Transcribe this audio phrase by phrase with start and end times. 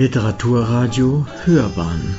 [0.00, 2.16] Literaturradio Hörbahn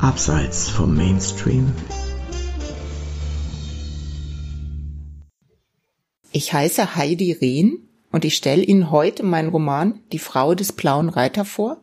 [0.00, 1.72] Abseits vom Mainstream
[6.32, 11.08] Ich heiße Heidi Rehn und ich stelle Ihnen heute meinen Roman Die Frau des blauen
[11.08, 11.76] Reiter vor.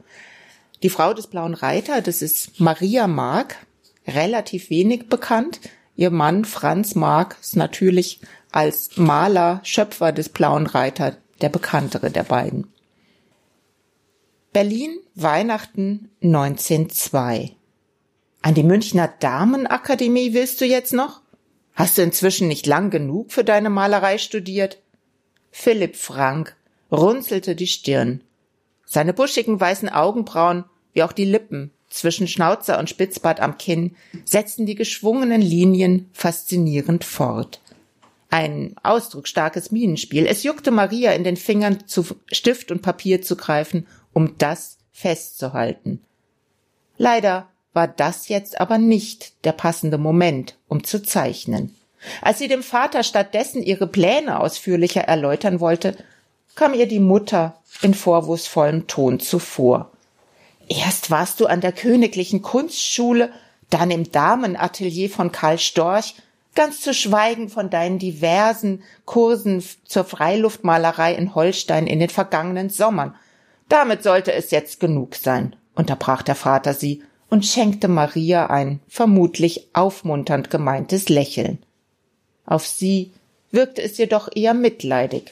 [0.83, 3.55] Die Frau des blauen Reiter, das ist Maria Mark,
[4.05, 5.61] relativ wenig bekannt.
[5.95, 8.19] Ihr Mann Franz Mark ist natürlich
[8.51, 12.67] als Maler, Schöpfer des blauen Reiter der bekanntere der beiden.
[14.53, 17.55] Berlin, Weihnachten 1902.
[18.41, 21.21] An die Münchner Damenakademie willst du jetzt noch?
[21.73, 24.81] Hast du inzwischen nicht lang genug für deine Malerei studiert?
[25.51, 26.57] Philipp Frank
[26.91, 28.25] runzelte die Stirn.
[28.85, 34.65] Seine buschigen weißen Augenbrauen, wie auch die Lippen zwischen Schnauzer und Spitzbart am Kinn, setzten
[34.65, 37.61] die geschwungenen Linien faszinierend fort.
[38.29, 40.25] Ein ausdrucksstarkes Minenspiel.
[40.25, 46.01] Es juckte Maria in den Fingern, zu Stift und Papier zu greifen, um das festzuhalten.
[46.97, 51.75] Leider war das jetzt aber nicht der passende Moment, um zu zeichnen.
[52.21, 55.95] Als sie dem Vater stattdessen ihre Pläne ausführlicher erläutern wollte,
[56.55, 59.91] kam ihr die Mutter in vorwurfsvollem Ton zuvor.
[60.67, 63.31] Erst warst du an der Königlichen Kunstschule,
[63.69, 66.15] dann im Damenatelier von Karl Storch,
[66.55, 73.15] ganz zu schweigen von deinen diversen Kursen zur Freiluftmalerei in Holstein in den vergangenen Sommern.
[73.71, 79.69] Damit sollte es jetzt genug sein, unterbrach der Vater sie und schenkte Maria ein vermutlich
[79.71, 81.57] aufmunternd gemeintes Lächeln.
[82.45, 83.13] Auf sie
[83.49, 85.31] wirkte es jedoch eher mitleidig.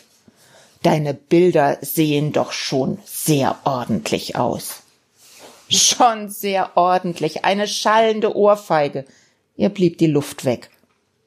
[0.84, 4.84] Deine Bilder sehen doch schon sehr ordentlich aus.
[5.68, 9.04] Schon sehr ordentlich, eine schallende Ohrfeige.
[9.58, 10.70] Ihr blieb die Luft weg.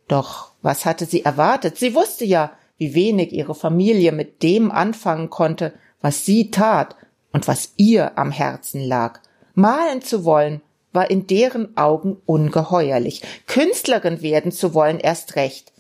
[0.08, 1.76] Doch was hatte sie erwartet?
[1.76, 6.96] Sie wusste ja, wie wenig ihre Familie mit dem anfangen konnte, was sie tat
[7.32, 9.20] und was ihr am Herzen lag.
[9.54, 10.60] Malen zu wollen,
[10.92, 13.22] war in deren Augen ungeheuerlich.
[13.46, 15.72] Künstlerin werden zu wollen erst recht.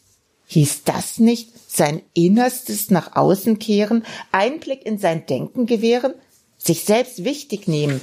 [0.46, 6.14] Hieß das nicht sein Innerstes nach außen kehren, Einblick in sein Denken gewähren,
[6.58, 8.02] sich selbst wichtig nehmen,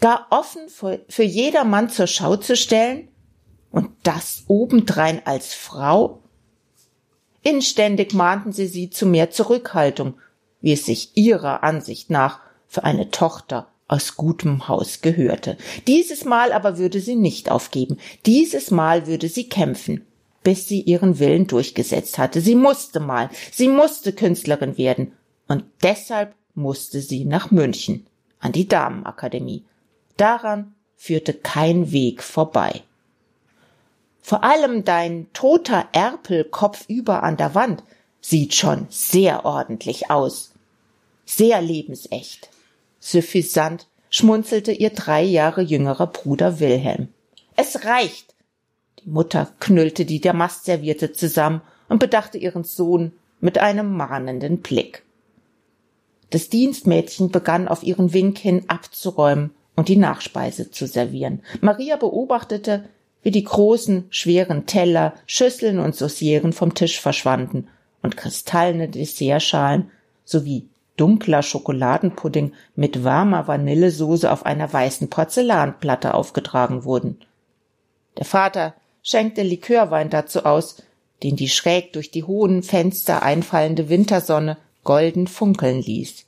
[0.00, 3.08] gar offen für, jedermann zur Schau zu stellen?
[3.70, 6.22] Und das obendrein als Frau?
[7.42, 10.14] Inständig mahnten sie sie zu mehr Zurückhaltung,
[10.60, 15.56] wie es sich ihrer Ansicht nach für eine Tochter aus gutem Haus gehörte.
[15.86, 17.98] Dieses Mal aber würde sie nicht aufgeben.
[18.26, 20.06] Dieses Mal würde sie kämpfen,
[20.44, 22.40] bis sie ihren Willen durchgesetzt hatte.
[22.40, 25.12] Sie musste mal, sie musste Künstlerin werden.
[25.48, 28.06] Und deshalb musste sie nach München,
[28.40, 29.64] an die Damenakademie.
[30.18, 32.82] Daran führte kein Weg vorbei.
[34.20, 37.82] Vor allem dein toter Erpel kopfüber an der Wand
[38.20, 40.52] sieht schon sehr ordentlich aus.
[41.24, 42.50] Sehr lebensecht.
[43.00, 47.08] Suffisant schmunzelte ihr drei Jahre jüngerer Bruder Wilhelm.
[47.56, 48.34] Es reicht.
[49.04, 55.02] Die Mutter knüllte die Damastserviette zusammen und bedachte ihren Sohn mit einem mahnenden Blick.
[56.30, 61.42] Das Dienstmädchen begann auf ihren Wink hin abzuräumen und die Nachspeise zu servieren.
[61.60, 62.84] Maria beobachtete,
[63.22, 67.68] wie die großen, schweren Teller, Schüsseln und Saucieren vom Tisch verschwanden
[68.02, 69.90] und kristallene Dessertschalen
[70.24, 77.18] sowie dunkler Schokoladenpudding mit warmer Vanillesoße auf einer weißen Porzellanplatte aufgetragen wurden.
[78.18, 80.82] Der Vater schenkte Likörwein dazu aus,
[81.22, 86.26] den die schräg durch die hohen Fenster einfallende Wintersonne golden funkeln ließ.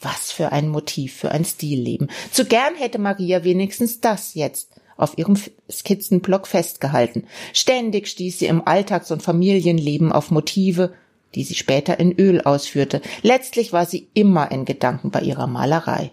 [0.00, 2.10] Was für ein Motiv für ein Stilleben.
[2.30, 5.36] Zu gern hätte Maria wenigstens das jetzt auf ihrem
[5.70, 7.24] Skizzenblock festgehalten.
[7.52, 10.92] Ständig stieß sie im Alltags- und Familienleben auf Motive,
[11.34, 13.00] die sie später in Öl ausführte.
[13.22, 16.12] Letztlich war sie immer in Gedanken bei ihrer Malerei.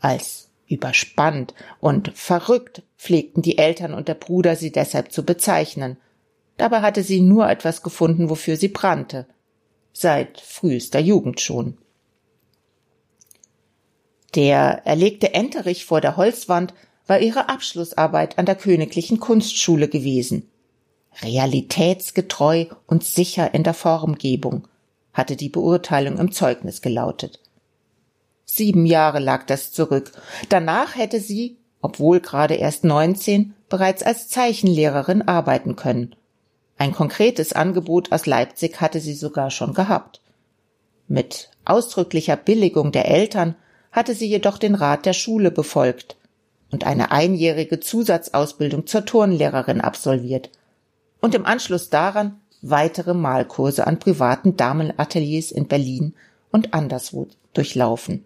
[0.00, 5.96] Als überspannt und verrückt pflegten die Eltern und der Bruder sie deshalb zu bezeichnen.
[6.56, 9.26] Dabei hatte sie nur etwas gefunden, wofür sie brannte.
[9.92, 11.78] Seit frühester Jugend schon.
[14.34, 16.74] Der erlegte Enterich vor der Holzwand
[17.06, 20.50] war ihre Abschlussarbeit an der Königlichen Kunstschule gewesen.
[21.22, 24.68] Realitätsgetreu und sicher in der Formgebung,
[25.12, 27.40] hatte die Beurteilung im Zeugnis gelautet.
[28.44, 30.12] Sieben Jahre lag das zurück.
[30.48, 36.14] Danach hätte sie, obwohl gerade erst neunzehn, bereits als Zeichenlehrerin arbeiten können.
[36.78, 40.20] Ein konkretes Angebot aus Leipzig hatte sie sogar schon gehabt.
[41.08, 43.56] Mit ausdrücklicher Billigung der Eltern
[43.90, 46.16] hatte sie jedoch den Rat der Schule befolgt
[46.70, 50.50] und eine einjährige Zusatzausbildung zur Turnlehrerin absolviert
[51.20, 56.14] und im Anschluss daran weitere Malkurse an privaten Damenateliers in Berlin
[56.50, 58.24] und anderswo durchlaufen.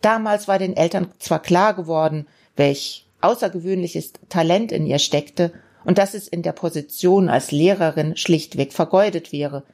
[0.00, 2.26] Damals war den Eltern zwar klar geworden,
[2.56, 5.52] welch außergewöhnliches Talent in ihr steckte
[5.84, 9.64] und dass es in der Position als Lehrerin schlichtweg vergeudet wäre.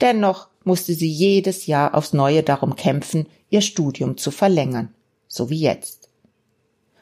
[0.00, 4.94] Dennoch musste sie jedes Jahr aufs Neue darum kämpfen, ihr Studium zu verlängern,
[5.28, 6.08] so wie jetzt.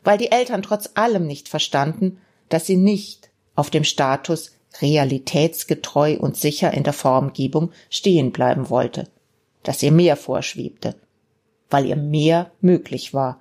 [0.04, 2.18] Weil die Eltern trotz allem nicht verstanden,
[2.48, 3.27] dass sie nicht
[3.58, 9.08] auf dem Status realitätsgetreu und sicher in der Formgebung stehen bleiben wollte,
[9.64, 10.94] dass ihr mehr vorschwebte,
[11.68, 13.40] weil ihr mehr möglich war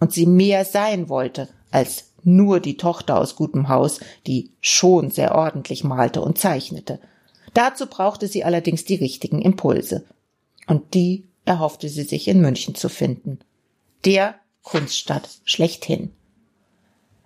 [0.00, 5.36] und sie mehr sein wollte als nur die Tochter aus gutem Haus, die schon sehr
[5.36, 6.98] ordentlich malte und zeichnete.
[7.52, 10.04] Dazu brauchte sie allerdings die richtigen Impulse.
[10.66, 13.38] Und die erhoffte sie sich in München zu finden.
[14.04, 16.10] Der Kunststadt schlechthin.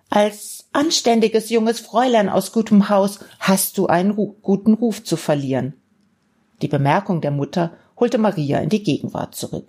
[0.09, 5.73] Als anständiges junges Fräulein aus gutem Haus hast du einen Ru guten Ruf zu verlieren.
[6.61, 9.67] Die Bemerkung der Mutter holte Maria in die Gegenwart zurück.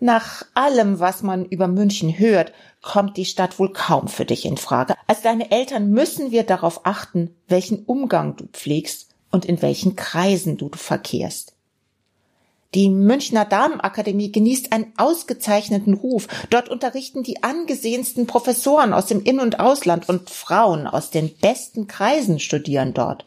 [0.00, 4.56] Nach allem, was man über München hört, kommt die Stadt wohl kaum für dich in
[4.56, 4.94] Frage.
[5.06, 10.56] Als deine Eltern müssen wir darauf achten, welchen Umgang du pflegst und in welchen Kreisen
[10.56, 11.51] du verkehrst.
[12.74, 16.26] Die Münchner Damenakademie genießt einen ausgezeichneten Ruf.
[16.48, 21.86] Dort unterrichten die angesehensten Professoren aus dem In- und Ausland und Frauen aus den besten
[21.86, 23.26] Kreisen studieren dort.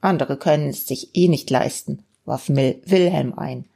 [0.00, 3.66] Andere können es sich eh nicht leisten, warf Wilhelm ein.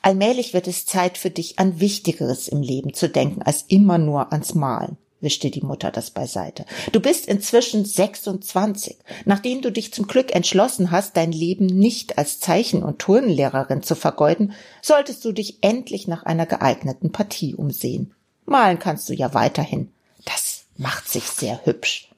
[0.00, 4.32] Allmählich wird es Zeit für dich, an Wichtigeres im Leben zu denken, als immer nur
[4.32, 6.66] ans Malen wischte die Mutter das beiseite.
[6.92, 8.96] Du bist inzwischen 26.
[9.24, 13.94] Nachdem du dich zum Glück entschlossen hast, dein Leben nicht als Zeichen- und Turnlehrerin zu
[13.94, 14.52] vergeuden,
[14.82, 18.14] solltest du dich endlich nach einer geeigneten Partie umsehen.
[18.44, 19.92] Malen kannst du ja weiterhin.
[20.24, 22.10] Das macht sich sehr hübsch.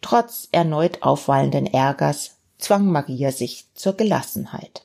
[0.00, 4.84] Trotz erneut aufwallenden Ärgers zwang Maria sich zur Gelassenheit.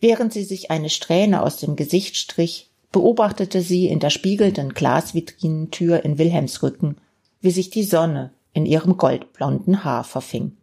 [0.00, 6.04] Während sie sich eine Strähne aus dem Gesicht strich, beobachtete sie in der spiegelnden Glasvitrinentür
[6.04, 6.96] in Wilhelms Rücken,
[7.40, 10.56] wie sich die Sonne in ihrem goldblonden Haar verfing.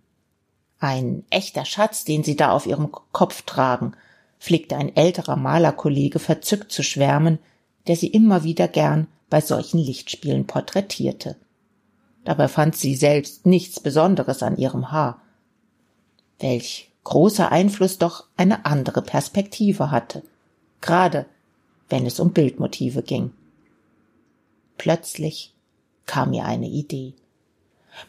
[0.79, 3.97] Ein echter Schatz, den sie da auf ihrem Kopf tragen,
[4.39, 7.37] pflegte ein älterer Malerkollege verzückt zu schwärmen,
[7.87, 11.35] der sie immer wieder gern bei solchen Lichtspielen porträtierte.
[12.23, 15.21] Dabei fand sie selbst nichts Besonderes an ihrem Haar.
[16.39, 20.23] Welch großer Einfluss doch eine andere Perspektive hatte,
[20.79, 21.25] gerade
[21.91, 23.31] wenn es um Bildmotive ging.
[24.77, 25.53] Plötzlich
[26.05, 27.13] kam mir eine Idee.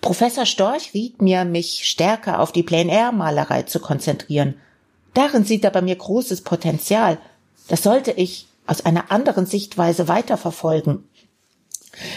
[0.00, 4.54] Professor Storch riet mir, mich stärker auf die Plein-Air-Malerei zu konzentrieren.
[5.14, 7.18] Darin sieht er bei mir großes Potenzial.
[7.68, 11.04] Das sollte ich aus einer anderen Sichtweise weiterverfolgen.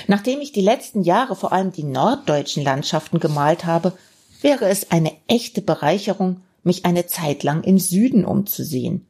[0.07, 3.93] Nachdem ich die letzten Jahre vor allem die norddeutschen Landschaften gemalt habe,
[4.41, 9.05] wäre es eine echte Bereicherung, mich eine Zeit lang im Süden umzusehen.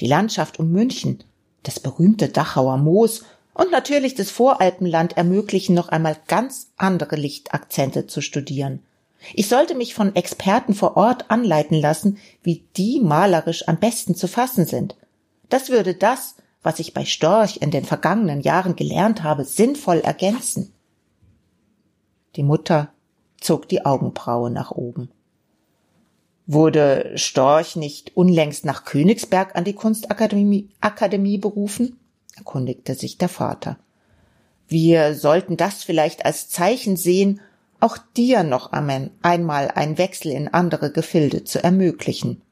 [0.00, 1.24] Die Landschaft um München,
[1.66, 3.24] das berühmte Dachauer Moos
[3.54, 8.82] und natürlich das Voralpenland ermöglichen noch einmal ganz andere Lichtakzente zu studieren.
[9.34, 14.28] Ich sollte mich von Experten vor Ort anleiten lassen, wie die malerisch am besten zu
[14.28, 14.96] fassen sind.
[15.48, 20.72] Das würde das, was ich bei Storch in den vergangenen Jahren gelernt habe, sinnvoll ergänzen.
[22.36, 22.90] Die Mutter
[23.40, 25.10] zog die Augenbraue nach oben.
[26.46, 31.98] Wurde Storch nicht unlängst nach Königsberg an die Kunstakademie Akademie berufen?
[32.36, 33.78] erkundigte sich der Vater.
[34.68, 37.40] Wir sollten das vielleicht als Zeichen sehen,
[37.80, 42.42] auch dir noch einmal einen Wechsel in andere Gefilde zu ermöglichen.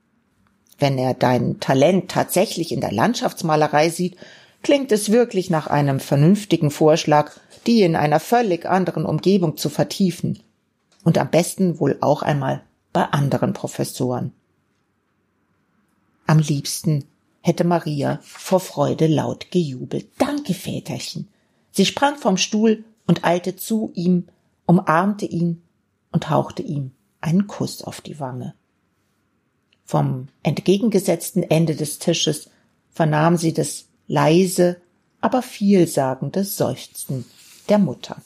[0.79, 4.17] Wenn er dein Talent tatsächlich in der Landschaftsmalerei sieht,
[4.63, 7.33] klingt es wirklich nach einem vernünftigen Vorschlag,
[7.67, 10.41] die in einer völlig anderen Umgebung zu vertiefen.
[11.05, 12.63] Und am besten wohl auch einmal
[12.95, 14.33] bei anderen Professoren.
[16.27, 17.05] Am liebsten
[17.43, 20.07] hätte Maria vor Freude laut gejubelt.
[20.17, 21.29] Danke, Väterchen.
[21.73, 24.29] Sie sprang vom Stuhl und eilte zu ihm,
[24.65, 25.61] umarmte ihn
[26.13, 28.55] und hauchte ihm einen Kuss auf die Wange.
[29.85, 32.49] Vom entgegengesetzten Ende des Tisches
[32.93, 34.81] vernahm sie das leise,
[35.21, 37.25] aber vielsagende Seufzen
[37.69, 38.23] der Mutter.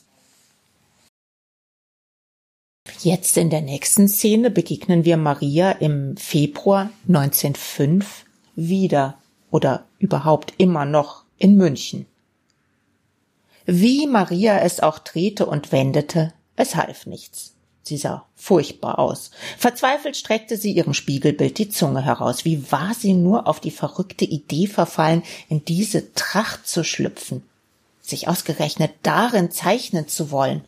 [3.00, 8.24] Jetzt in der nächsten Szene begegnen wir Maria im Februar 1905
[8.56, 9.16] wieder
[9.52, 12.06] oder überhaupt immer noch in München.
[13.66, 17.54] Wie Maria es auch drehte und wendete, es half nichts.
[17.84, 19.30] Sie sah furchtbar aus.
[19.56, 22.44] Verzweifelt streckte sie ihrem Spiegelbild die Zunge heraus.
[22.44, 27.44] Wie war sie nur auf die verrückte Idee verfallen, in diese Tracht zu schlüpfen,
[28.02, 30.64] sich ausgerechnet darin zeichnen zu wollen?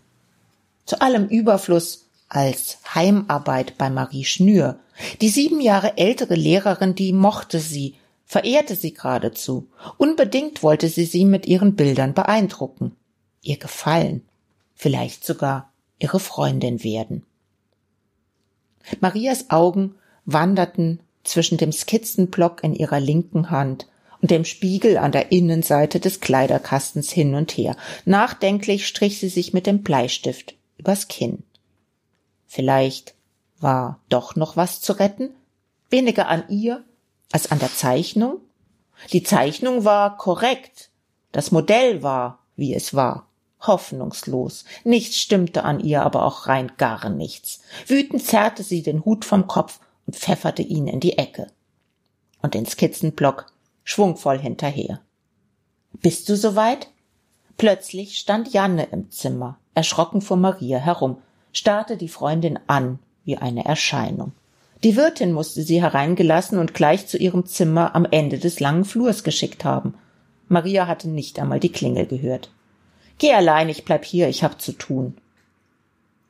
[0.87, 4.79] Zu allem Überfluss als Heimarbeit bei Marie Schnür.
[5.21, 9.69] Die sieben Jahre ältere Lehrerin, die mochte sie, verehrte sie geradezu.
[9.99, 12.97] Unbedingt wollte sie sie mit ihren Bildern beeindrucken,
[13.43, 14.25] ihr gefallen,
[14.75, 17.27] vielleicht sogar ihre Freundin werden.
[19.01, 23.89] Marias Augen wanderten zwischen dem Skizzenblock in ihrer linken Hand
[24.23, 27.77] und dem Spiegel an der Innenseite des Kleiderkastens hin und her.
[28.05, 31.43] Nachdenklich strich sie sich mit dem Bleistift übers Kinn.
[32.53, 33.15] Vielleicht
[33.61, 35.31] war doch noch was zu retten?
[35.89, 36.85] Weniger an ihr
[37.31, 38.41] als an der Zeichnung?
[39.13, 40.91] Die Zeichnung war korrekt.
[41.31, 43.29] Das Modell war, wie es war.
[43.61, 44.65] Hoffnungslos.
[44.83, 47.61] Nichts stimmte an ihr, aber auch rein gar nichts.
[47.87, 49.79] Wütend zerrte sie den Hut vom Kopf
[50.09, 51.53] und pfefferte ihn in die Ecke.
[52.43, 53.47] Und den Skizzenblock
[53.85, 55.01] schwungvoll hinterher.
[55.93, 56.89] Bist du soweit?
[57.59, 63.65] Plötzlich stand Janne im Zimmer, erschrocken vor Maria herum starrte die Freundin an wie eine
[63.65, 64.33] Erscheinung.
[64.83, 69.25] Die Wirtin musste sie hereingelassen und gleich zu ihrem Zimmer am Ende des langen Flurs
[69.25, 69.95] geschickt haben.
[70.49, 72.51] Maria hatte nicht einmal die Klingel gehört.
[73.19, 75.19] Geh allein, ich bleib hier, ich hab zu tun.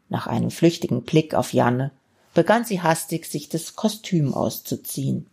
[0.09, 1.93] Nach einem flüchtigen Blick auf Janne
[2.35, 5.27] begann sie hastig, sich das Kostüm auszuziehen.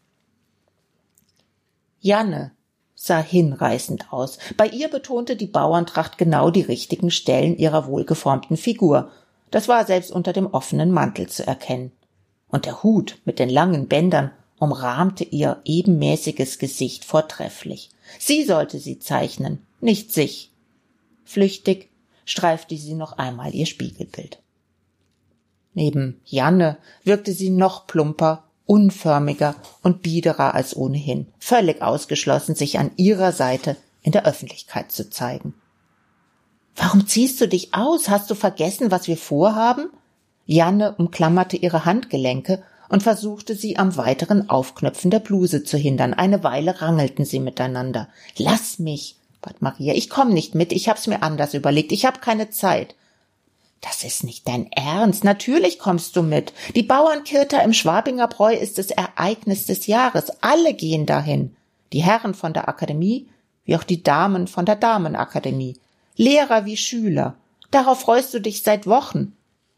[2.00, 2.52] Janne
[2.94, 4.38] sah hinreißend aus.
[4.56, 9.12] Bei ihr betonte die Bauerntracht genau die richtigen Stellen ihrer wohlgeformten Figur
[9.52, 11.92] das war selbst unter dem offenen Mantel zu erkennen.
[12.50, 17.90] Und der Hut mit den langen Bändern umrahmte ihr ebenmäßiges Gesicht vortrefflich.
[18.20, 20.52] Sie sollte sie zeichnen, nicht sich.
[21.26, 21.90] Flüchtig
[22.26, 24.40] streifte sie noch einmal ihr Spiegelbild.
[25.74, 32.92] Neben Janne wirkte sie noch plumper, unförmiger und biederer als ohnehin, völlig ausgeschlossen, sich an
[32.96, 35.54] ihrer Seite in der Öffentlichkeit zu zeigen.
[36.78, 38.08] Warum ziehst du dich aus?
[38.08, 39.90] Hast du vergessen, was wir vorhaben?
[40.46, 46.14] Janne umklammerte ihre Handgelenke und versuchte sie am weiteren Aufknöpfen der Bluse zu hindern.
[46.14, 48.08] Eine Weile rangelten sie miteinander.
[48.38, 52.22] Lass mich, bat Maria, ich komm nicht mit, ich hab's mir anders überlegt, ich hab
[52.22, 52.96] keine Zeit.
[53.82, 55.24] Das ist nicht dein Ernst.
[55.24, 56.54] Natürlich kommst du mit.
[56.76, 60.32] Die Bauernkirter im Schwabinger Bräu ist das Ereignis des Jahres.
[60.42, 61.56] Alle gehen dahin.
[61.94, 63.28] Die Herren von der Akademie,
[63.66, 65.76] wie auch die Damen von der Damenakademie.
[66.18, 67.38] Lehrer wie Schüler.
[67.72, 69.34] Darauf freust du dich seit Wochen.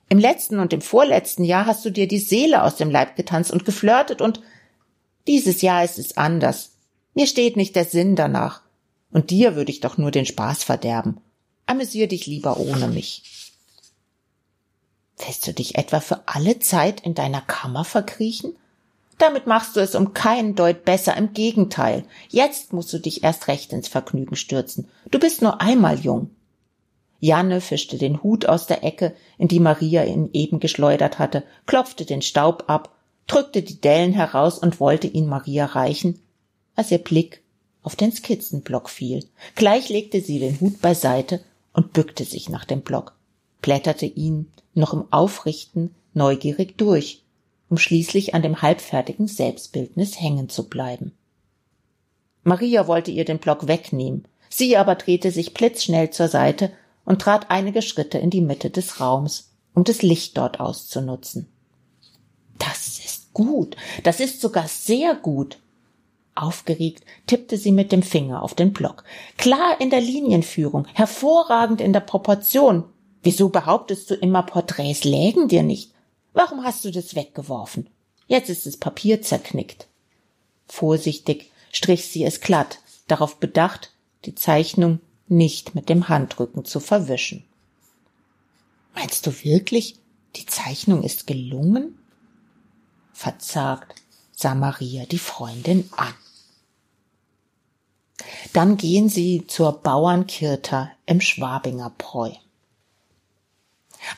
[0.09, 3.51] Im letzten und im vorletzten Jahr hast du dir die Seele aus dem Leib getanzt
[3.51, 4.41] und geflirtet und
[5.27, 6.71] dieses Jahr ist es anders.
[7.13, 8.63] Mir steht nicht der Sinn danach.
[9.11, 11.19] Und dir würde ich doch nur den Spaß verderben.
[11.65, 13.53] Amüsier dich lieber ohne mich.
[15.17, 18.55] Willst du dich etwa für alle Zeit in deiner Kammer verkriechen?
[19.19, 22.05] Damit machst du es um keinen Deut besser, im Gegenteil.
[22.29, 24.87] Jetzt musst du dich erst recht ins Vergnügen stürzen.
[25.11, 26.31] Du bist nur einmal jung.
[27.19, 32.05] Janne fischte den Hut aus der Ecke, in die Maria ihn eben geschleudert hatte, klopfte
[32.05, 32.95] den Staub ab,
[33.27, 36.21] drückte die Dellen heraus und wollte ihn Maria reichen,
[36.75, 37.43] als ihr Blick
[37.83, 39.25] auf den Skizzenblock fiel.
[39.55, 43.15] Gleich legte sie den Hut beiseite und bückte sich nach dem Block,
[43.61, 47.21] blätterte ihn noch im Aufrichten neugierig durch
[47.69, 51.13] um schließlich an dem halbfertigen Selbstbildnis hängen zu bleiben.
[52.43, 56.71] Maria wollte ihr den Block wegnehmen, sie aber drehte sich blitzschnell zur Seite
[57.05, 61.47] und trat einige Schritte in die Mitte des Raums, um das Licht dort auszunutzen.
[62.57, 65.59] Das ist gut, das ist sogar sehr gut.
[66.35, 69.03] Aufgeregt tippte sie mit dem Finger auf den Block.
[69.37, 72.85] Klar in der Linienführung, hervorragend in der Proportion.
[73.21, 75.91] Wieso behauptest du immer, Porträts lägen dir nicht?
[76.33, 77.89] Warum hast du das weggeworfen?
[78.27, 79.87] Jetzt ist das Papier zerknickt.
[80.67, 83.91] Vorsichtig strich sie es glatt, darauf bedacht,
[84.25, 87.45] die Zeichnung nicht mit dem Handrücken zu verwischen.
[88.95, 89.97] Meinst du wirklich,
[90.35, 91.97] die Zeichnung ist gelungen?
[93.13, 96.13] Verzagt sah Maria die Freundin an.
[98.53, 102.31] Dann gehen sie zur Bauernkirter im Schwabinger Bräu.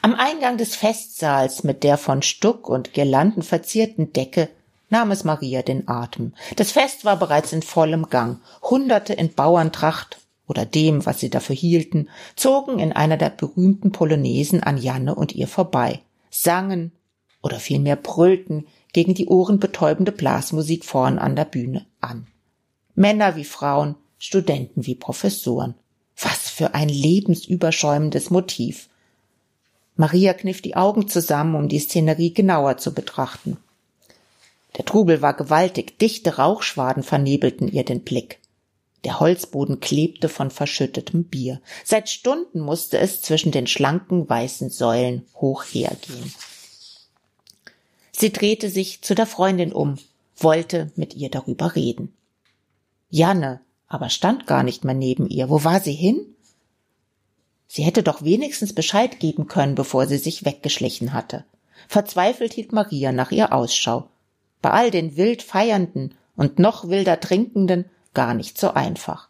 [0.01, 4.49] Am Eingang des Festsaals mit der von Stuck und Girlanden verzierten Decke
[4.89, 6.33] nahm es Maria den Atem.
[6.55, 8.39] Das Fest war bereits in vollem Gang.
[8.61, 14.61] Hunderte in Bauerntracht oder dem, was sie dafür hielten, zogen in einer der berühmten Polonesen
[14.61, 16.91] an Janne und ihr vorbei, sangen
[17.41, 22.27] oder vielmehr brüllten gegen die ohrenbetäubende Blasmusik vorn an der Bühne an.
[22.93, 25.75] Männer wie Frauen, Studenten wie Professoren.
[26.21, 28.89] Was für ein lebensüberschäumendes Motiv.
[30.01, 33.57] Maria kniff die Augen zusammen, um die Szenerie genauer zu betrachten.
[34.75, 38.39] Der Trubel war gewaltig, dichte Rauchschwaden vernebelten ihr den Blick.
[39.03, 41.61] Der Holzboden klebte von verschüttetem Bier.
[41.83, 46.33] Seit Stunden musste es zwischen den schlanken weißen Säulen hoch hergehen.
[48.11, 49.99] Sie drehte sich zu der Freundin um,
[50.35, 52.11] wollte mit ihr darüber reden.
[53.11, 55.51] Janne aber stand gar nicht mehr neben ihr.
[55.51, 56.25] Wo war sie hin?
[57.73, 61.45] Sie hätte doch wenigstens Bescheid geben können, bevor sie sich weggeschlichen hatte.
[61.87, 64.09] Verzweifelt hielt Maria nach ihr Ausschau.
[64.61, 69.29] Bei all den wild Feiernden und noch wilder Trinkenden gar nicht so einfach.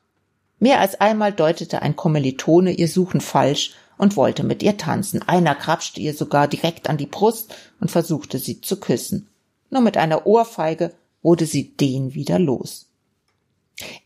[0.58, 5.22] Mehr als einmal deutete ein Kommilitone ihr Suchen falsch und wollte mit ihr tanzen.
[5.22, 9.30] Einer krapschte ihr sogar direkt an die Brust und versuchte sie zu küssen.
[9.70, 12.90] Nur mit einer Ohrfeige wurde sie den wieder los.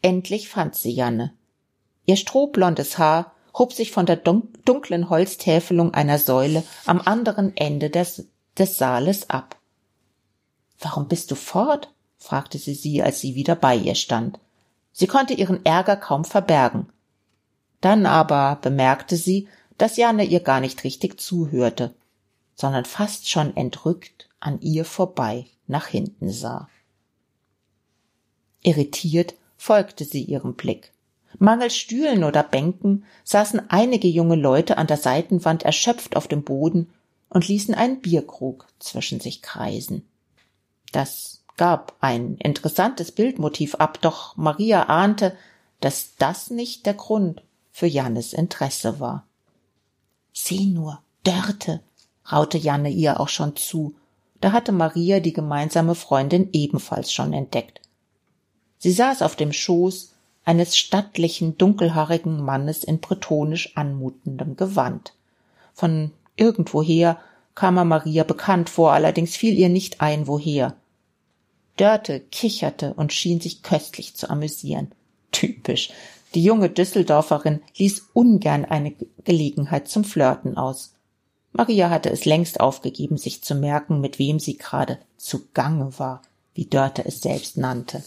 [0.01, 1.31] Endlich fand sie Janne.
[2.05, 8.27] Ihr strohblondes Haar hob sich von der dunklen Holztäfelung einer Säule am anderen Ende des,
[8.57, 9.57] des Saales ab.
[10.79, 11.93] Warum bist du fort?
[12.17, 14.39] fragte sie sie, als sie wieder bei ihr stand.
[14.91, 16.87] Sie konnte ihren Ärger kaum verbergen.
[17.81, 19.47] Dann aber bemerkte sie,
[19.77, 21.93] dass Janne ihr gar nicht richtig zuhörte,
[22.55, 26.67] sondern fast schon entrückt an ihr vorbei nach hinten sah.
[28.61, 30.91] Irritiert folgte sie ihrem Blick.
[31.39, 36.89] Mangels Stühlen oder Bänken saßen einige junge Leute an der Seitenwand erschöpft auf dem Boden
[37.29, 40.07] und ließen einen Bierkrug zwischen sich kreisen.
[40.91, 45.35] Das gab ein interessantes Bildmotiv ab, doch Maria ahnte,
[45.79, 49.25] dass das nicht der Grund für Jannes Interesse war.
[50.33, 51.81] Sieh nur, Dörte,
[52.31, 53.95] raute Janne ihr auch schon zu.
[54.41, 57.81] Da hatte Maria die gemeinsame Freundin ebenfalls schon entdeckt.
[58.77, 60.14] Sie saß auf dem Schoß
[60.45, 65.13] eines stattlichen, dunkelhaarigen Mannes in bretonisch anmutendem Gewand.
[65.73, 67.19] Von irgendwoher
[67.55, 70.75] kam er Maria bekannt vor, allerdings fiel ihr nicht ein, woher.
[71.77, 74.91] Dörte kicherte und schien sich köstlich zu amüsieren.
[75.31, 75.89] Typisch.
[76.33, 80.93] Die junge Düsseldorferin ließ ungern eine Gelegenheit zum Flirten aus.
[81.53, 86.21] Maria hatte es längst aufgegeben, sich zu merken, mit wem sie gerade zugange war,
[86.53, 88.03] wie Dörte es selbst nannte.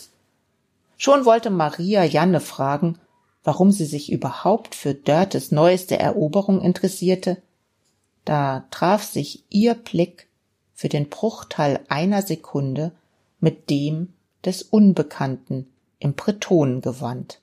[0.99, 2.99] Schon wollte Maria Janne fragen,
[3.45, 7.41] warum sie sich überhaupt für Dörtes neueste Eroberung interessierte.
[8.25, 10.29] Da traf sich ihr Blick
[10.75, 12.93] für den Bruchteil einer Sekunde
[13.39, 14.13] mit dem
[14.45, 17.41] des Unbekannten im Bretonengewand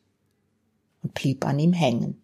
[1.02, 2.22] und blieb an ihm hängen.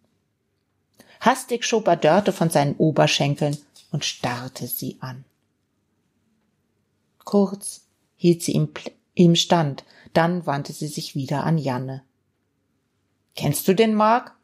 [1.20, 3.56] Hastig schob er Dörte von seinen Oberschenkeln
[3.90, 5.24] und starrte sie an.
[7.24, 8.68] Kurz hielt sie ihm,
[9.14, 12.02] ihm stand, dann wandte sie sich wieder an Janne.
[13.34, 14.36] Kennst du den Mark?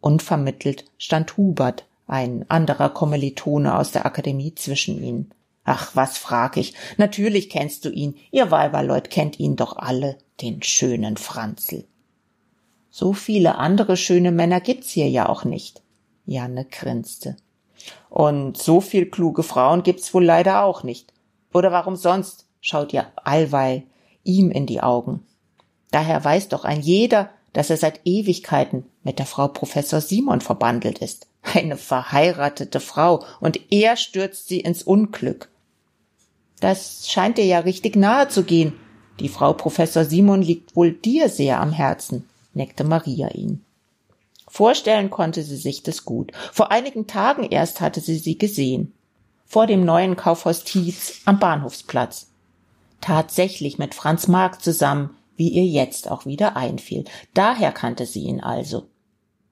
[0.00, 5.32] Unvermittelt stand Hubert, ein anderer Kommilitone aus der Akademie zwischen ihnen.
[5.64, 6.74] Ach, was frag ich?
[6.96, 8.16] Natürlich kennst du ihn.
[8.30, 11.86] Ihr Weiberleut kennt ihn doch alle, den schönen Franzl.
[12.90, 15.82] So viele andere schöne Männer gibt's hier ja auch nicht.
[16.26, 17.36] Janne grinste.
[18.10, 21.12] Und so viel kluge Frauen gibt's wohl leider auch nicht.
[21.52, 23.84] Oder warum sonst schaut ihr allweil
[24.24, 25.20] ihm in die Augen.
[25.90, 30.98] Daher weiß doch ein jeder, dass er seit Ewigkeiten mit der Frau Professor Simon verbandelt
[30.98, 31.26] ist.
[31.42, 35.48] Eine verheiratete Frau, und er stürzt sie ins Unglück.
[36.60, 38.74] Das scheint dir ja richtig nahe zu gehen.
[39.20, 43.64] Die Frau Professor Simon liegt wohl dir sehr am Herzen, neckte Maria ihn.
[44.48, 46.32] Vorstellen konnte sie sich das gut.
[46.52, 48.94] Vor einigen Tagen erst hatte sie sie gesehen.
[49.46, 52.31] Vor dem neuen Kaufhaus Tietz am Bahnhofsplatz
[53.02, 57.04] tatsächlich mit Franz Marc zusammen, wie ihr jetzt auch wieder einfiel.
[57.34, 58.86] Daher kannte sie ihn also.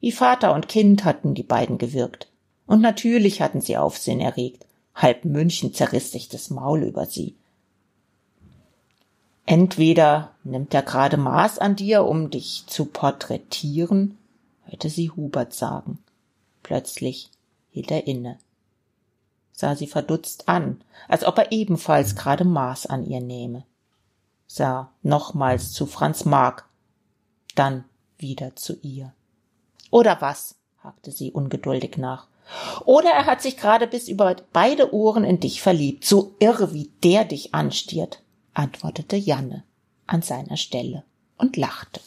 [0.01, 2.29] Wie Vater und Kind hatten die beiden gewirkt.
[2.67, 4.65] Und natürlich hatten sie Aufsehen erregt.
[4.95, 7.37] Halb München zerriss sich das Maul über sie.
[9.45, 14.17] Entweder nimmt er gerade Maß an dir, um dich zu porträtieren,
[14.65, 15.99] hörte sie Hubert sagen.
[16.63, 17.31] Plötzlich
[17.71, 18.39] hielt er inne
[19.61, 23.65] sah sie verdutzt an, als ob er ebenfalls gerade Maß an ihr nehme,
[24.47, 26.69] sah nochmals zu Franz Mark,
[27.55, 27.85] dann
[28.17, 29.13] wieder zu ihr.
[29.91, 30.57] Oder was?
[30.83, 32.27] hakte sie ungeduldig nach.
[32.87, 36.91] Oder er hat sich gerade bis über beide Ohren in dich verliebt, so irre wie
[37.05, 38.23] der dich anstiert,
[38.55, 39.63] antwortete Janne
[40.07, 41.05] an seiner Stelle
[41.37, 42.01] und lachte.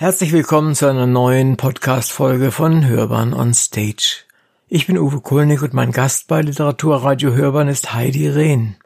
[0.00, 4.26] Herzlich willkommen zu einer neuen Podcast-Folge von Hörbahn on Stage.
[4.68, 8.76] Ich bin Uwe Kulnig und mein Gast bei Literaturradio Hörbahn ist Heidi Rehn.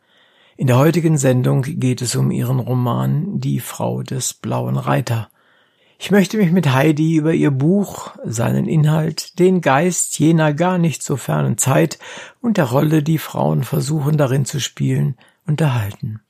[0.57, 5.29] In der heutigen Sendung geht es um ihren Roman Die Frau des blauen Reiter.
[5.99, 11.03] Ich möchte mich mit Heidi über ihr Buch, seinen Inhalt, den Geist jener gar nicht
[11.03, 11.99] so fernen Zeit
[12.41, 16.22] und der Rolle, die Frauen versuchen darin zu spielen, unterhalten.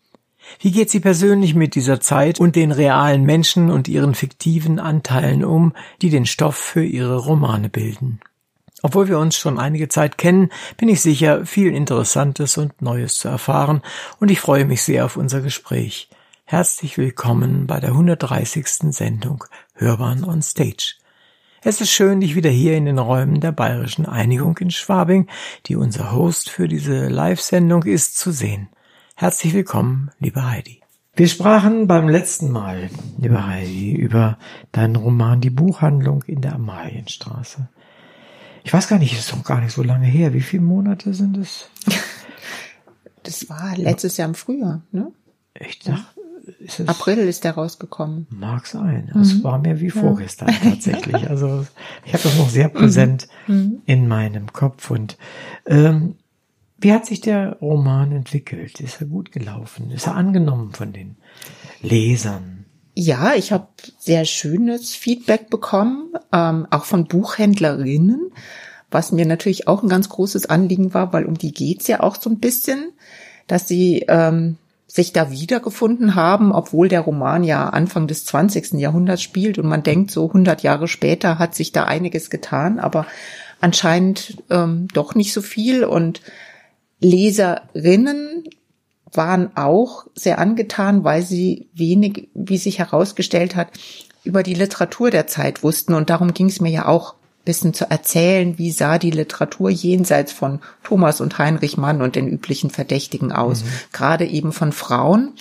[0.60, 5.44] Wie geht sie persönlich mit dieser Zeit und den realen Menschen und ihren fiktiven Anteilen
[5.44, 8.20] um, die den Stoff für ihre Romane bilden?
[8.82, 13.28] Obwohl wir uns schon einige Zeit kennen, bin ich sicher, viel Interessantes und Neues zu
[13.28, 13.80] erfahren
[14.18, 16.08] und ich freue mich sehr auf unser Gespräch.
[16.44, 18.66] Herzlich willkommen bei der 130.
[18.90, 20.96] Sendung Hörbahn on Stage.
[21.62, 25.28] Es ist schön, dich wieder hier in den Räumen der Bayerischen Einigung in Schwabing,
[25.66, 28.68] die unser Host für diese Live-Sendung ist, zu sehen.
[29.22, 30.80] Herzlich willkommen, liebe Heidi.
[31.14, 34.36] Wir sprachen beim letzten Mal, liebe Heidi, über
[34.72, 37.68] deinen Roman Die Buchhandlung in der Amalienstraße.
[38.64, 40.34] Ich weiß gar nicht, ist doch gar nicht so lange her.
[40.34, 41.70] Wie viele Monate sind es?
[43.22, 45.12] Das war letztes Jahr im Frühjahr, ne?
[45.54, 46.20] Ich dachte,
[46.58, 48.26] ist es April ist der rausgekommen.
[48.30, 49.12] Mag sein.
[49.20, 49.44] Es mhm.
[49.44, 50.58] war mir wie vorgestern ja.
[50.70, 51.30] tatsächlich.
[51.30, 51.64] Also
[52.04, 53.54] ich habe das noch sehr präsent mhm.
[53.54, 53.82] mhm.
[53.86, 54.90] in meinem Kopf.
[54.90, 55.16] Und
[55.66, 56.16] ähm,
[56.82, 58.80] wie hat sich der Roman entwickelt?
[58.80, 59.90] Ist er gut gelaufen?
[59.90, 61.16] Ist er angenommen von den
[61.80, 62.66] Lesern?
[62.94, 63.68] Ja, ich habe
[63.98, 68.32] sehr schönes Feedback bekommen, ähm, auch von Buchhändlerinnen,
[68.90, 72.16] was mir natürlich auch ein ganz großes Anliegen war, weil um die geht's ja auch
[72.16, 72.92] so ein bisschen,
[73.46, 78.74] dass sie ähm, sich da wiedergefunden haben, obwohl der Roman ja Anfang des 20.
[78.74, 83.06] Jahrhunderts spielt und man denkt, so 100 Jahre später hat sich da einiges getan, aber
[83.62, 86.20] anscheinend ähm, doch nicht so viel und
[87.02, 88.44] Leserinnen
[89.12, 93.68] waren auch sehr angetan, weil sie wenig, wie sich herausgestellt hat,
[94.24, 95.94] über die Literatur der Zeit wussten.
[95.94, 100.32] Und darum ging es mir ja auch bisschen zu erzählen, wie sah die Literatur jenseits
[100.32, 103.68] von Thomas und Heinrich Mann und den üblichen Verdächtigen aus, mhm.
[103.92, 105.32] gerade eben von Frauen.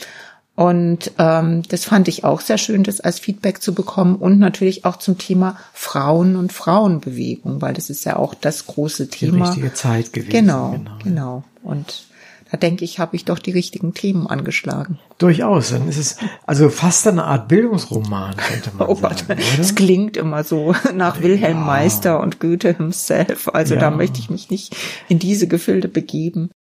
[0.61, 4.85] Und ähm, das fand ich auch sehr schön, das als Feedback zu bekommen und natürlich
[4.85, 9.37] auch zum Thema Frauen und Frauenbewegung, weil das ist ja auch das große Thema.
[9.37, 10.29] Die richtige Zeit gewesen.
[10.29, 10.97] Genau, genau.
[11.03, 11.43] genau.
[11.63, 12.03] Und
[12.51, 14.99] da denke ich, habe ich doch die richtigen Themen angeschlagen.
[15.17, 15.71] Durchaus.
[15.71, 19.41] Dann ist es also fast eine Art Bildungsroman, könnte man oh, sagen.
[19.59, 21.65] Es klingt immer so nach Wilhelm ja.
[21.65, 23.47] Meister und Goethe himself.
[23.47, 23.79] Also ja.
[23.79, 24.75] da möchte ich mich nicht
[25.07, 26.51] in diese Gefilde begeben.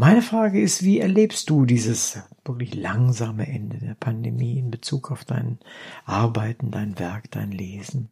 [0.00, 5.24] Meine Frage ist, wie erlebst du dieses wirklich langsame Ende der Pandemie in Bezug auf
[5.24, 5.58] dein
[6.04, 8.08] Arbeiten, dein Werk, dein Lesen?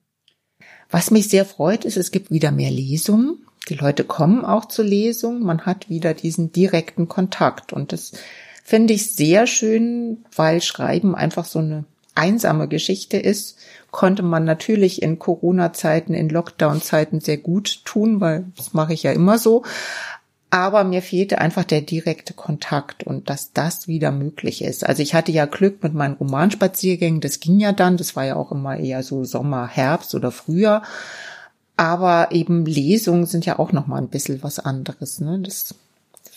[0.91, 3.47] Was mich sehr freut, ist, es gibt wieder mehr Lesungen.
[3.69, 5.45] Die Leute kommen auch zur Lesung.
[5.45, 7.73] Man hat wieder diesen direkten Kontakt.
[7.73, 8.15] Und das
[8.65, 11.85] finde ich sehr schön, weil Schreiben einfach so eine
[12.17, 13.59] einsame Geschichte ist,
[13.93, 19.13] konnte man natürlich in Corona-Zeiten, in Lockdown-Zeiten sehr gut tun, weil das mache ich ja
[19.13, 19.65] immer so.
[20.51, 24.87] Aber mir fehlte einfach der direkte Kontakt und dass das wieder möglich ist.
[24.87, 28.37] Also ich hatte ja Glück mit meinen Romanspaziergängen, das ging ja dann, das war ja
[28.37, 30.83] auch immer eher so Sommer, Herbst oder Frühjahr.
[31.77, 35.21] Aber eben Lesungen sind ja auch noch mal ein bisschen was anderes.
[35.21, 35.41] Ne?
[35.41, 35.75] Das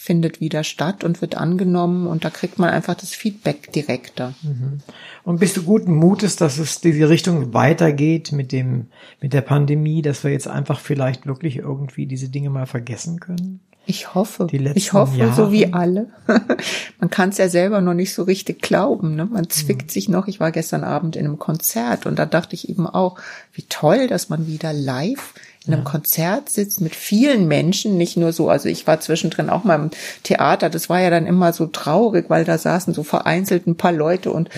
[0.10, 4.34] findet wieder statt und wird angenommen und da kriegt man einfach das Feedback direkter.
[4.42, 4.80] Mhm.
[5.24, 8.88] Und bist du guten Mutes, dass es diese Richtung weitergeht mit dem,
[9.22, 13.60] mit der Pandemie, dass wir jetzt einfach vielleicht wirklich irgendwie diese Dinge mal vergessen können?
[13.90, 14.46] Ich hoffe.
[14.52, 15.34] ich hoffe, Jahre.
[15.34, 16.12] so wie alle.
[17.00, 19.16] Man kann es ja selber noch nicht so richtig glauben.
[19.16, 19.26] Ne?
[19.26, 19.90] Man zwickt mhm.
[19.90, 20.28] sich noch.
[20.28, 23.20] Ich war gestern Abend in einem Konzert und da dachte ich eben auch,
[23.52, 25.34] wie toll, dass man wieder live
[25.66, 25.90] in einem ja.
[25.90, 29.90] Konzert sitzt mit vielen Menschen, nicht nur so, also ich war zwischendrin auch mal im
[30.22, 33.92] Theater, das war ja dann immer so traurig, weil da saßen so vereinzelt ein paar
[33.92, 34.50] Leute und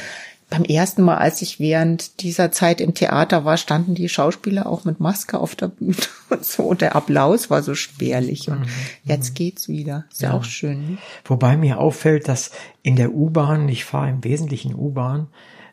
[0.51, 4.83] beim ersten Mal, als ich während dieser Zeit im Theater war, standen die Schauspieler auch
[4.83, 5.95] mit Maske auf der Bühne
[6.29, 6.63] und so.
[6.63, 8.49] Und der Applaus war so spärlich.
[8.49, 8.65] Und mhm.
[9.05, 10.05] jetzt geht's wieder.
[10.11, 10.91] Ist ja, ja auch schön.
[10.91, 10.97] Ne?
[11.23, 12.51] Wobei mir auffällt, dass
[12.83, 15.27] in der U-Bahn, ich fahre im Wesentlichen U-Bahn,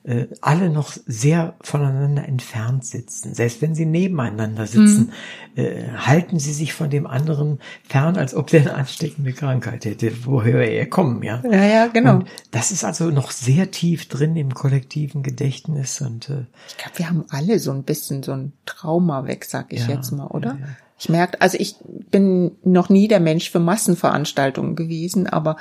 [0.05, 3.35] äh, alle noch sehr voneinander entfernt sitzen.
[3.35, 5.13] Selbst wenn sie nebeneinander sitzen,
[5.55, 5.63] mhm.
[5.63, 7.59] äh, halten sie sich von dem anderen
[7.89, 11.43] fern, als ob der eine ansteckende Krankheit hätte, woher er kommen, ja.
[11.45, 12.17] Ja, ja, genau.
[12.17, 16.99] Und das ist also noch sehr tief drin im kollektiven Gedächtnis und äh, ich glaube,
[16.99, 20.27] wir haben alle so ein bisschen so ein Trauma weg, sag ich ja, jetzt mal,
[20.27, 20.51] oder?
[20.51, 20.77] Ja, ja.
[21.01, 21.77] Ich merke, also ich
[22.11, 25.57] bin noch nie der Mensch für Massenveranstaltungen gewesen, aber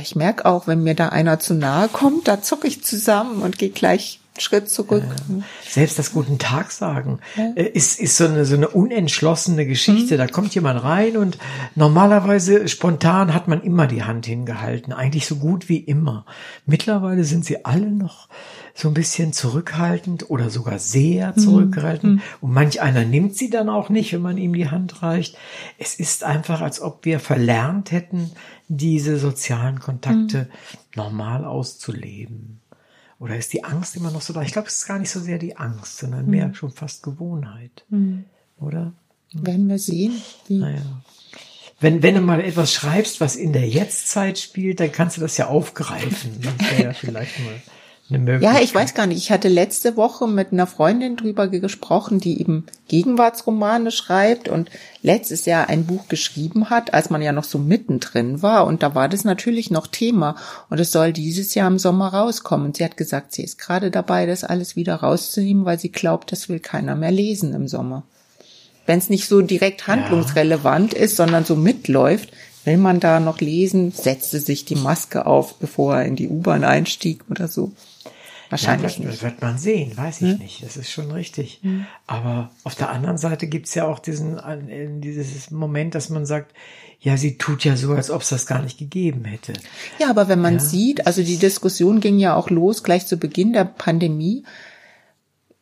[0.00, 3.58] ich merke auch, wenn mir da einer zu nahe kommt, da zucke ich zusammen und
[3.58, 5.04] gehe gleich einen Schritt zurück.
[5.28, 7.52] Ja, selbst das Guten Tag sagen ja.
[7.56, 10.14] Äh, ist, ist so eine, so eine unentschlossene Geschichte.
[10.14, 10.18] Mhm.
[10.18, 11.36] Da kommt jemand rein und
[11.74, 14.92] normalerweise spontan hat man immer die Hand hingehalten.
[14.92, 16.26] Eigentlich so gut wie immer.
[16.64, 18.28] Mittlerweile sind sie alle noch
[18.74, 21.40] so ein bisschen zurückhaltend oder sogar sehr mhm.
[21.40, 22.14] zurückhaltend.
[22.14, 22.22] Mhm.
[22.40, 25.36] Und manch einer nimmt sie dann auch nicht, wenn man ihm die Hand reicht.
[25.78, 28.30] Es ist einfach, als ob wir verlernt hätten,
[28.68, 30.78] diese sozialen Kontakte mhm.
[30.96, 32.60] normal auszuleben?
[33.18, 34.42] Oder ist die Angst immer noch so da?
[34.42, 36.54] Ich glaube, es ist gar nicht so sehr die Angst, sondern mehr mhm.
[36.54, 37.84] schon fast Gewohnheit.
[37.88, 38.24] Mhm.
[38.58, 38.94] Oder?
[39.32, 40.20] Werden wir sehen.
[40.48, 40.82] Naja.
[41.80, 45.36] wenn, wenn du mal etwas schreibst, was in der Jetztzeit spielt, dann kannst du das
[45.36, 46.40] ja aufgreifen.
[46.58, 47.62] Das wäre ja vielleicht mal
[48.14, 48.56] eine Möglichkeit.
[48.56, 49.18] Ja, ich weiß gar nicht.
[49.18, 54.70] Ich hatte letzte Woche mit einer Freundin drüber gesprochen, die eben Gegenwartsromane schreibt und
[55.02, 58.66] letztes Jahr ein Buch geschrieben hat, als man ja noch so mittendrin war.
[58.66, 60.36] Und da war das natürlich noch Thema.
[60.70, 62.66] Und es soll dieses Jahr im Sommer rauskommen.
[62.66, 66.32] Und sie hat gesagt, sie ist gerade dabei, das alles wieder rauszunehmen, weil sie glaubt,
[66.32, 68.04] das will keiner mehr lesen im Sommer.
[68.86, 71.00] Wenn es nicht so direkt handlungsrelevant ja.
[71.00, 72.32] ist, sondern so mitläuft,
[72.64, 76.64] will man da noch lesen, setzte sich die Maske auf, bevor er in die U-Bahn
[76.64, 77.72] einstieg oder so.
[78.52, 80.38] Wahrscheinlich ja, das, das, wird man sehen, weiß ich hm?
[80.38, 80.62] nicht.
[80.62, 81.60] Das ist schon richtig.
[81.62, 81.86] Hm.
[82.06, 84.38] Aber auf der anderen Seite gibt's ja auch diesen,
[85.00, 86.52] dieses Moment, dass man sagt,
[87.00, 89.54] ja, sie tut ja so, als ob es das gar nicht gegeben hätte.
[89.98, 90.60] Ja, aber wenn man ja.
[90.60, 94.44] sieht, also die Diskussion ging ja auch los gleich zu Beginn der Pandemie.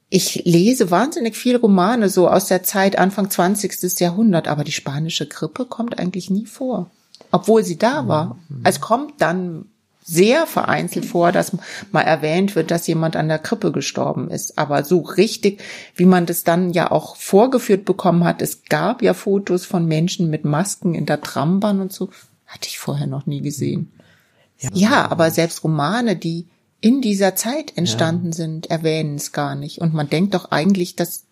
[0.08, 4.00] Ich lese wahnsinnig viel Romane so aus der Zeit Anfang 20.
[4.00, 6.90] Jahrhundert, aber die spanische Grippe kommt eigentlich nie vor.
[7.30, 8.36] Obwohl sie da war.
[8.48, 8.62] Mhm.
[8.64, 9.66] Es kommt dann
[10.10, 11.56] sehr vereinzelt vor, dass
[11.92, 14.58] mal erwähnt wird, dass jemand an der Krippe gestorben ist.
[14.58, 15.60] Aber so richtig,
[15.94, 20.28] wie man das dann ja auch vorgeführt bekommen hat, es gab ja Fotos von Menschen
[20.28, 22.10] mit Masken in der Trambahn und so,
[22.46, 23.92] hatte ich vorher noch nie gesehen.
[24.58, 26.46] Ja, ja aber selbst Romane, die
[26.80, 28.32] in dieser Zeit entstanden ja.
[28.32, 29.80] sind, erwähnen es gar nicht.
[29.80, 31.22] Und man denkt doch eigentlich, das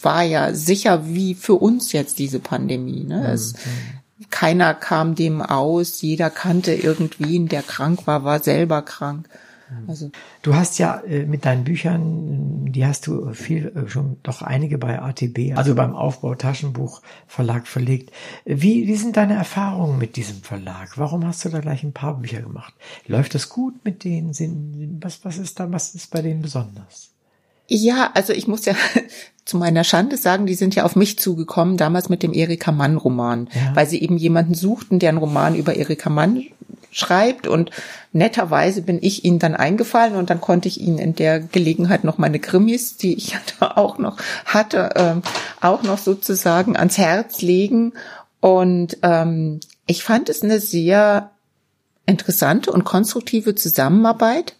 [0.00, 3.04] war ja sicher wie für uns jetzt diese Pandemie.
[3.04, 3.30] Ne?
[3.30, 3.54] Es,
[4.30, 9.28] keiner kam dem aus, jeder kannte irgendwen, der krank war, war selber krank.
[9.88, 10.10] Also
[10.42, 14.78] du hast ja äh, mit deinen Büchern, die hast du viel äh, schon doch einige
[14.78, 18.12] bei ATB, also beim Aufbau Taschenbuch Verlag verlegt.
[18.44, 20.98] Wie wie sind deine Erfahrungen mit diesem Verlag?
[20.98, 22.74] Warum hast du da gleich ein paar Bücher gemacht?
[23.06, 24.34] Läuft das gut mit denen?
[24.34, 27.15] Sind, was was ist da was ist bei denen besonders?
[27.68, 28.74] Ja, also ich muss ja
[29.44, 32.96] zu meiner Schande sagen, die sind ja auf mich zugekommen, damals mit dem Erika Mann
[32.96, 33.76] Roman, ja.
[33.76, 36.42] weil sie eben jemanden suchten, der einen Roman über Erika Mann
[36.90, 37.46] schreibt.
[37.46, 37.70] Und
[38.12, 42.18] netterweise bin ich ihnen dann eingefallen und dann konnte ich ihnen in der Gelegenheit noch
[42.18, 45.22] meine Krimis, die ich ja da auch noch hatte, ähm,
[45.60, 47.92] auch noch sozusagen ans Herz legen.
[48.40, 51.30] Und ähm, ich fand es eine sehr
[52.06, 54.55] interessante und konstruktive Zusammenarbeit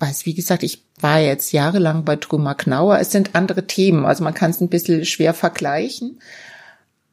[0.00, 2.98] weil es, wie gesagt, ich war jetzt jahrelang bei Truma Knauer.
[2.98, 6.18] Es sind andere Themen, also man kann es ein bisschen schwer vergleichen.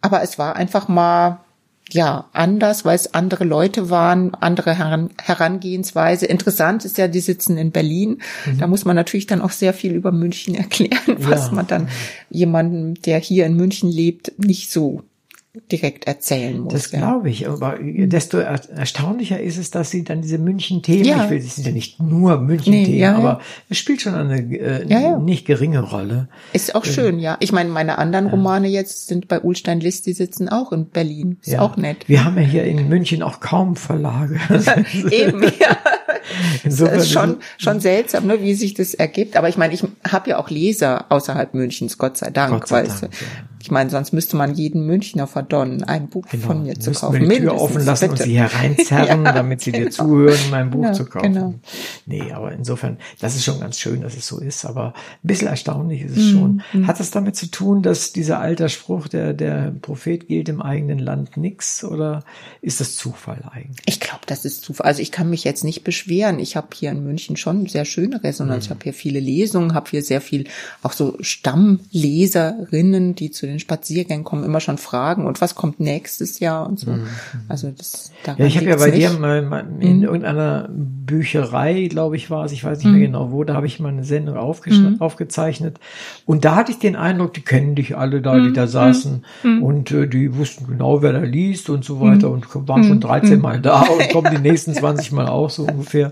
[0.02, 1.42] Aber es war einfach mal,
[1.90, 6.26] ja, anders, weil es andere Leute waren, andere Heran Herangehensweise.
[6.26, 8.22] Interessant ist ja, die sitzen in Berlin.
[8.46, 8.58] Mhm.
[8.58, 11.54] Da muss man natürlich dann auch sehr viel über München erklären, was ja.
[11.54, 11.90] man dann
[12.30, 15.04] jemandem, der hier in München lebt, nicht so
[15.72, 16.74] direkt erzählen muss.
[16.74, 17.48] Das glaube ich.
[17.48, 21.26] Aber desto erstaunlicher ist es, dass sie dann diese München-Themen, ja.
[21.26, 24.38] ich will, es sind ja nicht nur München-Themen, nee, ja, aber es spielt schon eine
[24.38, 26.30] äh, nicht geringe Rolle.
[26.54, 27.38] Ist auch äh, schön, ja.
[27.40, 31.38] Ich meine, meine anderen Romane jetzt sind bei Ulstein List, die sitzen auch in Berlin.
[31.44, 32.08] Ist auch nett.
[32.08, 34.40] Wir haben ja hier in München auch kaum Verlage.
[35.12, 35.78] Eben, ja.
[36.64, 39.38] Insofern das ist schon, schon seltsam, ne, wie sich das ergibt.
[39.38, 42.52] Aber ich meine, ich habe ja auch Leser außerhalb Münchens, Gott sei Dank.
[42.62, 43.28] Gott sei Dank, ja.
[43.62, 46.48] Ich meine, sonst müsste man jeden Münchner verdonnen, ein Buch genau.
[46.48, 47.20] von mir zu kaufen.
[47.20, 48.24] Wir die Tür offen lassen bitte.
[48.24, 49.86] und sie hereinzerren, ja, damit sie genau.
[49.86, 51.34] dir zuhören, mein Buch genau, zu kaufen.
[51.34, 51.54] Genau.
[52.06, 54.66] Nee, aber insofern, das ist schon ganz schön, dass es so ist.
[54.66, 56.62] Aber ein bisschen erstaunlich ist es mm, schon.
[56.74, 56.88] Mm.
[56.88, 61.00] Hat das damit zu tun, dass dieser alter Spruch, der, der Prophet gilt im eigenen
[61.00, 61.84] Land nix?
[61.84, 62.24] Oder
[62.62, 63.86] ist das Zufall eigentlich?
[63.86, 64.88] Ich glaube, das ist Zufall.
[64.88, 66.40] Also ich kann mich jetzt nicht beschweren.
[66.40, 68.66] Ich habe hier in München schon sehr schöne Resonanz.
[68.66, 68.68] Mm.
[68.68, 70.46] Ich habe hier viele Lesungen, habe hier sehr viel
[70.82, 75.80] auch so Stammleserinnen, die zu den den Spaziergängen kommen immer schon Fragen und was kommt
[75.80, 76.92] nächstes Jahr und so.
[76.92, 77.08] Mhm.
[77.48, 78.98] Also das Ja, ich habe ja bei nicht.
[78.98, 80.04] dir mal, mal in mhm.
[80.04, 83.02] irgendeiner Bücherei, glaube ich, war es, ich weiß nicht mehr mhm.
[83.02, 85.02] genau wo, da habe ich mal eine Sendung mhm.
[85.02, 85.80] aufgezeichnet
[86.26, 88.54] und da hatte ich den Eindruck, die kennen dich alle da, die mhm.
[88.54, 89.26] da saßen
[89.62, 93.40] und äh, die wussten genau, wer da liest und so weiter und waren schon 13
[93.40, 96.12] Mal da und kommen die nächsten 20 Mal auch so ungefähr.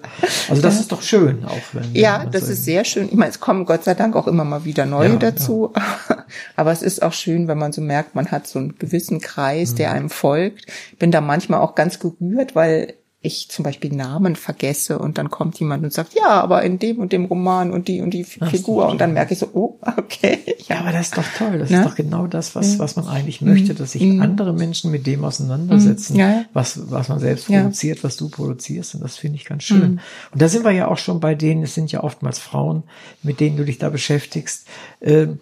[0.49, 1.93] Also das ist doch schön, auch wenn.
[1.93, 3.07] Ja, das so ist sehr schön.
[3.07, 6.24] Ich meine, es kommen Gott sei Dank auch immer mal wieder neue ja, dazu, ja.
[6.55, 9.75] Aber es ist auch schön, wenn man so merkt, man hat so einen gewissen Kreis,
[9.75, 9.95] der mhm.
[9.95, 10.65] einem folgt.
[10.91, 15.29] Ich bin da manchmal auch ganz gerührt, weil ich zum Beispiel Namen vergesse und dann
[15.31, 18.25] kommt jemand und sagt, ja, aber in dem und dem Roman und die und die
[18.39, 20.39] das Figur und dann merke ich so, oh, okay.
[20.67, 21.59] Ja, aber das ist doch toll.
[21.59, 21.79] Das Na?
[21.79, 24.21] ist doch genau das, was, was man eigentlich möchte, dass sich mhm.
[24.21, 26.19] andere Menschen mit dem auseinandersetzen, mhm.
[26.19, 26.45] ja.
[26.53, 28.03] was, was man selbst produziert, ja.
[28.03, 29.93] was du produzierst und das finde ich ganz schön.
[29.93, 29.99] Mhm.
[30.31, 32.83] Und da sind wir ja auch schon bei denen, es sind ja oftmals Frauen,
[33.23, 34.67] mit denen du dich da beschäftigst.
[35.01, 35.39] Ähm,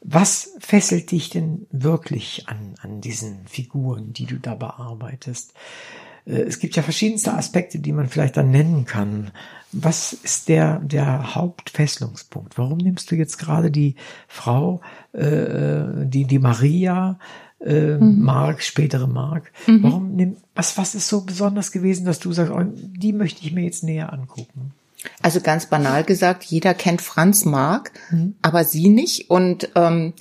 [0.00, 5.52] was fesselt dich denn wirklich an, an diesen Figuren, die du da bearbeitest?
[6.26, 9.30] Äh, es gibt ja verschiedenste Aspekte, die man vielleicht dann nennen kann.
[9.72, 12.58] Was ist der, der Hauptfesselungspunkt?
[12.58, 13.94] Warum nimmst du jetzt gerade die
[14.26, 14.80] Frau,
[15.12, 17.18] äh, die, die Maria,
[17.60, 18.22] äh, mhm.
[18.22, 19.52] Mark, spätere Mark.
[19.66, 19.82] Mhm.
[19.82, 23.52] Warum nimm, was, was ist so besonders gewesen, dass du sagst, oh, die möchte ich
[23.52, 24.72] mir jetzt näher angucken?
[25.22, 28.34] Also ganz banal gesagt, jeder kennt Franz Mark, mhm.
[28.42, 29.30] aber sie nicht.
[29.30, 30.12] Und ähm,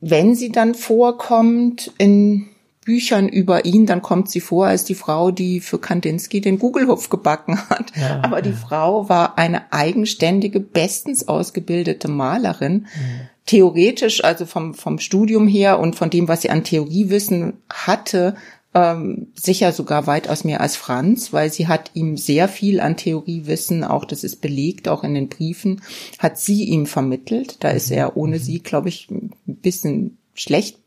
[0.00, 2.48] wenn sie dann vorkommt in
[2.84, 7.08] Büchern über ihn, dann kommt sie vor als die Frau, die für Kandinsky den Gugelhupf
[7.08, 7.92] gebacken hat.
[7.96, 8.56] Ja, Aber die ja.
[8.56, 12.86] Frau war eine eigenständige, bestens ausgebildete Malerin.
[12.94, 13.28] Mhm.
[13.46, 18.36] Theoretisch, also vom, vom Studium her und von dem, was sie an Theoriewissen hatte,
[18.74, 23.84] ähm, sicher sogar weitaus mehr als Franz, weil sie hat ihm sehr viel an Theoriewissen,
[23.84, 25.80] auch das ist belegt, auch in den Briefen,
[26.18, 27.62] hat sie ihm vermittelt.
[27.62, 27.96] Da ist mhm.
[27.96, 28.42] er ohne mhm.
[28.42, 30.78] sie, glaube ich, ein bisschen schlecht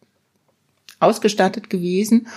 [0.99, 2.27] ausgestattet gewesen.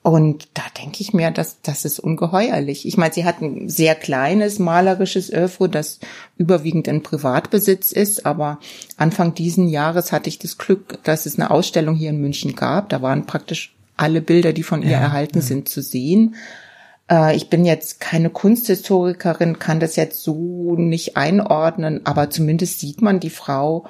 [0.00, 2.86] Und da denke ich mir, dass das ist ungeheuerlich.
[2.86, 5.98] Ich meine, sie hat ein sehr kleines malerisches Öffro, das
[6.36, 8.26] überwiegend in Privatbesitz ist.
[8.26, 8.58] Aber
[8.98, 12.90] Anfang diesen Jahres hatte ich das Glück, dass es eine Ausstellung hier in München gab.
[12.90, 15.42] Da waren praktisch alle Bilder, die von ihr ja, erhalten ja.
[15.42, 16.34] sind, zu sehen.
[17.10, 23.02] Äh, ich bin jetzt keine Kunsthistorikerin, kann das jetzt so nicht einordnen, aber zumindest sieht
[23.02, 23.86] man die Frau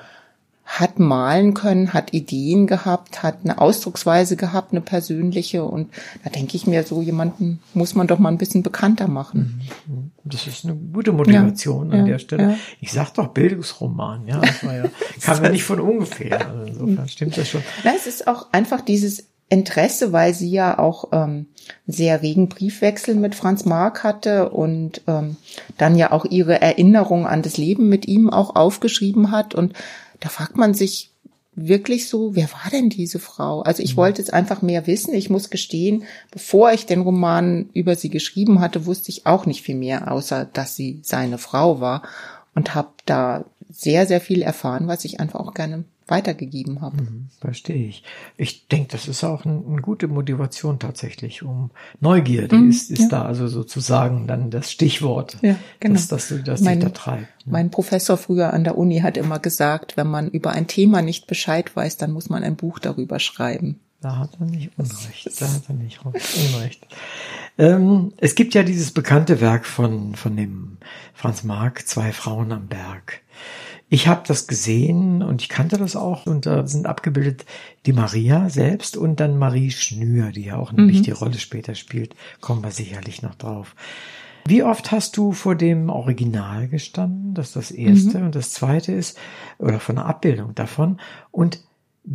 [0.64, 5.64] hat malen können, hat Ideen gehabt, hat eine Ausdrucksweise gehabt, eine persönliche.
[5.64, 5.92] Und
[6.24, 9.60] da denke ich mir, so jemanden muss man doch mal ein bisschen bekannter machen.
[9.86, 10.10] Mhm.
[10.24, 12.42] Das ist eine gute Motivation ja, an ja, der Stelle.
[12.42, 12.56] Ja.
[12.80, 14.40] Ich sag doch Bildungsroman, ja.
[14.40, 14.84] Das war ja
[15.20, 16.48] kam ja nicht von ungefähr.
[16.48, 17.62] Also insofern stimmt das schon.
[17.84, 21.46] Na, es ist auch einfach dieses Interesse, weil sie ja auch ähm,
[21.86, 25.36] sehr regen Briefwechsel mit Franz Marc hatte und ähm,
[25.78, 29.54] dann ja auch ihre Erinnerung an das Leben mit ihm auch aufgeschrieben hat.
[29.54, 29.74] Und
[30.20, 31.10] da fragt man sich
[31.54, 33.62] wirklich so, wer war denn diese Frau?
[33.62, 33.98] Also ich mhm.
[33.98, 35.14] wollte jetzt einfach mehr wissen.
[35.14, 39.62] Ich muss gestehen, bevor ich den Roman über sie geschrieben hatte, wusste ich auch nicht
[39.62, 42.02] viel mehr, außer dass sie seine Frau war
[42.54, 47.02] und habe da sehr, sehr viel erfahren, was ich einfach auch gerne weitergegeben habe.
[47.02, 48.02] Mhm, verstehe ich.
[48.36, 53.02] Ich denke, das ist auch ein, eine gute Motivation tatsächlich, um Neugierde mhm, ist, ist
[53.02, 53.08] ja.
[53.08, 55.94] da also sozusagen dann das Stichwort, ja, genau.
[55.94, 57.46] dass, dass du das mein, da treibt.
[57.46, 57.52] Ne?
[57.52, 61.26] Mein Professor früher an der Uni hat immer gesagt, wenn man über ein Thema nicht
[61.26, 63.80] Bescheid weiß, dann muss man ein Buch darüber schreiben.
[64.04, 65.40] Da hat er nicht Unrecht.
[65.40, 66.86] Da hat er nicht Unrecht.
[67.56, 70.76] Ähm, es gibt ja dieses bekannte Werk von, von dem
[71.14, 73.22] Franz Marc, Zwei Frauen am Berg.
[73.94, 77.44] Ich habe das gesehen und ich kannte das auch und da sind abgebildet
[77.86, 80.88] die Maria selbst und dann Marie Schnür, die ja auch eine mhm.
[80.88, 82.16] wichtige Rolle später spielt.
[82.40, 83.76] Kommen wir sicherlich noch drauf.
[84.46, 87.34] Wie oft hast du vor dem Original gestanden?
[87.34, 88.18] Das ist das erste.
[88.18, 88.24] Mhm.
[88.24, 89.16] Und das zweite ist,
[89.60, 90.98] oder von der Abbildung davon.
[91.30, 91.60] Und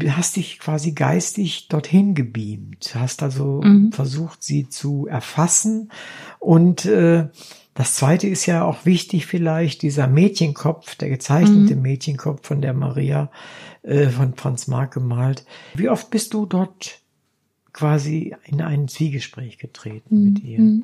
[0.09, 3.93] hast dich quasi geistig dorthin gebeamt, hast also mhm.
[3.93, 5.93] versucht, sie zu erfassen
[6.39, 7.29] und äh,
[7.73, 11.81] das zweite ist ja auch wichtig vielleicht, dieser Mädchenkopf, der gezeichnete mhm.
[11.81, 13.31] Mädchenkopf von der Maria
[13.83, 15.45] äh, von Franz Marc gemalt.
[15.75, 16.99] Wie oft bist du dort
[17.71, 20.23] quasi in ein Zwiegespräch getreten mhm.
[20.23, 20.81] mit ihr?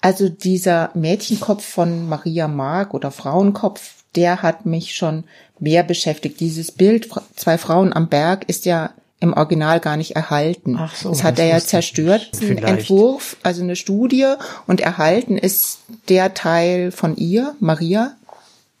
[0.00, 5.24] Also dieser Mädchenkopf von Maria Marc oder Frauenkopf, der hat mich schon
[5.58, 6.40] mehr beschäftigt.
[6.40, 10.76] Dieses Bild, zwei Frauen am Berg, ist ja im Original gar nicht erhalten.
[10.78, 12.30] Ach so, das hat das er ja zerstört.
[12.40, 14.26] Ein Entwurf, also eine Studie
[14.66, 18.12] und erhalten ist der Teil von ihr, Maria.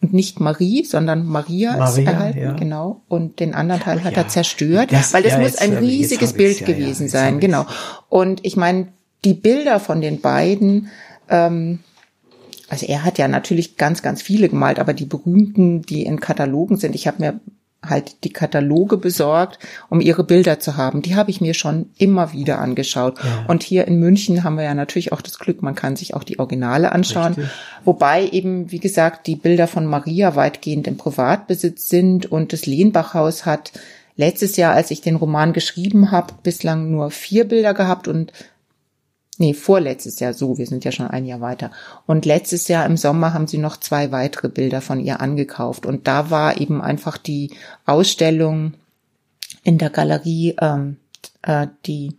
[0.00, 2.52] Und nicht Marie, sondern Maria, Maria ist erhalten, ja.
[2.52, 3.00] genau.
[3.08, 6.34] Und den anderen Teil hat ja, er zerstört, das, weil das ja, muss ein riesiges
[6.34, 7.66] Bild gewesen sein, genau.
[8.08, 8.86] Und ich meine,
[9.24, 10.88] die Bilder von den beiden,
[11.28, 11.80] ähm,
[12.68, 16.76] also er hat ja natürlich ganz, ganz viele gemalt, aber die berühmten, die in Katalogen
[16.76, 17.40] sind, ich habe mir
[17.86, 21.00] halt die Kataloge besorgt, um ihre Bilder zu haben.
[21.00, 23.18] Die habe ich mir schon immer wieder angeschaut.
[23.22, 23.44] Ja.
[23.46, 26.24] Und hier in München haben wir ja natürlich auch das Glück, man kann sich auch
[26.24, 27.34] die Originale anschauen.
[27.34, 27.50] Richtig.
[27.84, 33.46] Wobei eben, wie gesagt, die Bilder von Maria weitgehend im Privatbesitz sind und das Lehnbachhaus
[33.46, 33.72] hat
[34.16, 38.32] letztes Jahr, als ich den Roman geschrieben habe, bislang nur vier Bilder gehabt und
[39.40, 41.70] Nee, vorletztes Jahr so, wir sind ja schon ein Jahr weiter.
[42.06, 45.86] Und letztes Jahr im Sommer haben sie noch zwei weitere Bilder von ihr angekauft.
[45.86, 47.52] Und da war eben einfach die
[47.86, 48.74] Ausstellung
[49.62, 50.96] in der Galerie, ähm,
[51.42, 52.16] äh, die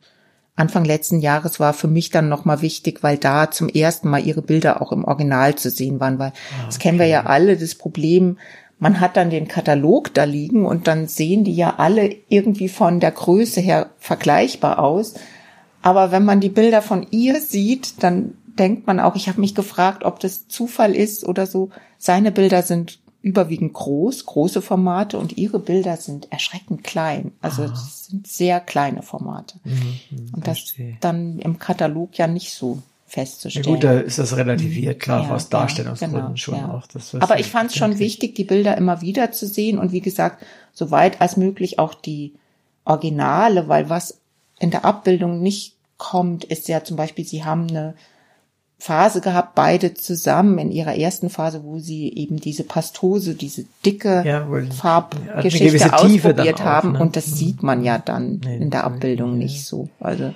[0.56, 4.42] Anfang letzten Jahres war für mich dann nochmal wichtig, weil da zum ersten Mal ihre
[4.42, 6.66] Bilder auch im Original zu sehen waren, weil okay.
[6.66, 8.38] das kennen wir ja alle, das Problem,
[8.78, 13.00] man hat dann den Katalog da liegen und dann sehen die ja alle irgendwie von
[13.00, 15.16] der Größe her vergleichbar aus.
[15.82, 19.56] Aber wenn man die Bilder von ihr sieht, dann denkt man auch, ich habe mich
[19.56, 21.70] gefragt, ob das Zufall ist oder so.
[21.98, 27.34] Seine Bilder sind überwiegend groß, große Formate und ihre Bilder sind erschreckend klein.
[27.42, 29.60] Also es sind sehr kleine Formate.
[29.64, 30.98] Mhm, mhm und das verstehe.
[31.02, 33.66] dann im Katalog ja nicht so festzustellen.
[33.66, 35.00] Ja gut, da ist das relativiert, mhm.
[35.00, 36.74] klar, ja, aus Darstellungsgründen genau, schon ja.
[36.74, 36.88] auch.
[36.88, 40.02] Das, Aber ich fand es schon wichtig, die Bilder immer wieder zu sehen und wie
[40.02, 42.34] gesagt, soweit als möglich auch die
[42.86, 44.20] Originale, weil was
[44.60, 47.96] in der Abbildung nicht kommt, ist ja zum Beispiel, sie haben eine
[48.82, 54.24] Phase gehabt, beide zusammen in ihrer ersten Phase, wo sie eben diese Pastose, diese dicke
[54.26, 56.94] ja, Farbgeschichte ausprobiert haben.
[56.94, 57.00] ne?
[57.00, 57.36] Und das mhm.
[57.36, 59.38] sieht man ja dann nee, in der Abbildung ja.
[59.40, 59.90] nicht so.
[60.00, 60.34] Also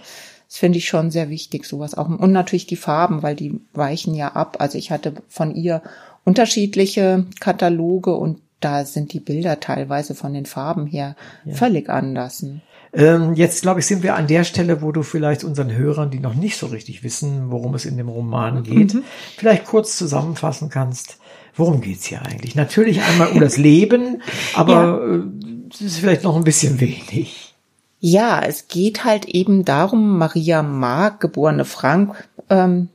[0.49, 2.09] das finde ich schon sehr wichtig, sowas auch.
[2.09, 4.57] Und natürlich die Farben, weil die weichen ja ab.
[4.59, 5.81] Also ich hatte von ihr
[6.25, 11.15] unterschiedliche Kataloge und da sind die Bilder teilweise von den Farben her
[11.45, 11.55] ja.
[11.55, 12.45] völlig anders.
[12.93, 16.19] Ähm, jetzt, glaube ich, sind wir an der Stelle, wo du vielleicht unseren Hörern, die
[16.19, 19.03] noch nicht so richtig wissen, worum es in dem Roman geht, mhm.
[19.35, 21.17] vielleicht kurz zusammenfassen kannst.
[21.55, 22.55] Worum geht's hier eigentlich?
[22.55, 24.21] Natürlich einmal um das Leben,
[24.55, 25.15] aber ja.
[25.15, 25.23] Äh,
[25.73, 27.55] es ist vielleicht noch ein bisschen wenig.
[27.99, 32.89] Ja, es geht halt eben darum, Maria Mark, geborene Frank, ähm,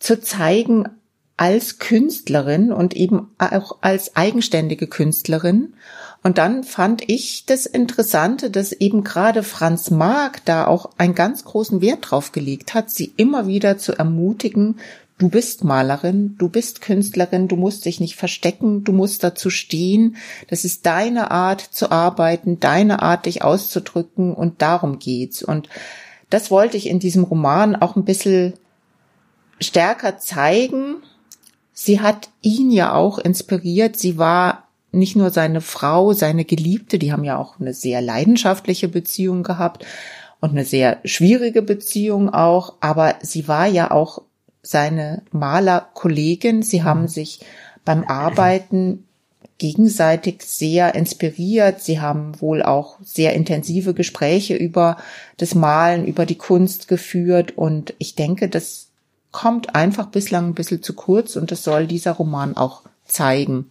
[0.00, 0.88] zu zeigen
[1.36, 5.74] als Künstlerin und eben auch als eigenständige Künstlerin.
[6.22, 11.44] Und dann fand ich das Interessante, dass eben gerade Franz Mark da auch einen ganz
[11.44, 14.76] großen Wert drauf gelegt hat, sie immer wieder zu ermutigen,
[15.18, 20.16] Du bist Malerin, du bist Künstlerin, du musst dich nicht verstecken, du musst dazu stehen.
[20.48, 25.42] Das ist deine Art zu arbeiten, deine Art, dich auszudrücken und darum geht's.
[25.42, 25.68] Und
[26.30, 28.54] das wollte ich in diesem Roman auch ein bisschen
[29.60, 31.02] stärker zeigen.
[31.72, 33.96] Sie hat ihn ja auch inspiriert.
[33.96, 38.88] Sie war nicht nur seine Frau, seine Geliebte, die haben ja auch eine sehr leidenschaftliche
[38.88, 39.84] Beziehung gehabt
[40.40, 44.22] und eine sehr schwierige Beziehung auch, aber sie war ja auch
[44.62, 46.62] seine Malerkollegin.
[46.62, 47.08] Sie haben mhm.
[47.08, 47.40] sich
[47.84, 49.04] beim Arbeiten
[49.58, 51.80] gegenseitig sehr inspiriert.
[51.80, 54.98] Sie haben wohl auch sehr intensive Gespräche über
[55.36, 57.56] das Malen, über die Kunst geführt.
[57.56, 58.88] Und ich denke, das
[59.32, 63.70] kommt einfach bislang ein bisschen zu kurz und das soll dieser Roman auch zeigen.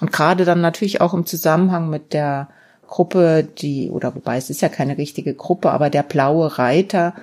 [0.00, 2.48] Und gerade dann natürlich auch im Zusammenhang mit der
[2.86, 7.14] Gruppe, die, oder wobei es ist ja keine richtige Gruppe, aber der blaue Reiter,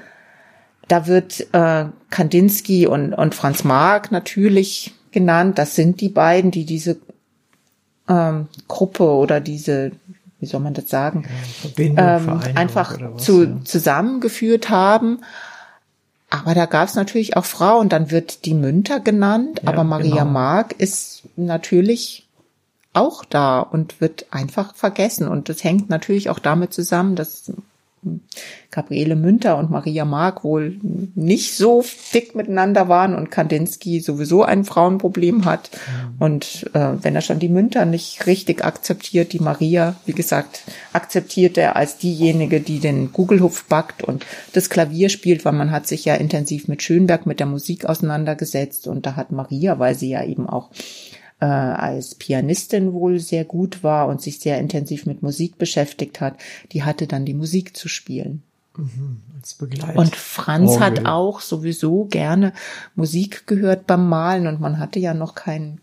[0.87, 5.57] da wird äh, Kandinsky und, und Franz Marc natürlich genannt.
[5.57, 6.97] Das sind die beiden, die diese
[8.07, 9.91] ähm, Gruppe oder diese,
[10.39, 11.25] wie soll man das sagen,
[11.77, 13.61] ähm, einfach was, zu, ja.
[13.63, 15.21] zusammengeführt haben.
[16.29, 17.89] Aber da gab es natürlich auch Frauen.
[17.89, 20.31] Dann wird die Münter genannt, ja, aber Maria genau.
[20.31, 22.24] Mark ist natürlich
[22.95, 25.27] auch da und wird einfach vergessen.
[25.27, 27.51] Und das hängt natürlich auch damit zusammen, dass
[28.69, 30.77] Gabriele Münter und Maria Mark wohl
[31.15, 31.83] nicht so
[32.13, 35.71] dick miteinander waren und Kandinsky sowieso ein Frauenproblem hat.
[35.71, 36.15] Mhm.
[36.19, 41.57] Und äh, wenn er schon die Münter nicht richtig akzeptiert, die Maria, wie gesagt, akzeptiert
[41.57, 46.05] er als diejenige, die den Gugelhupf backt und das Klavier spielt, weil man hat sich
[46.05, 50.23] ja intensiv mit Schönberg, mit der Musik auseinandergesetzt und da hat Maria, weil sie ja
[50.23, 50.69] eben auch
[51.39, 56.35] äh, als Pianistin wohl sehr gut war und sich sehr intensiv mit Musik beschäftigt hat,
[56.71, 58.43] die hatte dann die Musik zu spielen.
[58.77, 59.21] Mhm,
[59.95, 60.85] und Franz Orgel.
[60.85, 62.51] hat auch sowieso gerne
[62.95, 65.79] Musik gehört beim Malen und man hatte ja noch keinen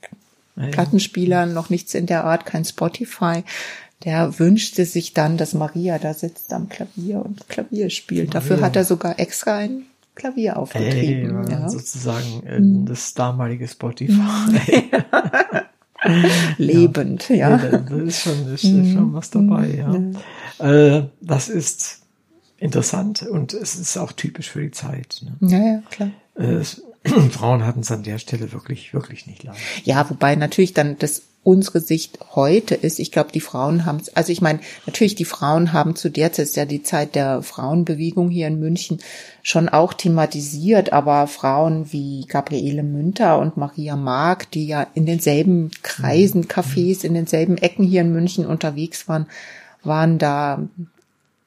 [0.56, 0.66] ja.
[0.66, 3.44] Plattenspieler, noch nichts in der Art, kein Spotify.
[4.04, 8.34] Der wünschte sich dann, dass Maria da sitzt am Klavier und Klavier spielt.
[8.34, 9.84] Dafür hat er sogar extra ein
[10.14, 11.46] Klavier aufgetrieben.
[11.46, 11.68] Ey, ja.
[11.68, 12.86] Sozusagen äh, hm.
[12.86, 14.12] das damalige Spotify.
[16.58, 17.50] Lebend, ja.
[17.50, 17.78] ja.
[17.78, 19.94] Das ist schon, ist, ist schon was dabei, ja.
[20.66, 22.02] Äh, das ist
[22.58, 25.22] interessant und es ist auch typisch für die Zeit.
[25.22, 25.48] Ne?
[25.48, 26.10] Ja, ja, klar.
[26.36, 26.82] Äh, es,
[27.30, 29.60] Frauen hatten es an der Stelle wirklich, wirklich nicht leicht.
[29.84, 33.00] Ja, wobei natürlich dann das unsere Sicht heute ist.
[33.00, 36.32] Ich glaube, die Frauen haben es, also ich meine, natürlich die Frauen haben zu der
[36.32, 38.98] Zeit, ist ja die Zeit der Frauenbewegung hier in München,
[39.42, 45.72] schon auch thematisiert, aber Frauen wie Gabriele Münter und Maria Mark, die ja in denselben
[45.82, 46.46] Kreisen, mhm.
[46.46, 49.26] Cafés, in denselben Ecken hier in München unterwegs waren,
[49.82, 50.68] waren da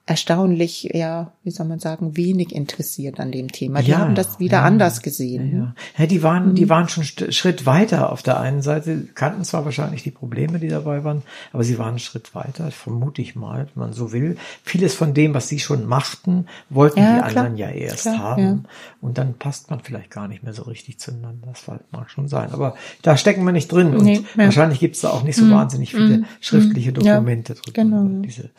[0.07, 3.81] erstaunlich, ja, wie soll man sagen, wenig interessiert an dem Thema.
[3.81, 5.51] Die ja, haben das wieder ja, anders gesehen.
[5.51, 6.05] Ja, ja.
[6.05, 6.55] die waren, mhm.
[6.55, 8.11] die waren schon Schritt weiter.
[8.11, 11.89] Auf der einen Seite kannten zwar wahrscheinlich die Probleme, die dabei waren, aber sie waren
[11.89, 14.37] einen Schritt weiter, vermute ich mal, wenn man so will.
[14.63, 17.23] Vieles von dem, was sie schon machten, wollten die klar.
[17.23, 18.65] anderen ja erst klar, haben.
[19.01, 21.47] Und dann passt man vielleicht gar nicht mehr so richtig zueinander.
[21.47, 22.51] Das mag schon sein.
[22.51, 23.95] Aber da stecken wir nicht drin.
[23.95, 25.51] Und nee, wahrscheinlich gibt es da auch nicht so mhm.
[25.51, 26.25] wahnsinnig viele mhm.
[26.41, 27.71] schriftliche Dokumente drüber.
[27.73, 28.21] Genau.
[28.21, 28.51] Diese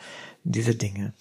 [0.51, 1.13] diese Dinge.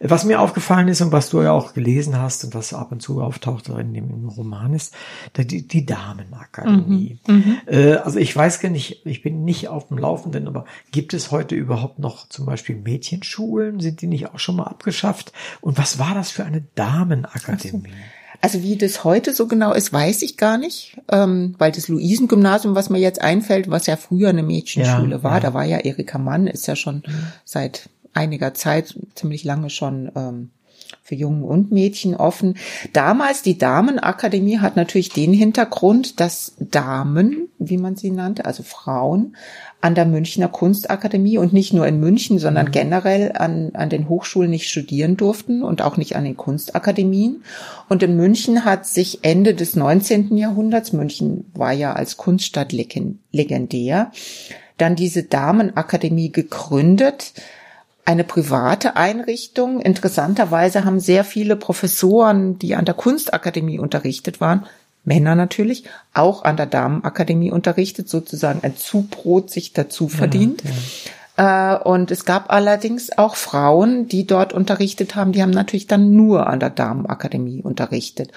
[0.00, 3.00] Was mir aufgefallen ist und was du ja auch gelesen hast und was ab und
[3.00, 4.94] zu auftaucht in dem Roman ist,
[5.36, 7.18] die, die Damenakademie.
[7.26, 7.56] Mhm, mhm.
[7.66, 11.30] Äh, also ich weiß gar nicht, ich bin nicht auf dem Laufenden, aber gibt es
[11.30, 13.80] heute überhaupt noch zum Beispiel Mädchenschulen?
[13.80, 15.32] Sind die nicht auch schon mal abgeschafft?
[15.60, 17.90] Und was war das für eine Damenakademie?
[18.40, 22.74] Also wie das heute so genau ist, weiß ich gar nicht, ähm, weil das Luisengymnasium,
[22.74, 25.40] was mir jetzt einfällt, was ja früher eine Mädchenschule ja, war, ja.
[25.40, 27.26] da war ja Erika Mann, ist ja schon mhm.
[27.44, 30.50] seit einiger Zeit, ziemlich lange schon ähm,
[31.02, 32.56] für Jungen und Mädchen offen.
[32.92, 39.36] Damals die Damenakademie hat natürlich den Hintergrund, dass Damen, wie man sie nannte, also Frauen,
[39.80, 42.70] an der Münchner Kunstakademie und nicht nur in München, sondern mhm.
[42.70, 47.42] generell an, an den Hochschulen nicht studieren durften und auch nicht an den Kunstakademien.
[47.88, 50.36] Und in München hat sich Ende des 19.
[50.36, 54.12] Jahrhunderts, München war ja als Kunststadt legendär,
[54.78, 57.32] dann diese Damenakademie gegründet
[58.04, 59.80] eine private Einrichtung.
[59.80, 64.66] Interessanterweise haben sehr viele Professoren, die an der Kunstakademie unterrichtet waren,
[65.04, 65.84] Männer natürlich,
[66.14, 70.62] auch an der Damenakademie unterrichtet, sozusagen ein Zubrot sich dazu verdient.
[70.64, 70.76] Ja, ja.
[71.36, 76.14] Äh, und es gab allerdings auch Frauen, die dort unterrichtet haben, die haben natürlich dann
[76.14, 78.30] nur an der Damenakademie unterrichtet.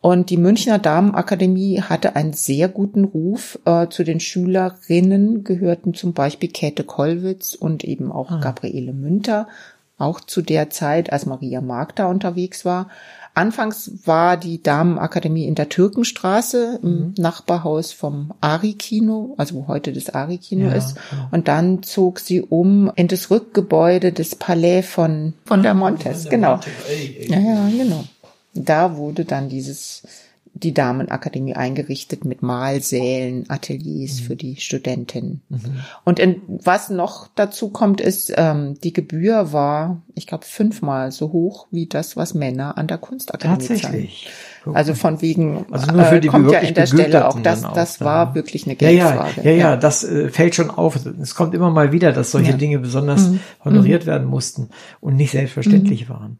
[0.00, 3.58] Und die Münchner Damenakademie hatte einen sehr guten Ruf.
[3.64, 8.40] Äh, zu den Schülerinnen gehörten zum Beispiel Käthe Kollwitz und eben auch ah.
[8.40, 9.48] Gabriele Münter,
[9.98, 12.88] auch zu der Zeit, als Maria Magda unterwegs war.
[13.36, 17.14] Anfangs war die Damenakademie in der Türkenstraße im mhm.
[17.18, 20.96] Nachbarhaus vom Ari-Kino, also wo heute das Ari-Kino ja, ist.
[21.12, 21.28] Ja.
[21.32, 26.22] Und dann zog sie um in das Rückgebäude des Palais von, von der Montes.
[26.22, 26.50] Von der genau.
[26.52, 26.72] Montes.
[26.88, 27.30] Ey, ey.
[27.30, 28.04] Ja, ja, genau.
[28.56, 30.02] Da wurde dann dieses
[30.56, 34.24] die Damenakademie eingerichtet mit Malsälen, Ateliers mhm.
[34.24, 35.42] für die Studentinnen.
[35.50, 35.58] Mhm.
[36.04, 41.32] Und in, was noch dazu kommt, ist, ähm, die Gebühr war, ich glaube, fünfmal so
[41.32, 44.28] hoch wie das, was Männer an der Kunstakademie Tatsächlich.
[44.64, 44.76] zahlen.
[44.76, 47.38] Also von wegen also nur für die äh, kommt ja in der Stelle auch.
[47.40, 49.42] Das, das war wirklich eine Geldfrage.
[49.42, 50.98] Ja, ja, ja, ja das äh, fällt schon auf.
[51.20, 52.56] Es kommt immer mal wieder, dass solche ja.
[52.56, 53.40] Dinge besonders mhm.
[53.64, 54.08] honoriert mhm.
[54.08, 56.14] werden mussten und nicht selbstverständlich mhm.
[56.14, 56.38] waren.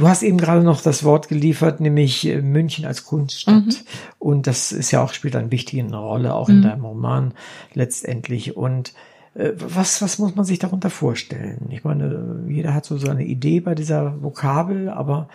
[0.00, 3.66] Du hast eben gerade noch das Wort geliefert, nämlich äh, München als Kunststadt.
[3.66, 3.76] Mhm.
[4.18, 6.62] Und das ist ja auch, spielt eine wichtige Rolle, auch in mhm.
[6.62, 7.34] deinem Roman
[7.74, 8.56] letztendlich.
[8.56, 8.94] Und
[9.34, 11.68] äh, was, was muss man sich darunter vorstellen?
[11.68, 15.28] Ich meine, jeder hat so seine Idee bei dieser Vokabel, aber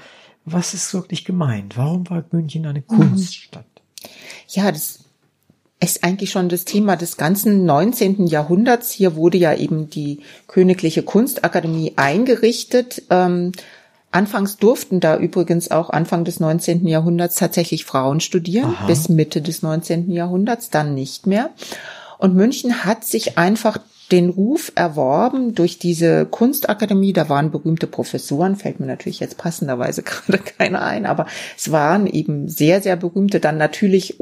[0.45, 1.78] was ist wirklich gemeint?
[1.78, 2.88] Warum war München eine mhm.
[2.88, 3.66] Kunststadt?
[4.47, 5.01] Ja, das
[5.80, 8.26] ist eigentlich schon das Thema des ganzen 19.
[8.26, 8.89] Jahrhunderts.
[8.89, 13.03] Hier wurde ja eben die Königliche Kunstakademie eingerichtet.
[13.11, 13.51] Ähm,
[14.16, 16.88] Anfangs durften da übrigens auch Anfang des 19.
[16.88, 18.88] Jahrhunderts tatsächlich Frauen studieren, Aha.
[18.88, 20.09] bis Mitte des 19.
[20.09, 21.49] Jahrhunderts, dann nicht mehr.
[22.18, 23.78] Und München hat sich einfach
[24.13, 27.11] den Ruf erworben durch diese Kunstakademie.
[27.11, 31.26] Da waren berühmte Professoren, fällt mir natürlich jetzt passenderweise gerade keiner ein, aber
[31.57, 33.41] es waren eben sehr, sehr berühmte.
[33.41, 34.18] Dann natürlich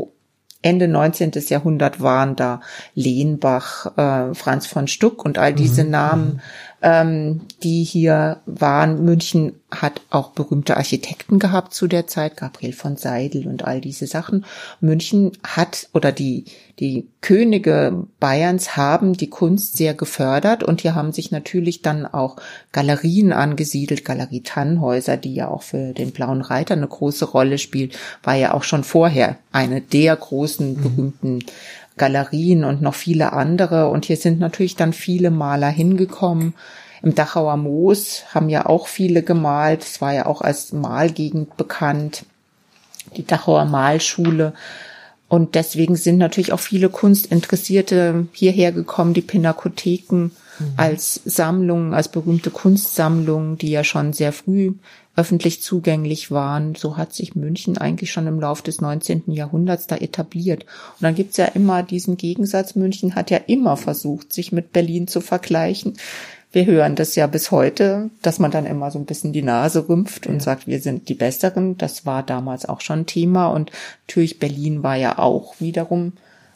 [0.63, 1.33] Ende 19.
[1.49, 2.61] Jahrhundert waren da
[2.95, 5.91] Lehnbach, äh, Franz von Stuck und all diese mhm.
[5.91, 6.39] Namen mhm
[6.83, 9.03] ähm, die hier waren.
[9.05, 14.05] München hat auch berühmte Architekten gehabt zu der Zeit, Gabriel von Seidel und all diese
[14.05, 14.45] Sachen.
[14.81, 16.45] München hat oder die,
[16.79, 22.35] die Könige Bayerns haben die Kunst sehr gefördert und hier haben sich natürlich dann auch
[22.73, 27.97] Galerien angesiedelt, Galerie Tannhäuser, die ja auch für den Blauen Reiter eine große Rolle spielt,
[28.23, 30.81] war ja auch schon vorher eine der großen mhm.
[30.81, 31.39] berühmten
[31.97, 33.89] Galerien und noch viele andere.
[33.89, 36.53] Und hier sind natürlich dann viele Maler hingekommen.
[37.01, 39.83] Im Dachauer Moos haben ja auch viele gemalt.
[39.83, 42.25] Es war ja auch als Malgegend bekannt.
[43.17, 44.53] Die Dachauer Malschule.
[45.27, 50.73] Und deswegen sind natürlich auch viele Kunstinteressierte hierher gekommen, die Pinakotheken mhm.
[50.77, 54.73] als Sammlungen, als berühmte Kunstsammlungen, die ja schon sehr früh
[55.15, 56.75] öffentlich zugänglich waren.
[56.75, 59.23] So hat sich München eigentlich schon im Laufe des 19.
[59.27, 60.63] Jahrhunderts da etabliert.
[60.63, 62.75] Und dann gibt's ja immer diesen Gegensatz.
[62.75, 65.93] München hat ja immer versucht, sich mit Berlin zu vergleichen.
[66.51, 69.89] Wir hören das ja bis heute, dass man dann immer so ein bisschen die Nase
[69.89, 70.39] rümpft und ja.
[70.39, 71.77] sagt, wir sind die Besseren.
[71.77, 73.47] Das war damals auch schon Thema.
[73.47, 73.71] Und
[74.07, 76.13] natürlich Berlin war ja auch wiederum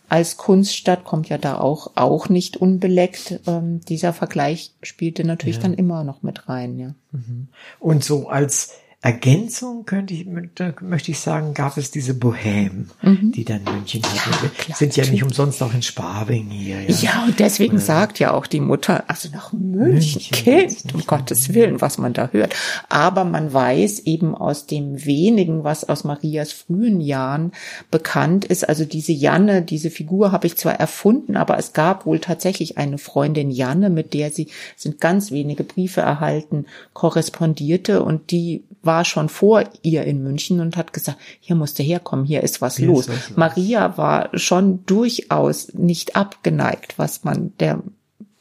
[0.10, 3.40] als Kunststadt kommt ja da auch auch nicht unbeleckt.
[3.46, 5.64] Ähm, dieser Vergleich spielte natürlich ja.
[5.64, 6.96] dann immer noch mit rein, ja.
[7.12, 7.50] Mhm.
[7.80, 8.74] Und so als
[9.08, 13.32] Ergänzung könnte ich, möchte ich sagen, gab es diese Bohème, mhm.
[13.32, 14.52] die dann München hatte.
[14.68, 16.82] Ja, Sind ja nicht umsonst auch in Sparbing hier.
[16.82, 20.94] Ja, ja und deswegen Oder sagt ja auch die Mutter, also nach München, München Kind,
[20.94, 22.54] um Gottes Willen, was man da hört.
[22.90, 27.54] Aber man weiß eben aus dem wenigen, was aus Marias frühen Jahren
[27.90, 32.20] bekannt ist, also diese Janne, diese Figur habe ich zwar erfunden, aber es gab wohl
[32.20, 38.66] tatsächlich eine Freundin Janne, mit der sie, sind ganz wenige Briefe erhalten, korrespondierte und die
[38.82, 42.62] war schon vor ihr in München und hat gesagt, hier musst du herkommen, hier ist
[42.62, 43.08] was hier los.
[43.08, 47.82] Ist was Maria war schon durchaus nicht abgeneigt, was man der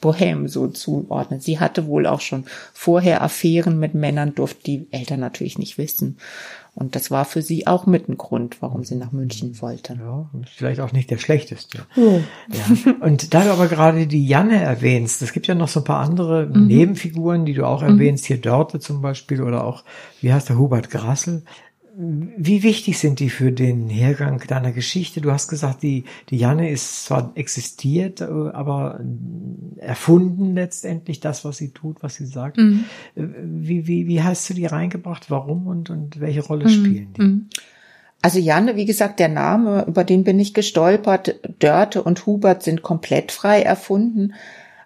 [0.01, 1.41] Bohème so zuordnen.
[1.41, 6.19] Sie hatte wohl auch schon vorher Affären mit Männern, durfte die Eltern natürlich nicht wissen.
[6.79, 9.95] Und das war für sie auch mit ein Grund, warum sie nach München wollte.
[9.95, 11.87] Ja, vielleicht auch nicht der schlechteste.
[11.97, 12.03] Ja.
[12.05, 12.95] ja.
[13.01, 16.05] Und da du aber gerade die Janne erwähnst, es gibt ja noch so ein paar
[16.05, 16.67] andere mhm.
[16.67, 18.27] Nebenfiguren, die du auch erwähnst, mhm.
[18.27, 19.85] hier Dörte zum Beispiel oder auch,
[20.21, 21.45] wie heißt der, Hubert Grassel.
[21.99, 25.23] Wie wichtig sind die für den Hergang deiner Geschichte?
[25.23, 29.01] Du hast gesagt, die, die Janne ist zwar existiert, äh, aber
[29.79, 32.59] erfunden letztendlich das, was sie tut, was sie sagt.
[32.59, 32.85] Mhm.
[33.15, 35.31] Äh, wie, wie, wie hast du die reingebracht?
[35.31, 36.69] Warum und, und welche Rolle mhm.
[36.69, 37.23] spielen die?
[37.23, 37.49] Mhm.
[38.21, 41.41] Also Janne, wie gesagt, der Name, über den bin ich gestolpert.
[41.61, 44.35] Dörte und Hubert sind komplett frei erfunden.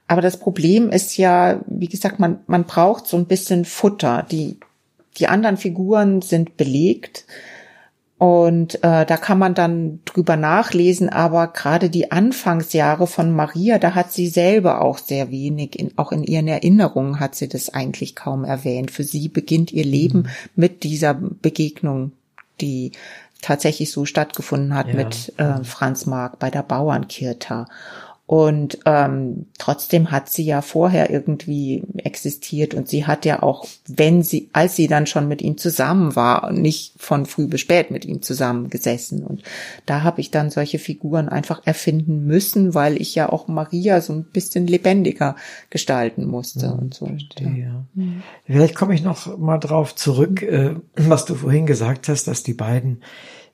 [0.06, 4.24] Aber das Problem ist ja, wie gesagt, man, man braucht so ein bisschen Futter.
[4.30, 4.60] Die,
[5.18, 7.26] die anderen Figuren sind belegt
[8.20, 13.94] und äh, da kann man dann drüber nachlesen, aber gerade die Anfangsjahre von Maria, da
[13.94, 18.14] hat sie selber auch sehr wenig, in, auch in ihren Erinnerungen hat sie das eigentlich
[18.14, 18.90] kaum erwähnt.
[18.90, 20.28] Für sie beginnt ihr Leben mhm.
[20.54, 22.12] mit dieser Begegnung,
[22.60, 22.92] die
[23.40, 24.96] tatsächlich so stattgefunden hat ja.
[24.96, 27.68] mit äh, Franz Marc bei der Bauernkirta.
[28.30, 34.22] Und ähm, trotzdem hat sie ja vorher irgendwie existiert und sie hat ja auch, wenn
[34.22, 38.04] sie, als sie dann schon mit ihm zusammen war, nicht von früh bis spät mit
[38.04, 39.26] ihm zusammengesessen.
[39.26, 39.42] Und
[39.84, 44.12] da habe ich dann solche Figuren einfach erfinden müssen, weil ich ja auch Maria so
[44.12, 45.34] ein bisschen lebendiger
[45.68, 47.06] gestalten musste ja, und so.
[47.06, 47.66] Verstehe,
[47.96, 48.04] ja.
[48.44, 52.54] Vielleicht komme ich noch mal drauf zurück, äh, was du vorhin gesagt hast, dass die
[52.54, 53.02] beiden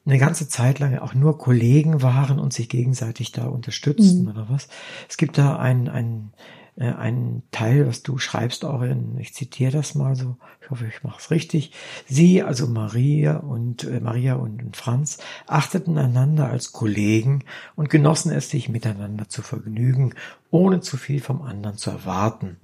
[0.07, 4.29] eine ganze Zeit lang auch nur Kollegen waren und sich gegenseitig da unterstützten mhm.
[4.29, 4.69] oder was.
[5.09, 6.33] Es gibt da ein, ein,
[6.77, 10.87] äh, ein Teil, was du schreibst auch in, ich zitiere das mal so, ich hoffe,
[10.87, 11.73] ich mache es richtig.
[12.07, 17.45] Sie, also Maria und äh, Maria und, und Franz, achteten einander als Kollegen
[17.75, 20.15] und genossen es, sich miteinander zu vergnügen,
[20.57, 22.57] ohne zu viel vom anderen zu erwarten,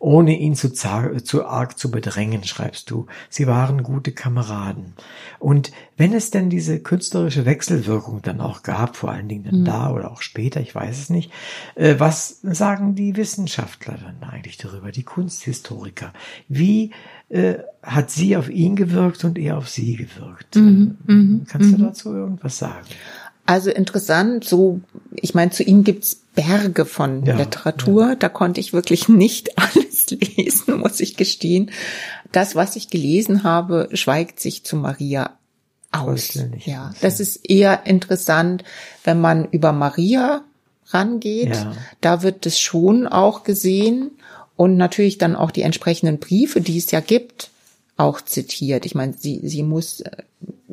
[0.00, 3.06] ohne ihn zu, zu arg zu bedrängen, schreibst du.
[3.30, 4.94] Sie waren gute Kameraden.
[5.38, 9.64] Und wenn es denn diese künstlerische Wechselwirkung dann auch gab, vor allen Dingen dann mhm.
[9.64, 11.30] da oder auch später, ich weiß es nicht,
[11.76, 16.12] äh, was sagen die Wissenschaftler dann eigentlich darüber, die Kunsthistoriker?
[16.48, 16.92] Wie
[17.28, 20.56] äh, hat sie auf ihn gewirkt und er auf sie gewirkt.
[20.56, 21.82] Mhm, mhm Kannst du mhm.
[21.82, 22.86] dazu irgendwas sagen?
[23.48, 24.82] Also interessant, so,
[25.14, 28.08] ich meine, zu ihm gibt's Berge von ja, Literatur.
[28.08, 28.14] Ja.
[28.14, 31.70] Da konnte ich wirklich nicht alles lesen, muss ich gestehen.
[32.30, 35.38] Das, was ich gelesen habe, schweigt sich zu Maria
[35.92, 36.38] aus.
[36.66, 38.64] Ja, das ist eher interessant,
[39.04, 40.44] wenn man über Maria
[40.88, 41.56] rangeht.
[41.56, 41.72] Ja.
[42.02, 44.10] Da wird es schon auch gesehen
[44.56, 47.48] und natürlich dann auch die entsprechenden Briefe, die es ja gibt,
[47.96, 48.84] auch zitiert.
[48.84, 50.18] Ich meine, sie, sie muss, äh,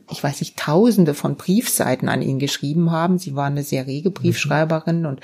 [0.10, 3.18] ich weiß nicht, tausende von Briefseiten an ihn geschrieben haben.
[3.18, 5.06] Sie war eine sehr rege Briefschreiberin mhm.
[5.06, 5.22] und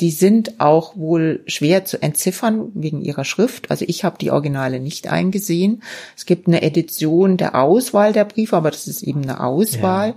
[0.00, 3.70] die sind auch wohl schwer zu entziffern wegen ihrer Schrift.
[3.70, 5.82] Also ich habe die Originale nicht eingesehen.
[6.16, 10.08] Es gibt eine Edition der Auswahl der Briefe, aber das ist eben eine Auswahl.
[10.08, 10.14] Ja.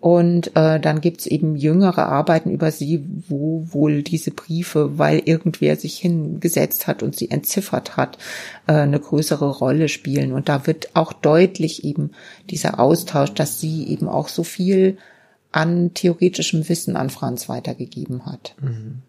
[0.00, 5.76] Und äh, dann gibt's eben jüngere Arbeiten über sie, wo wohl diese Briefe, weil irgendwer
[5.76, 8.16] sich hingesetzt hat und sie entziffert hat,
[8.66, 10.32] äh, eine größere Rolle spielen.
[10.32, 12.12] Und da wird auch deutlich eben
[12.48, 14.96] dieser Austausch, dass sie eben auch so viel
[15.52, 18.54] an theoretischem Wissen an Franz weitergegeben hat.
[18.60, 19.02] Mhm.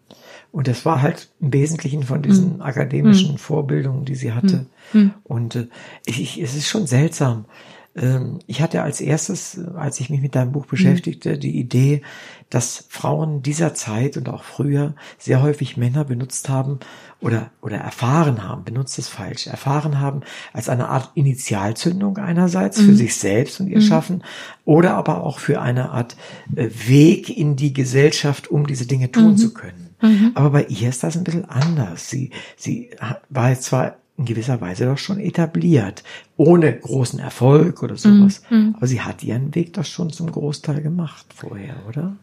[0.50, 2.62] Und das war halt im Wesentlichen von diesen mhm.
[2.62, 3.38] akademischen mhm.
[3.38, 4.66] Vorbildungen, die sie hatte.
[4.92, 5.14] Mhm.
[5.24, 5.68] Und äh,
[6.04, 7.46] ich, es ist schon seltsam.
[7.94, 11.40] Ähm, ich hatte als erstes, als ich mich mit deinem Buch beschäftigte, mhm.
[11.40, 12.02] die Idee,
[12.48, 16.80] dass Frauen dieser Zeit und auch früher sehr häufig Männer benutzt haben
[17.20, 20.20] oder, oder erfahren haben, benutzt es falsch, erfahren haben
[20.52, 22.86] als eine Art Initialzündung einerseits mhm.
[22.86, 23.82] für sich selbst und ihr mhm.
[23.82, 24.24] Schaffen
[24.64, 26.16] oder aber auch für eine Art
[26.56, 29.36] äh, Weg in die Gesellschaft, um diese Dinge tun mhm.
[29.36, 29.94] zu können.
[30.02, 30.32] Mhm.
[30.34, 32.08] Aber bei ihr ist das ein bisschen anders.
[32.08, 32.90] Sie, sie
[33.28, 36.02] war jetzt zwar in gewisser Weise doch schon etabliert,
[36.36, 38.42] ohne großen Erfolg oder sowas.
[38.50, 38.74] Mhm.
[38.76, 42.14] Aber sie hat ihren Weg doch schon zum Großteil gemacht vorher, oder?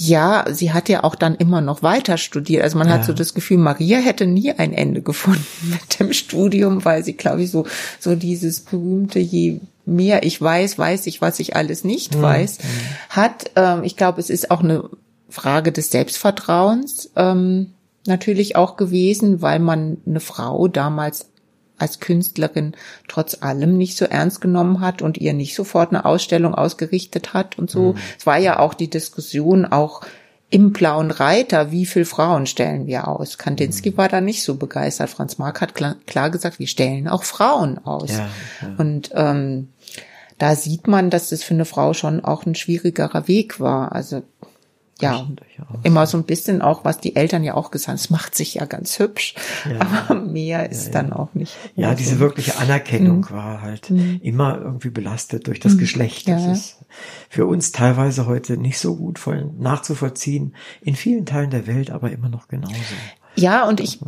[0.00, 2.62] Ja, sie hat ja auch dann immer noch weiter studiert.
[2.62, 2.94] Also man ja.
[2.94, 7.14] hat so das Gefühl, Maria hätte nie ein Ende gefunden mit dem Studium, weil sie,
[7.14, 7.66] glaube ich, so,
[7.98, 12.22] so dieses berühmte, je mehr ich weiß, weiß ich, was ich alles nicht mhm.
[12.22, 12.58] weiß,
[13.10, 13.50] hat.
[13.56, 14.88] Ähm, ich glaube, es ist auch eine
[15.28, 17.10] Frage des Selbstvertrauens.
[17.16, 17.72] Ähm,
[18.08, 21.30] natürlich auch gewesen, weil man eine Frau damals
[21.78, 22.72] als Künstlerin
[23.06, 27.58] trotz allem nicht so ernst genommen hat und ihr nicht sofort eine Ausstellung ausgerichtet hat
[27.58, 27.92] und so.
[27.92, 27.98] Mhm.
[28.18, 30.02] Es war ja auch die Diskussion auch
[30.50, 33.36] im Blauen Reiter, wie viel Frauen stellen wir aus?
[33.36, 33.96] Kandinsky mhm.
[33.98, 35.10] war da nicht so begeistert.
[35.10, 38.10] Franz Marc hat klar, klar gesagt, wir stellen auch Frauen aus.
[38.10, 38.28] Ja,
[38.62, 38.74] ja.
[38.78, 39.68] Und ähm,
[40.38, 43.92] da sieht man, dass das für eine Frau schon auch ein schwierigerer Weg war.
[43.92, 44.22] Also
[45.00, 45.26] ja,
[45.82, 48.54] immer so ein bisschen auch, was die Eltern ja auch gesagt haben, es macht sich
[48.54, 49.34] ja ganz hübsch,
[49.70, 49.80] ja.
[49.80, 51.56] aber mehr ist ja, dann auch nicht.
[51.76, 53.30] Ja, diese wirkliche Anerkennung mhm.
[53.30, 54.20] war halt mhm.
[54.22, 55.78] immer irgendwie belastet durch das mhm.
[55.78, 56.28] Geschlecht.
[56.28, 56.84] Das ist
[57.28, 62.10] für uns teilweise heute nicht so gut voll nachzuvollziehen, in vielen Teilen der Welt aber
[62.10, 62.74] immer noch genauso.
[63.38, 64.00] Ja, und ich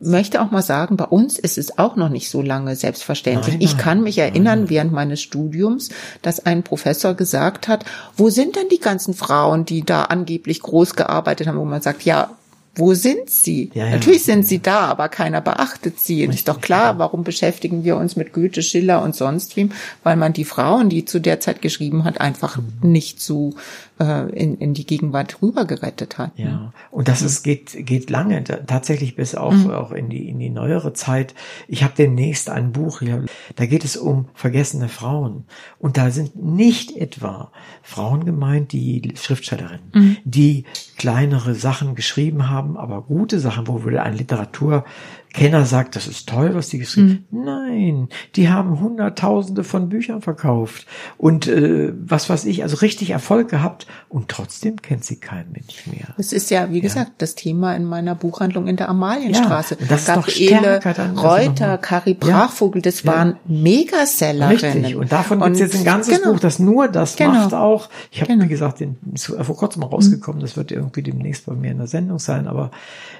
[0.00, 3.54] möchte auch mal sagen, bei uns ist es auch noch nicht so lange selbstverständlich.
[3.54, 4.70] Nein, nein, ich kann mich erinnern, nein.
[4.70, 5.88] während meines Studiums,
[6.22, 7.84] dass ein Professor gesagt hat,
[8.16, 12.02] wo sind denn die ganzen Frauen, die da angeblich groß gearbeitet haben, wo man sagt,
[12.02, 12.30] ja,
[12.74, 13.70] wo sind sie?
[13.74, 13.90] Ja, ja.
[13.92, 16.26] Natürlich sind sie da, aber keiner beachtet sie.
[16.26, 19.72] Und ist doch klar, warum beschäftigen wir uns mit Goethe, Schiller und sonst wem?
[20.04, 22.92] Weil man die Frauen, die zu der Zeit geschrieben hat, einfach mhm.
[22.92, 23.54] nicht so
[24.00, 26.32] äh, in, in die Gegenwart rüber gerettet hat.
[26.36, 26.72] Ja, ne?
[26.90, 29.70] und das ist, geht, geht lange, tatsächlich bis auch, mhm.
[29.70, 31.34] auch in die, in die neuere Zeit.
[31.68, 33.26] Ich habe demnächst ein Buch hier,
[33.56, 35.44] da geht es um vergessene Frauen.
[35.78, 40.16] Und da sind nicht etwa Frauen gemeint, die Schriftstellerinnen, mhm.
[40.24, 40.64] die
[40.96, 44.84] kleinere Sachen geschrieben haben, aber gute Sachen, wo wir ein Literatur
[45.32, 47.44] Kenner sagt, das ist toll, was die geschrieben mhm.
[47.44, 50.86] Nein, die haben Hunderttausende von Büchern verkauft
[51.18, 55.86] und äh, was weiß ich, also richtig Erfolg gehabt und trotzdem kennt sie kein Mensch
[55.86, 56.14] mehr.
[56.18, 59.76] Es ist ja, wie gesagt, das Thema in meiner Buchhandlung in der Amalienstraße.
[59.80, 60.80] Ja, das Gabriele
[61.16, 63.12] Reuter, Kari Brachvogel, das ja.
[63.12, 64.84] waren Megasellerinnen.
[64.84, 66.32] Richtig, und davon gibt es jetzt ein ganzes genau.
[66.32, 67.32] Buch, das nur das genau.
[67.32, 67.88] macht auch.
[68.10, 68.44] Ich habe, genau.
[68.44, 72.18] wie gesagt, den, vor kurzem rausgekommen, das wird irgendwie demnächst bei mir in der Sendung
[72.18, 72.70] sein, aber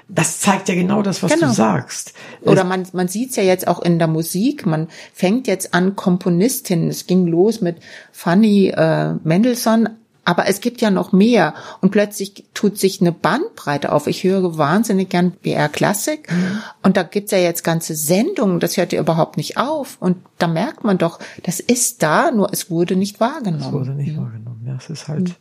[0.09, 1.47] das zeigt ja genau das, was genau.
[1.47, 2.00] du sagst.
[2.41, 4.65] Oder man, man sieht es ja jetzt auch in der Musik.
[4.65, 6.89] Man fängt jetzt an Komponistinnen.
[6.89, 7.77] Es ging los mit
[8.11, 9.89] Fanny äh, Mendelssohn,
[10.23, 14.07] aber es gibt ja noch mehr und plötzlich tut sich eine Bandbreite auf.
[14.07, 16.61] Ich höre wahnsinnig gern BR Klassik mhm.
[16.83, 19.97] und da gibt's ja jetzt ganze Sendungen, das hört ja überhaupt nicht auf.
[19.99, 23.65] Und da merkt man doch, das ist da, nur es wurde nicht wahrgenommen.
[23.65, 24.21] Es wurde nicht mhm.
[24.21, 24.63] wahrgenommen.
[24.67, 25.29] Ja, es ist halt.
[25.29, 25.35] Mhm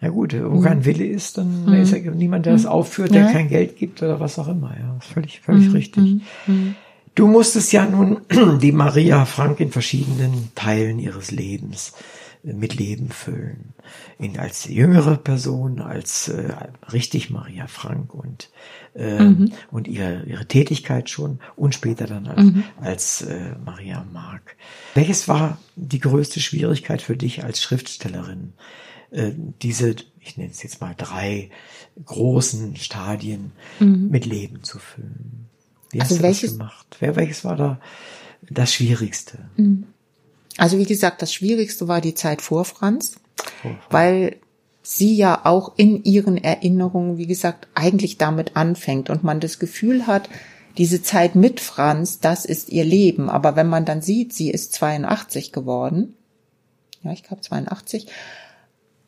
[0.00, 1.74] ja gut, wo kein Wille ist, dann mhm.
[1.74, 2.68] ist ja niemand, der das mhm.
[2.68, 3.32] aufführt, der ja.
[3.32, 4.70] kein Geld gibt oder was auch immer.
[4.78, 5.72] Ja, ist völlig, völlig mhm.
[5.72, 6.04] richtig.
[6.46, 6.74] Mhm.
[7.16, 8.20] Du musstest ja nun
[8.62, 11.94] die Maria Frank in verschiedenen Teilen ihres Lebens
[12.44, 13.74] äh, mit Leben füllen.
[14.20, 16.52] In, als jüngere Person, als äh,
[16.92, 18.50] richtig Maria Frank und,
[18.94, 19.52] äh, mhm.
[19.72, 22.62] und ihre, ihre Tätigkeit schon und später dann als, mhm.
[22.80, 24.54] als äh, Maria Mark.
[24.94, 28.52] Welches war die größte Schwierigkeit für dich als Schriftstellerin?
[29.10, 29.32] Äh,
[29.62, 31.50] diese, ich nenne es jetzt mal drei
[32.04, 34.08] großen Stadien mhm.
[34.10, 35.48] mit Leben zu füllen.
[35.90, 36.96] Wie hast also du welches, das gemacht?
[37.00, 37.80] Wer, welches war da
[38.48, 39.38] das Schwierigste?
[39.56, 39.86] Mhm.
[40.56, 43.16] Also wie gesagt, das Schwierigste war die Zeit vor Franz,
[43.62, 43.84] vor Franz.
[43.90, 44.36] weil
[44.82, 50.06] sie ja auch in ihren Erinnerungen, wie gesagt, eigentlich damit anfängt und man das Gefühl
[50.06, 50.28] hat,
[50.78, 53.28] diese Zeit mit Franz, das ist ihr Leben.
[53.28, 56.14] Aber wenn man dann sieht, sie ist 82 geworden,
[57.02, 58.06] ja, ich glaube 82,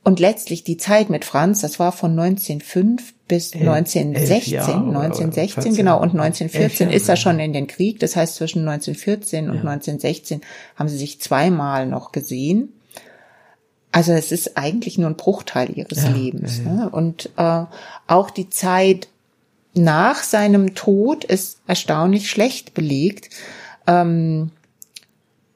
[0.03, 6.19] und letztlich die Zeit mit Franz, das war von 1905 bis 1916, 1916 genau, und
[6.19, 8.01] 1914 ist er schon in den Krieg.
[8.01, 9.61] Das heißt, zwischen 1914 und ja.
[9.61, 10.41] 1916
[10.77, 12.73] haben sie sich zweimal noch gesehen.
[13.93, 16.63] Also es ist eigentlich nur ein Bruchteil ihres ja, Lebens.
[16.65, 16.91] Ja, ne?
[16.91, 17.65] Und äh,
[18.07, 19.09] auch die Zeit
[19.75, 23.31] nach seinem Tod ist erstaunlich schlecht belegt.
[23.87, 24.51] Ähm,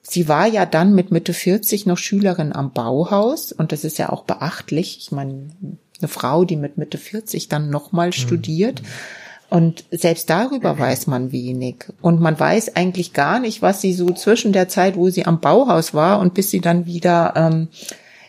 [0.06, 4.10] Sie war ja dann mit Mitte 40 noch Schülerin am Bauhaus und das ist ja
[4.10, 4.98] auch beachtlich.
[5.00, 5.48] Ich meine,
[5.98, 8.12] eine Frau, die mit Mitte 40 dann nochmal mhm.
[8.12, 8.82] studiert.
[9.48, 11.86] Und selbst darüber weiß man wenig.
[12.02, 15.40] Und man weiß eigentlich gar nicht, was sie so zwischen der Zeit, wo sie am
[15.40, 17.68] Bauhaus war und bis sie dann wieder ähm,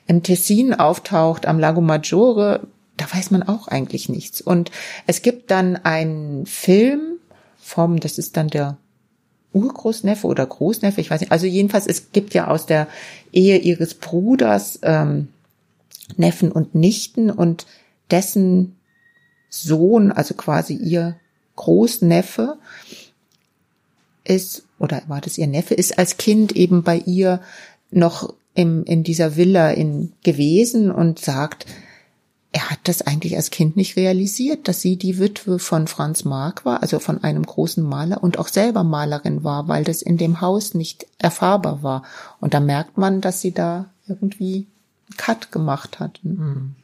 [0.07, 4.39] im Tessin auftaucht, am Lago Maggiore, da weiß man auch eigentlich nichts.
[4.39, 4.71] Und
[5.07, 7.17] es gibt dann einen Film
[7.57, 8.77] vom, das ist dann der
[9.55, 11.31] Urgroßneffe oder Großneffe, ich weiß nicht.
[11.31, 12.87] Also jedenfalls, es gibt ja aus der
[13.31, 15.29] Ehe ihres Bruders ähm,
[16.17, 17.65] Neffen und Nichten und
[18.11, 18.75] dessen
[19.49, 21.15] Sohn, also quasi ihr
[21.55, 22.57] Großneffe,
[24.23, 27.41] ist, oder war das ihr Neffe, ist als Kind eben bei ihr
[27.91, 31.65] noch im, in dieser Villa in, gewesen und sagt,
[32.55, 36.63] er hat das eigentlich als Kind nicht realisiert, dass sie die Witwe von Franz Mark
[36.63, 40.39] war, also von einem großen Maler und auch selber Malerin war, weil das in dem
[40.39, 42.03] Haus nicht erfahrbar war.
[42.39, 44.67] Und da merkt man, dass sie da irgendwie
[45.17, 46.21] Cut gemacht hat.
[46.23, 46.75] Mhm.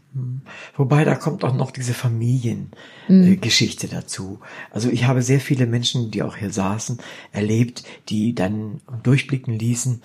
[0.76, 3.92] Wobei da kommt auch noch diese Familiengeschichte mhm.
[3.92, 4.42] dazu.
[4.72, 6.98] Also ich habe sehr viele Menschen, die auch hier saßen,
[7.32, 10.02] erlebt, die dann durchblicken ließen,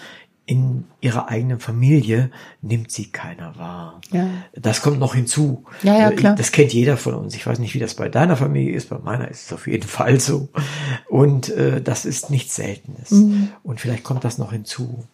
[0.48, 2.30] in ihrer eigenen Familie
[2.62, 4.00] nimmt sie keiner wahr.
[4.12, 4.28] Ja.
[4.54, 5.64] Das kommt noch hinzu.
[5.82, 6.36] Ja, ja, klar.
[6.36, 7.34] Das kennt jeder von uns.
[7.34, 8.88] Ich weiß nicht, wie das bei deiner Familie ist.
[8.88, 10.48] Bei meiner ist es auf jeden Fall so.
[11.08, 13.10] Und äh, das ist nichts Seltenes.
[13.10, 13.48] Mhm.
[13.64, 15.04] Und vielleicht kommt das noch hinzu.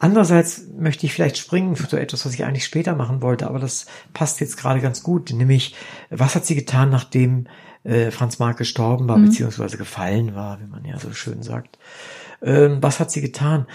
[0.00, 3.60] Andererseits möchte ich vielleicht springen für so etwas, was ich eigentlich später machen wollte, aber
[3.60, 5.30] das passt jetzt gerade ganz gut.
[5.30, 5.76] Nämlich,
[6.10, 7.46] was hat sie getan, nachdem
[7.84, 9.26] äh, Franz Marc gestorben war, mhm.
[9.26, 11.78] beziehungsweise gefallen war, wie man ja so schön sagt?
[12.42, 13.66] Ähm, was hat sie getan?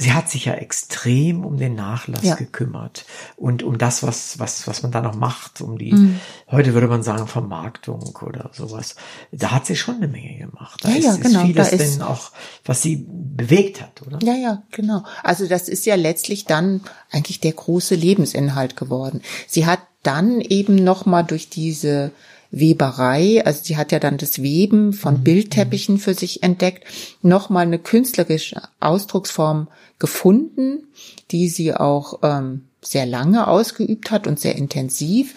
[0.00, 2.34] Sie hat sich ja extrem um den Nachlass ja.
[2.34, 3.04] gekümmert
[3.36, 6.20] und um das, was, was, was man da noch macht, um die, mhm.
[6.50, 8.96] heute würde man sagen, Vermarktung oder sowas.
[9.30, 10.80] Da hat sie schon eine Menge gemacht.
[10.82, 11.40] Da ja, ist, ja, genau.
[11.40, 12.30] ist vieles denn auch,
[12.64, 14.18] was sie bewegt hat, oder?
[14.22, 15.04] Ja, ja, genau.
[15.22, 16.80] Also das ist ja letztlich dann
[17.10, 19.20] eigentlich der große Lebensinhalt geworden.
[19.46, 22.10] Sie hat dann eben nochmal durch diese
[22.50, 25.24] Weberei, also sie hat ja dann das Weben von mhm.
[25.24, 26.84] Bildteppichen für sich entdeckt,
[27.22, 30.88] nochmal eine künstlerische Ausdrucksform gefunden,
[31.30, 35.34] die sie auch ähm, sehr lange ausgeübt hat und sehr intensiv.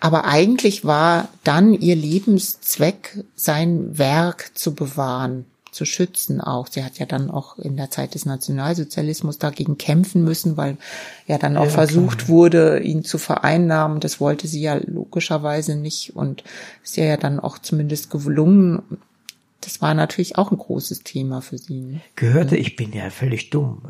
[0.00, 5.44] Aber eigentlich war dann ihr Lebenszweck, sein Werk zu bewahren
[5.78, 6.66] zu schützen auch.
[6.66, 10.76] Sie hat ja dann auch in der Zeit des Nationalsozialismus dagegen kämpfen müssen, weil
[11.28, 12.28] ja dann auch ja, versucht klar.
[12.28, 14.00] wurde, ihn zu vereinnahmen.
[14.00, 16.42] Das wollte sie ja logischerweise nicht und
[16.82, 18.82] ist ja dann auch zumindest gelungen.
[19.60, 21.80] Das war natürlich auch ein großes Thema für sie.
[21.80, 22.00] Ne?
[22.16, 23.82] Gehörte, ich bin ja völlig dumm,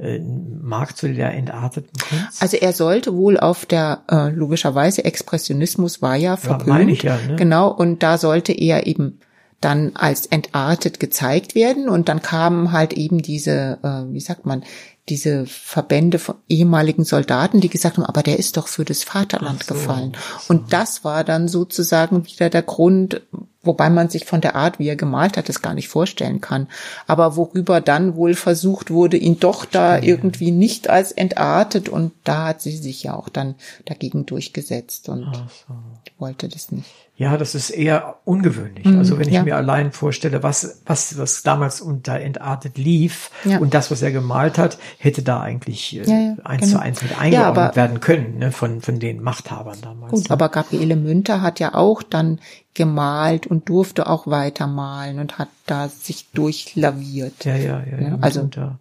[0.00, 2.42] äh, äh, Mark zu der entarteten Kunst?
[2.42, 6.66] Also er sollte wohl auf der, äh, logischerweise, Expressionismus war ja verpönt.
[6.68, 7.36] Ja, meine ich ja, ne?
[7.36, 9.20] Genau, und da sollte er eben
[9.64, 14.64] dann als entartet gezeigt werden und dann kamen halt eben diese, äh, wie sagt man,
[15.08, 19.64] diese Verbände von ehemaligen Soldaten, die gesagt haben, aber der ist doch für das Vaterland
[19.64, 20.12] so, gefallen.
[20.48, 23.20] Und das war dann sozusagen wieder der Grund,
[23.62, 26.68] wobei man sich von der Art, wie er gemalt hat, das gar nicht vorstellen kann.
[27.08, 32.46] Aber worüber dann wohl versucht wurde, ihn doch da irgendwie nicht als entartet und da
[32.46, 35.74] hat sie sich ja auch dann dagegen durchgesetzt und so.
[36.18, 36.90] wollte das nicht.
[37.14, 38.86] Ja, das ist eher ungewöhnlich.
[38.86, 39.42] Mhm, also wenn ich ja.
[39.42, 43.58] mir allein vorstelle, was, was, was damals unter Entartet lief ja.
[43.58, 46.72] und das, was er gemalt hat, hätte da eigentlich äh, ja, eins genau.
[46.72, 50.10] zu eins mit eingeordnet werden können, ne, von, von den Machthabern damals.
[50.10, 50.30] Gut, ne?
[50.30, 52.40] aber Gabriele Münter hat ja auch dann
[52.72, 57.44] gemalt und durfte auch weitermalen und hat da sich durchlaviert.
[57.44, 58.00] Ja, ja, ja.
[58.00, 58.78] ja also, Münter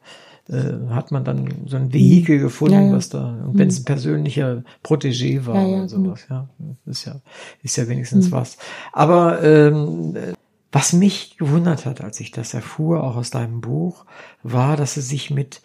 [0.52, 2.42] äh, hat man dann so ein Vehikel mhm.
[2.42, 2.92] gefunden, ja, ja.
[2.92, 6.50] was da, wenn es ein persönlicher Protégé war ja, oder sowas, genau.
[6.60, 6.76] ja.
[6.86, 7.22] Ist ja,
[7.64, 8.32] ist ja wenigstens mhm.
[8.34, 8.58] was.
[8.92, 10.18] Aber ähm,
[10.72, 14.06] was mich gewundert hat, als ich das erfuhr, auch aus deinem Buch,
[14.44, 15.62] war, dass es sich mit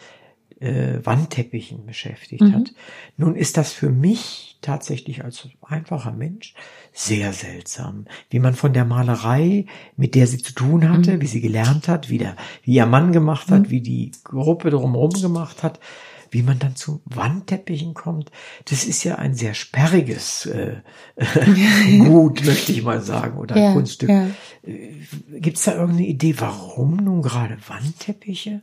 [0.61, 2.55] äh, Wandteppichen beschäftigt mhm.
[2.55, 2.75] hat.
[3.17, 6.55] Nun ist das für mich tatsächlich als einfacher Mensch
[6.93, 11.21] sehr seltsam, wie man von der Malerei, mit der sie zu tun hatte, mhm.
[11.21, 13.71] wie sie gelernt hat, wie der, wie ihr Mann gemacht hat, mhm.
[13.71, 15.79] wie die Gruppe drumherum gemacht hat,
[16.31, 18.31] wie man dann zu Wandteppichen kommt,
[18.69, 20.77] das ist ja ein sehr sperriges äh,
[21.99, 24.09] Gut, möchte ich mal sagen, oder ja, Kunststück.
[24.09, 24.27] Ja.
[24.67, 24.91] Äh,
[25.39, 28.61] Gibt es da irgendeine Idee, warum nun gerade Wandteppiche?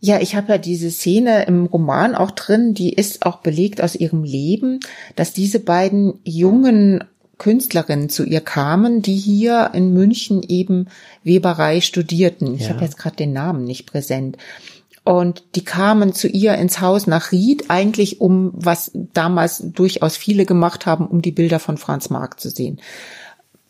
[0.00, 3.94] Ja, ich habe ja diese Szene im Roman auch drin, die ist auch belegt aus
[3.94, 4.80] ihrem Leben,
[5.16, 7.02] dass diese beiden jungen
[7.38, 10.88] Künstlerinnen zu ihr kamen, die hier in München eben
[11.22, 12.54] Weberei studierten.
[12.54, 12.70] Ich ja.
[12.70, 14.38] habe jetzt gerade den Namen nicht präsent.
[15.04, 20.46] Und die kamen zu ihr ins Haus nach Ried, eigentlich um, was damals durchaus viele
[20.46, 22.80] gemacht haben, um die Bilder von Franz Marc zu sehen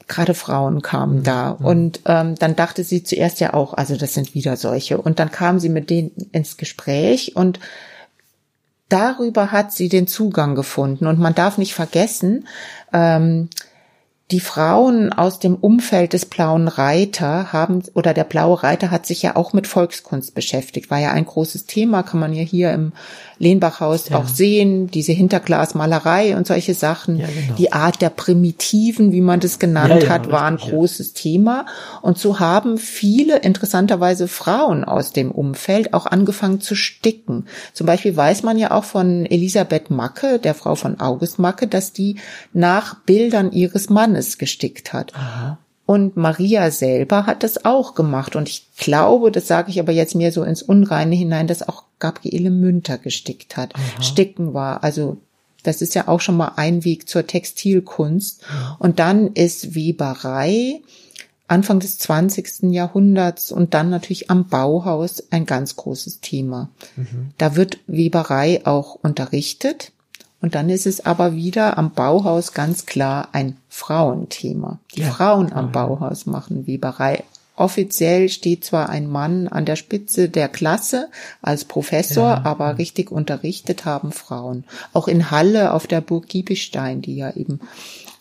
[0.07, 1.57] gerade Frauen kamen da.
[1.59, 1.66] Mhm.
[1.66, 4.98] Und ähm, dann dachte sie zuerst ja auch, also das sind wieder solche.
[4.98, 7.59] Und dann kam sie mit denen ins Gespräch und
[8.88, 11.07] darüber hat sie den Zugang gefunden.
[11.07, 12.46] Und man darf nicht vergessen,
[12.92, 13.48] ähm,
[14.32, 19.22] die Frauen aus dem Umfeld des Blauen Reiter haben, oder der Blaue Reiter hat sich
[19.22, 22.92] ja auch mit Volkskunst beschäftigt, war ja ein großes Thema, kann man ja hier im
[23.38, 24.16] Lehnbachhaus ja.
[24.16, 27.18] auch sehen, diese Hinterglasmalerei und solche Sachen.
[27.18, 27.54] Ja, genau.
[27.56, 31.66] Die Art der Primitiven, wie man das genannt ja, hat, war ein großes Thema.
[32.02, 37.46] Und so haben viele interessanterweise Frauen aus dem Umfeld auch angefangen zu sticken.
[37.74, 41.92] Zum Beispiel weiß man ja auch von Elisabeth Macke, der Frau von August Macke, dass
[41.92, 42.16] die
[42.54, 45.14] nach Bildern ihres Mannes gestickt hat.
[45.14, 45.58] Aha.
[45.86, 48.34] Und Maria selber hat das auch gemacht.
[48.34, 51.84] Und ich glaube, das sage ich aber jetzt mehr so ins Unreine hinein, dass auch
[52.00, 53.74] Gabriele Münter gestickt hat.
[53.76, 54.02] Aha.
[54.02, 54.82] Sticken war.
[54.82, 55.18] Also
[55.62, 58.42] das ist ja auch schon mal ein Weg zur Textilkunst.
[58.78, 60.80] Und dann ist Weberei
[61.48, 62.72] Anfang des 20.
[62.72, 66.70] Jahrhunderts und dann natürlich am Bauhaus ein ganz großes Thema.
[66.96, 67.30] Mhm.
[67.38, 69.92] Da wird Weberei auch unterrichtet.
[70.41, 74.78] Und dann ist es aber wieder am Bauhaus ganz klar ein Frauenthema.
[74.95, 77.24] Die ja, Frauen am Bauhaus machen Weberei.
[77.57, 81.09] Offiziell steht zwar ein Mann an der Spitze der Klasse
[81.41, 82.70] als Professor, ja, aber ja.
[82.72, 84.64] richtig unterrichtet haben Frauen.
[84.93, 87.61] Auch in Halle auf der Burg Giebestein, die ja eben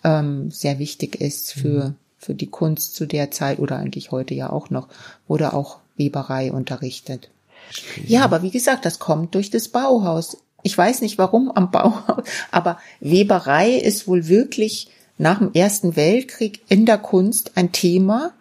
[0.05, 1.95] ähm, sehr wichtig ist für mhm.
[2.17, 4.87] für die Kunst zu der Zeit oder eigentlich heute ja auch noch,
[5.27, 7.29] wurde auch Weberei unterrichtet.
[8.05, 10.37] Ja, aber wie gesagt, das kommt durch das Bauhaus.
[10.65, 14.89] Ich weiß nicht warum am Bauhaus, aber Weberei ist wohl wirklich
[15.19, 18.33] nach dem Ersten Weltkrieg in der Kunst ein Thema.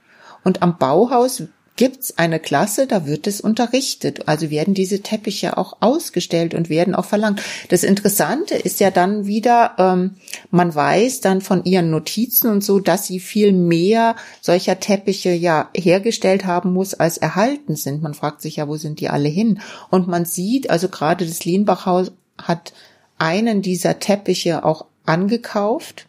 [0.43, 1.43] Und am Bauhaus
[1.77, 4.29] gibt's eine Klasse, da wird es unterrichtet.
[4.29, 7.43] Also werden diese Teppiche auch ausgestellt und werden auch verlangt.
[7.68, 10.14] Das Interessante ist ja dann wieder, ähm,
[10.51, 15.68] man weiß dann von ihren Notizen und so, dass sie viel mehr solcher Teppiche ja
[15.75, 18.03] hergestellt haben muss, als erhalten sind.
[18.03, 19.61] Man fragt sich ja, wo sind die alle hin?
[19.91, 22.72] Und man sieht, also gerade das Lienbachhaus hat
[23.18, 26.07] einen dieser Teppiche auch angekauft.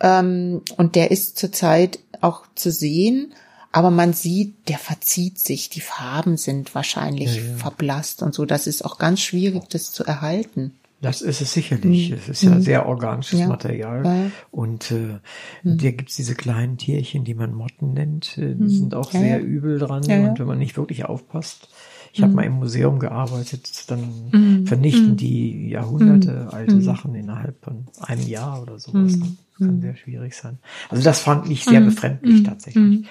[0.00, 3.34] Ähm, und der ist zurzeit auch zu sehen.
[3.74, 7.56] Aber man sieht, der verzieht sich, die Farben sind wahrscheinlich ja, ja.
[7.56, 8.44] verblasst und so.
[8.44, 10.74] Das ist auch ganz schwierig, das zu erhalten.
[11.00, 12.10] Das ist es sicherlich.
[12.10, 12.16] Mhm.
[12.16, 12.62] Es ist ja mhm.
[12.62, 13.48] sehr organisches ja.
[13.48, 14.04] Material.
[14.04, 14.30] Ja.
[14.52, 15.18] Und äh,
[15.64, 15.78] mhm.
[15.78, 18.38] da gibt's diese kleinen Tierchen, die man Motten nennt.
[18.38, 18.68] Äh, die mhm.
[18.68, 20.04] sind auch sehr übel dran.
[20.04, 21.68] Und wenn man nicht wirklich aufpasst,
[22.12, 22.36] ich habe mhm.
[22.36, 24.66] mal im Museum gearbeitet, dann mhm.
[24.68, 29.18] vernichten die Jahrhunderte alte Sachen innerhalb von einem Jahr oder sowas.
[29.18, 30.58] Das kann sehr schwierig sein.
[30.90, 33.04] Also das fand ich sehr befremdlich tatsächlich.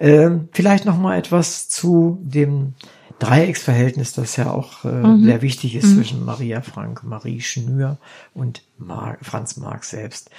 [0.00, 2.74] Ähm, vielleicht noch mal etwas zu dem
[3.20, 5.24] Dreiecksverhältnis, das ja auch äh, mhm.
[5.24, 5.96] sehr wichtig ist mhm.
[5.96, 7.98] zwischen Maria Frank, Marie Schnür
[8.32, 10.30] und Mar Franz Marx selbst.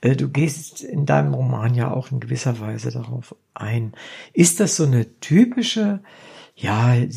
[0.00, 3.92] Äh, du gehst in deinem Roman ja auch in gewisser Weise darauf ein.
[4.32, 5.98] Ist das so eine typische
[6.54, 7.08] ja, äh,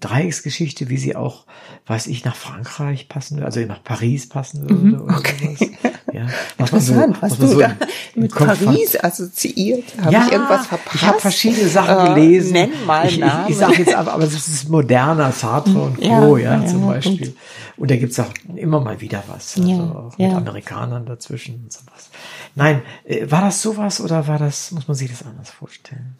[0.00, 1.46] Dreiecksgeschichte, wie sie auch,
[1.86, 5.56] weiß ich, nach Frankreich passen würde, also nach Paris passen würde mhm, oder okay.
[5.58, 5.92] sowas.
[6.16, 7.76] Ja, was Interessant, so, was du so da
[8.14, 9.84] mit Paris assoziiert.
[10.00, 10.94] Habe ja, ich irgendwas verpasst?
[10.94, 12.52] Ich habe verschiedene Sachen äh, gelesen.
[12.52, 13.44] Nenn mal ich, Namen.
[13.44, 16.86] Ich, ich sage jetzt aber, aber es ist moderner, Sartre und Co., ja, ja zum
[16.86, 17.18] Beispiel.
[17.18, 17.36] Gut.
[17.76, 22.08] Und da gibt's auch immer mal wieder was, also auch mit Amerikanern dazwischen und sowas.
[22.54, 26.16] Nein, äh, war das sowas oder war das, muss man sich das anders vorstellen?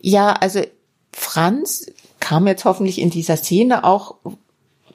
[0.00, 0.62] Ja, also
[1.12, 1.86] Franz
[2.18, 4.16] kam jetzt hoffentlich in dieser Szene auch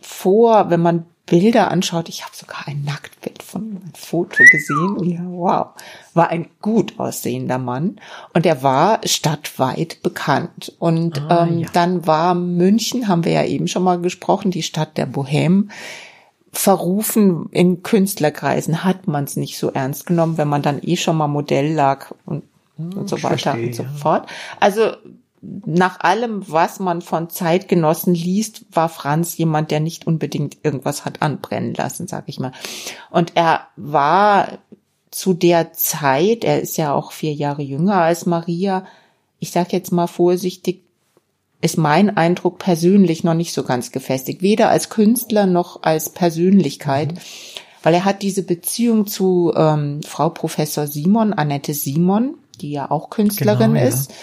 [0.01, 2.09] vor, wenn man Bilder anschaut.
[2.09, 3.14] Ich habe sogar ein Nacktbild
[3.45, 5.03] von einem Foto gesehen.
[5.03, 5.67] Ja, wow,
[6.13, 7.99] war ein gut aussehender Mann
[8.33, 10.73] und er war stadtweit bekannt.
[10.79, 11.67] Und ah, ähm, ja.
[11.73, 15.69] dann war München, haben wir ja eben schon mal gesprochen, die Stadt der Bohème
[16.51, 21.17] verrufen in Künstlerkreisen hat man es nicht so ernst genommen, wenn man dann eh schon
[21.17, 22.43] mal Modell lag und,
[22.77, 24.27] hm, und so weiter verstehe, und so fort.
[24.59, 24.91] Also
[25.65, 31.21] nach allem, was man von Zeitgenossen liest, war Franz jemand, der nicht unbedingt irgendwas hat
[31.21, 32.51] anbrennen lassen, sag ich mal.
[33.09, 34.59] Und er war
[35.11, 38.85] zu der Zeit, er ist ja auch vier Jahre jünger als Maria,
[39.39, 40.81] ich sag jetzt mal vorsichtig,
[41.61, 47.13] ist mein Eindruck persönlich noch nicht so ganz gefestigt, weder als Künstler noch als Persönlichkeit,
[47.13, 47.19] mhm.
[47.83, 53.09] weil er hat diese Beziehung zu ähm, Frau Professor Simon, Annette Simon, die ja auch
[53.09, 54.11] Künstlerin genau, ist.
[54.11, 54.15] Ja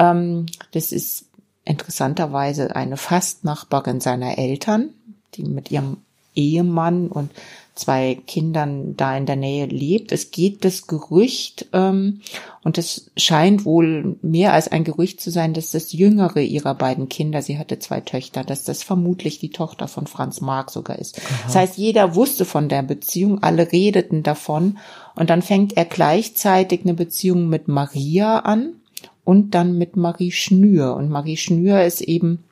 [0.00, 1.26] ähm, das ist
[1.64, 4.90] interessanterweise eine Fastnachbarin seiner Eltern,
[5.34, 5.98] die mit ihrem
[6.34, 7.30] Ehemann und
[7.74, 10.12] zwei Kindern da in der Nähe lebt.
[10.12, 12.20] Es geht das Gerücht, ähm,
[12.62, 17.08] und es scheint wohl mehr als ein Gerücht zu sein, dass das jüngere ihrer beiden
[17.08, 21.18] Kinder, sie hatte zwei Töchter, dass das vermutlich die Tochter von Franz Marc sogar ist.
[21.18, 21.40] Aha.
[21.46, 24.78] Das heißt, jeder wusste von der Beziehung, alle redeten davon.
[25.14, 28.79] Und dann fängt er gleichzeitig eine Beziehung mit Maria an
[29.24, 30.94] und dann mit Marie Schnür.
[30.96, 32.44] Und Marie Schnür ist eben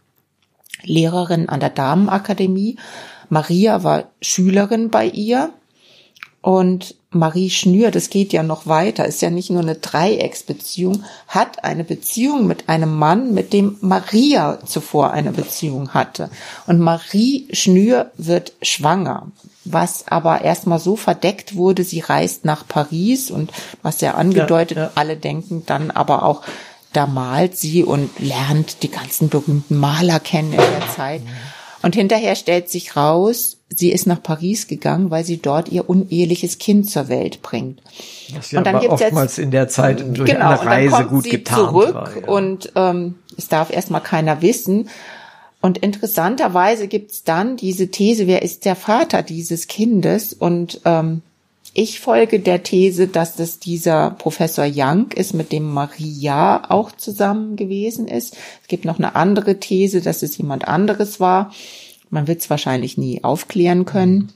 [0.82, 2.76] Lehrerin an der Damenakademie.
[3.28, 5.52] Maria war Schülerin bei ihr.
[6.40, 11.64] Und Marie Schnür, das geht ja noch weiter, ist ja nicht nur eine Dreiecksbeziehung, hat
[11.64, 16.30] eine Beziehung mit einem Mann, mit dem Maria zuvor eine Beziehung hatte.
[16.66, 19.28] Und Marie Schnür wird schwanger
[19.72, 24.84] was aber erstmal so verdeckt wurde, sie reist nach Paris und was ja angedeutet, ja,
[24.84, 24.90] ja.
[24.94, 26.42] alle denken dann aber auch,
[26.92, 31.22] da malt sie und lernt die ganzen berühmten Maler kennen in der Zeit.
[31.82, 36.58] Und hinterher stellt sich raus, sie ist nach Paris gegangen, weil sie dort ihr uneheliches
[36.58, 37.80] Kind zur Welt bringt.
[38.34, 41.24] Das ja und dann gibt's oftmals jetzt, in der Zeit durch genau, eine Reise gut
[41.24, 42.26] getan zurück war, ja.
[42.26, 44.88] und ähm, es darf erstmal keiner wissen.
[45.60, 50.32] Und interessanterweise gibt's dann diese These, wer ist der Vater dieses Kindes?
[50.32, 51.22] Und ähm,
[51.74, 57.56] ich folge der These, dass das dieser Professor Young ist, mit dem Maria auch zusammen
[57.56, 58.36] gewesen ist.
[58.62, 61.52] Es gibt noch eine andere These, dass es jemand anderes war.
[62.10, 64.32] Man wird es wahrscheinlich nie aufklären können.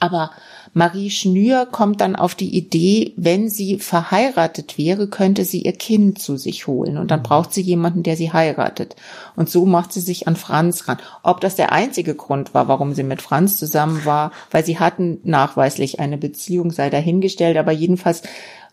[0.00, 0.30] Aber
[0.72, 6.18] Marie Schnür kommt dann auf die Idee, wenn sie verheiratet wäre, könnte sie ihr Kind
[6.18, 6.98] zu sich holen.
[6.98, 7.24] Und dann mhm.
[7.24, 8.96] braucht sie jemanden, der sie heiratet.
[9.36, 10.98] Und so macht sie sich an Franz ran.
[11.22, 15.18] Ob das der einzige Grund war, warum sie mit Franz zusammen war, weil sie hatten
[15.24, 17.56] nachweislich eine Beziehung, sei dahingestellt.
[17.56, 18.22] Aber jedenfalls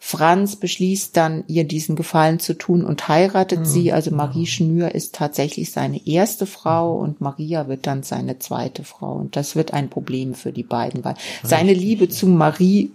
[0.07, 3.65] Franz beschließt dann, ihr diesen Gefallen zu tun und heiratet mhm.
[3.65, 3.91] sie.
[3.91, 9.15] Also Marie Schnür ist tatsächlich seine erste Frau und Maria wird dann seine zweite Frau.
[9.15, 12.91] Und das wird ein Problem für die beiden, weil seine Liebe zu Marie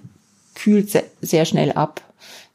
[0.54, 2.00] kühlt sehr schnell ab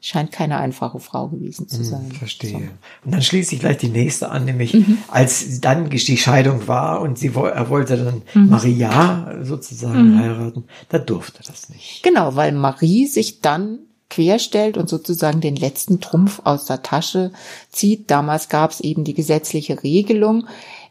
[0.00, 2.12] scheint keine einfache Frau gewesen zu hm, sein.
[2.12, 2.50] Verstehe.
[2.50, 2.56] So.
[2.56, 4.98] Und dann schließt sich gleich die nächste an, nämlich mhm.
[5.08, 8.50] als dann die Scheidung war und sie er wollte dann mhm.
[8.50, 10.18] Maria sozusagen mhm.
[10.20, 12.04] heiraten, da durfte das nicht.
[12.04, 17.32] Genau, weil Marie sich dann querstellt und sozusagen den letzten Trumpf aus der Tasche
[17.70, 18.10] zieht.
[18.10, 20.46] Damals gab es eben die gesetzliche Regelung,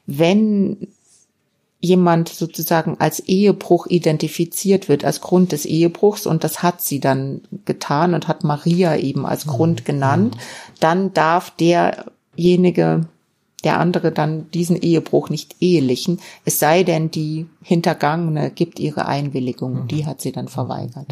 [0.05, 0.87] wenn
[1.79, 7.41] jemand sozusagen als Ehebruch identifiziert wird, als Grund des Ehebruchs, und das hat sie dann
[7.65, 9.51] getan und hat Maria eben als mhm.
[9.51, 10.35] Grund genannt,
[10.79, 13.07] dann darf derjenige,
[13.65, 19.83] der andere dann diesen Ehebruch nicht ehelichen, es sei denn, die Hintergangene gibt ihre Einwilligung,
[19.83, 19.87] mhm.
[19.87, 21.07] die hat sie dann verweigert.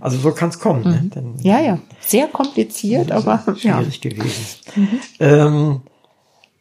[0.00, 0.82] Also so kann es kommen.
[0.82, 1.00] Ne?
[1.02, 1.10] Mhm.
[1.10, 4.10] Dann, ja, ja, sehr kompliziert, aber schwierig ja.
[4.10, 4.56] gewesen.
[4.76, 5.00] Mhm.
[5.20, 5.80] Ähm,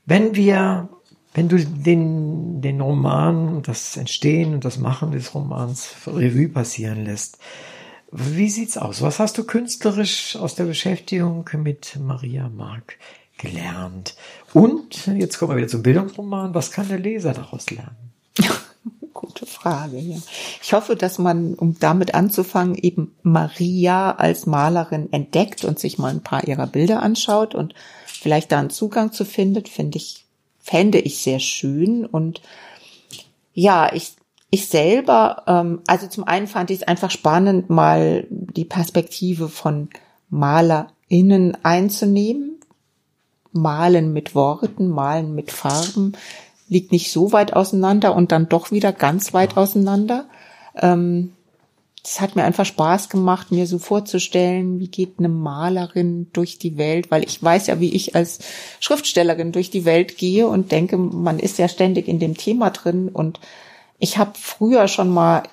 [0.05, 0.89] wenn wir
[1.33, 7.37] wenn du den, den Roman, das Entstehen und das Machen des Romans Revue passieren lässt,
[8.11, 9.03] wie sieht's aus?
[9.03, 12.97] Was hast du künstlerisch aus der Beschäftigung mit Maria Mark
[13.37, 14.15] gelernt?
[14.57, 16.53] Und jetzt kommen wir wieder zum Bildungsroman.
[16.53, 18.13] Was kann der Leser daraus lernen?
[19.13, 20.17] Gute Frage, ja.
[20.61, 26.11] Ich hoffe, dass man, um damit anzufangen, eben Maria als Malerin entdeckt und sich mal
[26.11, 27.73] ein paar ihrer Bilder anschaut und
[28.05, 30.27] vielleicht da einen Zugang zu findet, finde ich
[30.67, 32.05] fände ich sehr schön.
[32.05, 32.41] Und
[33.53, 34.13] ja, ich,
[34.49, 39.89] ich selber, ähm, also zum einen fand ich es einfach spannend, mal die Perspektive von
[40.29, 42.56] MalerInnen einzunehmen.
[43.51, 46.13] Malen mit Worten, malen mit Farben
[46.69, 50.25] liegt nicht so weit auseinander und dann doch wieder ganz weit auseinander.
[50.75, 51.33] Ähm,
[52.03, 56.77] es hat mir einfach Spaß gemacht, mir so vorzustellen, wie geht eine Malerin durch die
[56.77, 58.39] Welt, weil ich weiß ja, wie ich als
[58.79, 63.09] Schriftstellerin durch die Welt gehe und denke, man ist ja ständig in dem Thema drin
[63.09, 63.39] und
[63.99, 65.43] ich habe früher schon mal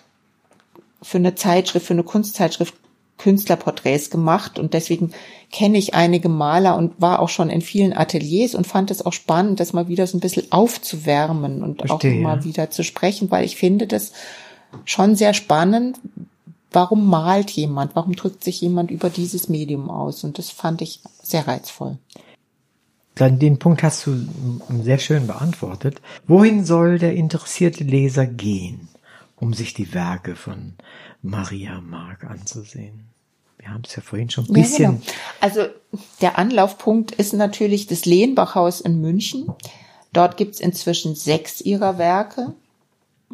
[1.03, 2.75] für eine Zeitschrift, für eine Kunstzeitschrift
[3.19, 5.13] Künstlerporträts gemacht und deswegen
[5.53, 9.13] kenne ich einige Maler und war auch schon in vielen Ateliers und fand es auch
[9.13, 12.19] spannend, das mal wieder so ein bisschen aufzuwärmen und Verstehe.
[12.19, 14.13] auch mal wieder zu sprechen, weil ich finde das
[14.85, 16.01] schon sehr spannend,
[16.73, 20.25] warum malt jemand, warum drückt sich jemand über dieses Medium aus?
[20.25, 21.99] Und das fand ich sehr reizvoll.
[23.17, 24.27] Den Punkt hast du
[24.83, 26.01] sehr schön beantwortet.
[26.27, 28.89] Wohin soll der interessierte Leser gehen,
[29.37, 30.75] um sich die Werke von
[31.23, 33.09] Maria Mark anzusehen?
[33.59, 34.83] Wir haben es ja vorhin schon ein bisschen.
[34.83, 35.03] Ja, genau.
[35.41, 35.67] Also
[36.21, 39.53] der Anlaufpunkt ist natürlich das Lehnbachhaus in München.
[40.13, 42.55] Dort gibt es inzwischen sechs ihrer Werke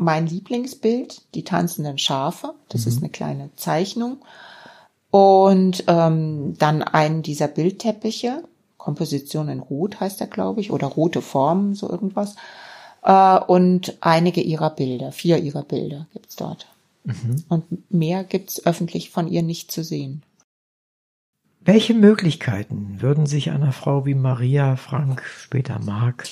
[0.00, 2.54] mein Lieblingsbild, die tanzenden Schafe.
[2.68, 2.88] Das mhm.
[2.88, 4.18] ist eine kleine Zeichnung.
[5.10, 8.44] Und ähm, dann einen dieser Bildteppiche,
[8.78, 12.36] Komposition in Rot heißt er, glaube ich, oder rote Formen, so irgendwas.
[13.02, 16.68] Äh, und einige ihrer Bilder, vier ihrer Bilder gibt's dort.
[17.04, 17.44] Mhm.
[17.48, 20.22] Und mehr gibt's öffentlich von ihr nicht zu sehen.
[21.62, 26.26] Welche Möglichkeiten würden sich einer Frau wie Maria Frank, später Mark,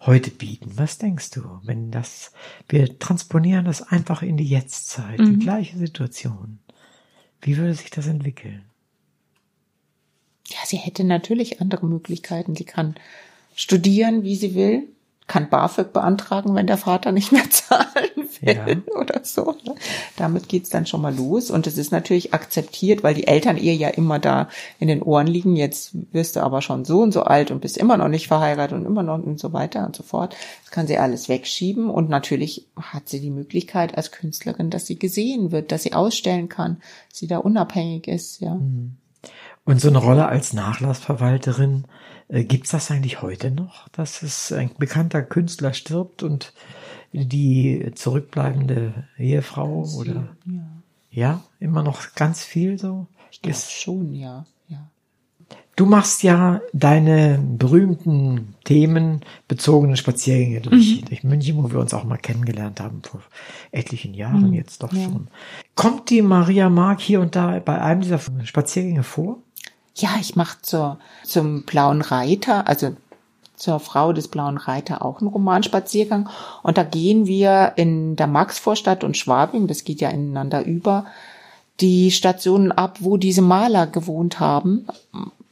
[0.00, 0.72] heute bieten.
[0.76, 2.32] Was denkst du, wenn das,
[2.68, 5.38] wir transponieren das einfach in die Jetztzeit, mhm.
[5.38, 6.58] die gleiche Situation.
[7.40, 8.64] Wie würde sich das entwickeln?
[10.48, 12.54] Ja, sie hätte natürlich andere Möglichkeiten.
[12.54, 12.94] Sie kann
[13.54, 14.88] studieren, wie sie will
[15.26, 18.94] kann BAföG beantragen, wenn der Vater nicht mehr zahlen will ja.
[18.98, 19.56] oder so.
[19.64, 19.74] Ne?
[20.16, 21.50] Damit geht's dann schon mal los.
[21.50, 24.48] Und es ist natürlich akzeptiert, weil die Eltern ihr ja immer da
[24.78, 25.56] in den Ohren liegen.
[25.56, 28.78] Jetzt wirst du aber schon so und so alt und bist immer noch nicht verheiratet
[28.78, 30.36] und immer noch und so weiter und so fort.
[30.62, 31.90] Das kann sie alles wegschieben.
[31.90, 36.48] Und natürlich hat sie die Möglichkeit als Künstlerin, dass sie gesehen wird, dass sie ausstellen
[36.48, 36.80] kann,
[37.12, 38.54] sie da unabhängig ist, ja.
[38.54, 38.96] Mhm.
[39.64, 41.86] Und so eine Rolle als Nachlassverwalterin,
[42.28, 46.52] gibt's das eigentlich heute noch, dass es ein bekannter Künstler stirbt und
[47.12, 50.82] die zurückbleibende Ehefrau Sie, oder ja.
[51.10, 53.06] ja, immer noch ganz viel so?
[53.30, 54.44] Ich glaube schon, ja.
[54.68, 54.90] ja.
[55.76, 61.04] Du machst ja deine berühmten themenbezogenen Spaziergänge durch, mhm.
[61.06, 63.22] durch München, wo wir uns auch mal kennengelernt haben vor
[63.70, 64.54] etlichen Jahren mhm.
[64.54, 65.04] jetzt doch ja.
[65.04, 65.28] schon.
[65.74, 69.42] Kommt die Maria Mark hier und da bei einem dieser Spaziergänge vor?
[69.96, 72.92] Ja, ich mache zur, zum Blauen Reiter, also
[73.56, 76.28] zur Frau des Blauen Reiter auch einen Romanspaziergang.
[76.62, 81.06] Und da gehen wir in der Maxvorstadt und Schwabing, das geht ja ineinander über,
[81.80, 84.86] die Stationen ab, wo diese Maler gewohnt haben.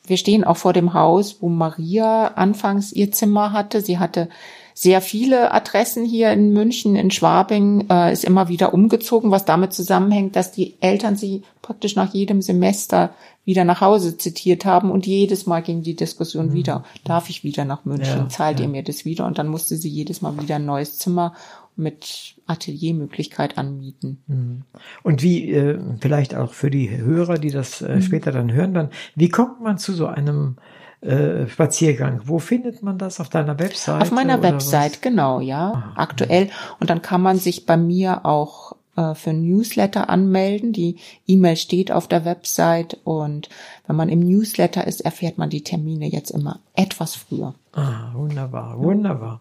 [0.06, 3.80] Wir stehen auch vor dem Haus, wo Maria anfangs ihr Zimmer hatte.
[3.80, 4.28] Sie hatte
[4.74, 9.72] sehr viele Adressen hier in München, in Schwabing, äh, ist immer wieder umgezogen, was damit
[9.72, 13.10] zusammenhängt, dass die Eltern sie praktisch nach jedem Semester
[13.44, 16.52] wieder nach Hause zitiert haben und jedes Mal ging die Diskussion mhm.
[16.54, 18.66] wieder, darf ich wieder nach München, ja, zahlt ja.
[18.66, 19.26] ihr mir das wieder?
[19.26, 21.34] Und dann musste sie jedes Mal wieder ein neues Zimmer
[21.76, 24.22] mit Ateliermöglichkeit anmieten.
[24.26, 24.62] Mhm.
[25.02, 28.02] Und wie, äh, vielleicht auch für die Hörer, die das äh, mhm.
[28.02, 30.56] später dann hören, dann, wie kommt man zu so einem
[31.04, 32.22] äh, Spaziergang.
[32.24, 33.20] Wo findet man das?
[33.20, 34.00] Auf deiner Website?
[34.00, 35.00] Auf meiner Website, was?
[35.02, 36.48] genau, ja, ah, aktuell.
[36.80, 40.72] Und dann kann man sich bei mir auch äh, für Newsletter anmelden.
[40.72, 40.96] Die
[41.26, 43.48] E-Mail steht auf der Website und
[43.86, 47.54] wenn man im Newsletter ist, erfährt man die Termine jetzt immer etwas früher.
[47.72, 49.40] Ah, wunderbar, wunderbar.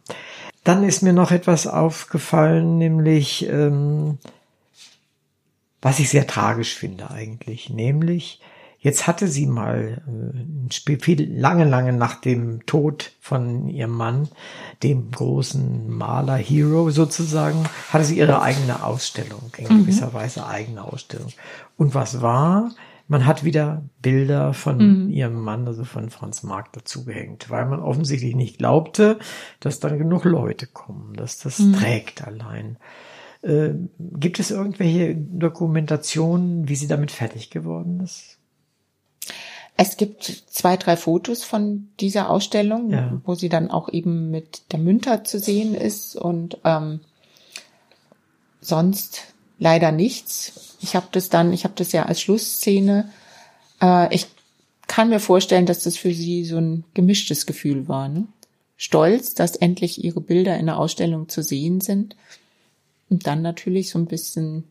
[0.63, 4.17] Dann ist mir noch etwas aufgefallen, nämlich ähm,
[5.81, 8.39] was ich sehr tragisch finde eigentlich, nämlich
[8.83, 10.01] Jetzt hatte sie mal
[10.69, 14.27] äh, viel, lange, lange nach dem Tod von ihrem Mann,
[14.83, 19.79] dem großen Maler Hero sozusagen, hatte sie ihre eigene Ausstellung, in mhm.
[19.79, 21.31] gewisser Weise eigene Ausstellung.
[21.77, 22.71] Und was war?
[23.07, 25.09] Man hat wieder Bilder von mhm.
[25.09, 29.17] ihrem Mann, also von Franz Marc, dazugehängt, weil man offensichtlich nicht glaubte,
[29.61, 31.73] dass dann genug Leute kommen, dass das mhm.
[31.73, 32.75] trägt allein.
[33.43, 38.39] Äh, gibt es irgendwelche Dokumentationen, wie sie damit fertig geworden ist?
[39.75, 43.19] Es gibt zwei, drei Fotos von dieser Ausstellung, ja.
[43.25, 46.99] wo sie dann auch eben mit der Münter zu sehen ist und ähm,
[48.61, 50.75] sonst leider nichts.
[50.81, 53.09] Ich habe das dann, ich habe das ja als Schlussszene.
[53.81, 54.27] Äh, ich
[54.87, 58.09] kann mir vorstellen, dass das für sie so ein gemischtes Gefühl war.
[58.09, 58.27] Ne?
[58.77, 62.15] Stolz, dass endlich ihre Bilder in der Ausstellung zu sehen sind.
[63.09, 64.65] Und dann natürlich so ein bisschen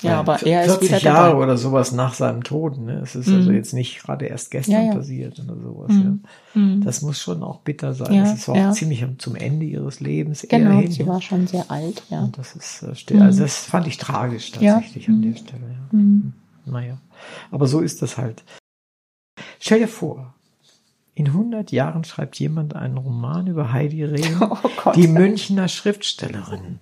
[0.00, 1.44] ja, aber er ist 40 Jahre dabei.
[1.44, 2.78] oder sowas nach seinem Tod.
[2.78, 3.00] Ne?
[3.02, 3.38] Es ist also mhm.
[3.38, 4.94] also jetzt nicht gerade erst gestern ja, ja.
[4.94, 5.92] passiert oder sowas.
[5.92, 6.24] Mhm.
[6.54, 6.60] Ja.
[6.60, 6.84] Mhm.
[6.84, 8.14] Das muss schon auch bitter sein.
[8.14, 10.46] Ja, das war auch ziemlich zum Ende ihres Lebens.
[10.48, 12.02] Genau, hin, sie war schon sehr alt.
[12.08, 12.22] Ja.
[12.22, 15.36] Und das ist, äh, also das fand ich tragisch tatsächlich an der mhm.
[15.36, 15.62] Stelle.
[15.62, 15.98] Ja.
[15.98, 16.32] Mhm.
[16.64, 16.98] Naja,
[17.50, 18.44] aber so ist das halt.
[19.60, 20.34] Stell dir vor,
[21.14, 26.78] in 100 Jahren schreibt jemand einen Roman über Heidi Rehn, oh die Münchner Schriftstellerin.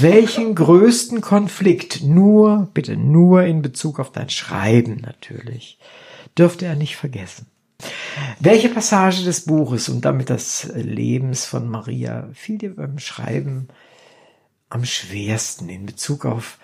[0.00, 5.78] Welchen größten Konflikt, nur, bitte nur in Bezug auf dein Schreiben natürlich,
[6.36, 7.46] dürfte er nicht vergessen?
[8.40, 13.68] Welche Passage des Buches und damit des Lebens von Maria fiel dir beim Schreiben
[14.68, 16.58] am schwersten in Bezug auf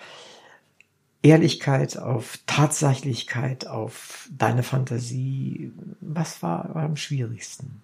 [1.23, 5.71] Ehrlichkeit, auf Tatsächlichkeit, auf deine Fantasie?
[6.01, 7.81] Was war am schwierigsten?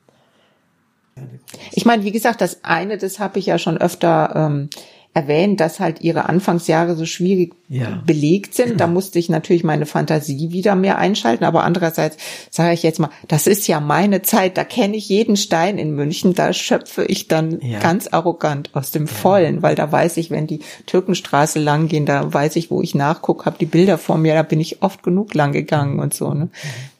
[1.71, 4.69] Ich meine, wie gesagt, das eine, das habe ich ja schon öfter ähm,
[5.13, 8.01] erwähnt, dass halt ihre Anfangsjahre so schwierig ja.
[8.05, 8.79] belegt sind.
[8.79, 11.45] Da musste ich natürlich meine Fantasie wieder mehr einschalten.
[11.45, 12.17] Aber andererseits
[12.51, 14.57] sage ich jetzt mal, das ist ja meine Zeit.
[14.57, 16.35] Da kenne ich jeden Stein in München.
[16.35, 17.79] Da schöpfe ich dann ja.
[17.79, 22.31] ganz arrogant aus dem Vollen, weil da weiß ich, wenn die Türkenstraße lang gehen, da
[22.31, 24.35] weiß ich, wo ich nachgucke, habe die Bilder vor mir.
[24.35, 26.33] Da bin ich oft genug lang gegangen und so.
[26.33, 26.49] Ne?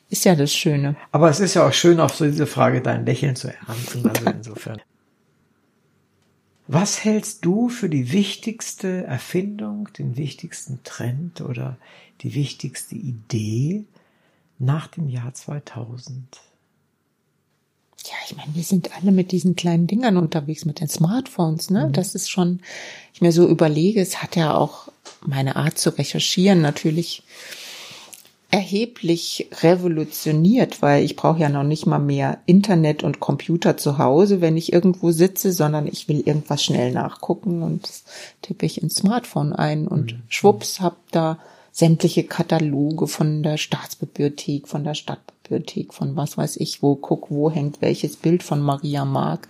[0.09, 0.95] Ist ja das Schöne.
[1.11, 4.09] Aber es ist ja auch schön, auf so diese Frage dein Lächeln zu ernten.
[4.09, 4.81] Also insofern.
[6.71, 11.77] Was hältst du für die wichtigste Erfindung, den wichtigsten Trend oder
[12.21, 13.85] die wichtigste Idee
[14.59, 16.13] nach dem Jahr 2000?
[18.05, 21.87] Ja, ich meine, wir sind alle mit diesen kleinen Dingern unterwegs, mit den Smartphones, ne?
[21.87, 21.93] Mhm.
[21.93, 22.59] Das ist schon,
[23.15, 24.89] ich mir so überlege, es hat ja auch
[25.25, 27.23] meine Art zu recherchieren natürlich
[28.51, 34.41] erheblich revolutioniert, weil ich brauche ja noch nicht mal mehr Internet und Computer zu Hause,
[34.41, 38.05] wenn ich irgendwo sitze, sondern ich will irgendwas schnell nachgucken und das
[38.41, 40.21] tippe ich ins Smartphone ein und mhm.
[40.29, 41.37] schwupps hab da
[41.71, 47.51] sämtliche Kataloge von der Staatsbibliothek, von der Stadtbibliothek, von was weiß ich wo, guck, wo
[47.51, 49.47] hängt welches Bild von Maria Mark,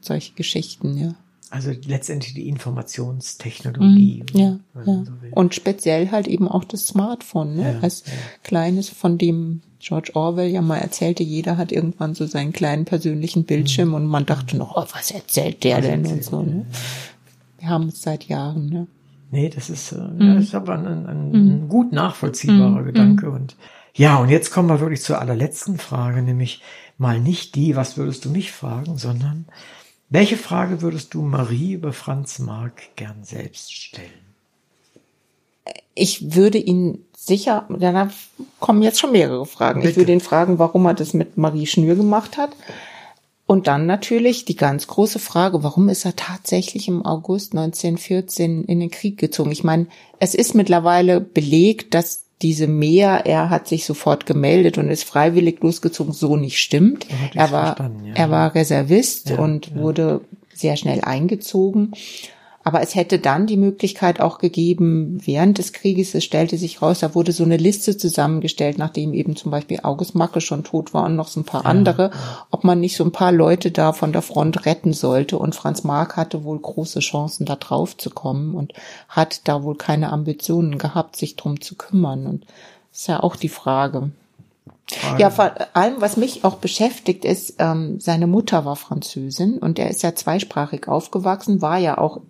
[0.00, 1.14] solche Geschichten, ja.
[1.54, 4.24] Also letztendlich die Informationstechnologie.
[4.32, 4.82] Mm, ja, ja.
[4.84, 7.74] So und speziell halt eben auch das Smartphone, ne?
[7.74, 8.12] Ja, als ja.
[8.42, 13.44] kleines, von dem George Orwell ja mal erzählte, jeder hat irgendwann so seinen kleinen persönlichen
[13.44, 13.94] Bildschirm mm.
[13.94, 16.42] und man dachte noch, oh, was erzählt der was denn erzählt, und so.
[16.42, 16.66] Ne?
[17.60, 18.68] Wir haben es seit Jahren.
[18.68, 18.88] Ne?
[19.30, 20.20] Nee, das ist, äh, mm.
[20.22, 21.68] ja, ist aber ein, ein, mm.
[21.68, 22.86] gut nachvollziehbarer mm.
[22.86, 23.30] Gedanke.
[23.30, 23.54] Und
[23.94, 26.62] ja, und jetzt kommen wir wirklich zur allerletzten Frage, nämlich
[26.98, 29.46] mal nicht die, was würdest du mich fragen, sondern
[30.14, 34.08] welche Frage würdest du Marie über Franz Marc gern selbst stellen?
[35.94, 38.10] Ich würde ihn sicher, da
[38.60, 39.80] kommen jetzt schon mehrere Fragen.
[39.80, 39.90] Bitte.
[39.90, 42.50] Ich würde ihn fragen, warum er das mit Marie Schnür gemacht hat.
[43.46, 48.80] Und dann natürlich die ganz große Frage, warum ist er tatsächlich im August 1914 in
[48.80, 49.52] den Krieg gezogen?
[49.52, 49.86] Ich meine,
[50.18, 55.62] es ist mittlerweile belegt, dass diese Mehr, er hat sich sofort gemeldet und ist freiwillig
[55.62, 57.06] losgezogen, so nicht stimmt.
[57.34, 58.14] Er war, ja.
[58.14, 59.76] er war Reservist ja, und ja.
[59.76, 60.20] wurde
[60.52, 61.92] sehr schnell eingezogen.
[62.66, 67.00] Aber es hätte dann die Möglichkeit auch gegeben, während des Krieges, es stellte sich raus,
[67.00, 71.04] da wurde so eine Liste zusammengestellt, nachdem eben zum Beispiel August Macke schon tot war
[71.04, 72.10] und noch so ein paar ja, andere,
[72.50, 75.38] ob man nicht so ein paar Leute da von der Front retten sollte.
[75.38, 78.72] Und Franz Mark hatte wohl große Chancen, da drauf zu kommen und
[79.10, 82.26] hat da wohl keine Ambitionen gehabt, sich drum zu kümmern.
[82.26, 82.46] Und
[82.90, 84.10] das ist ja auch die Frage.
[85.18, 89.90] Ja, vor allem, was mich auch beschäftigt, ist, ähm, seine Mutter war Französin und er
[89.90, 92.20] ist ja zweisprachig aufgewachsen, war ja auch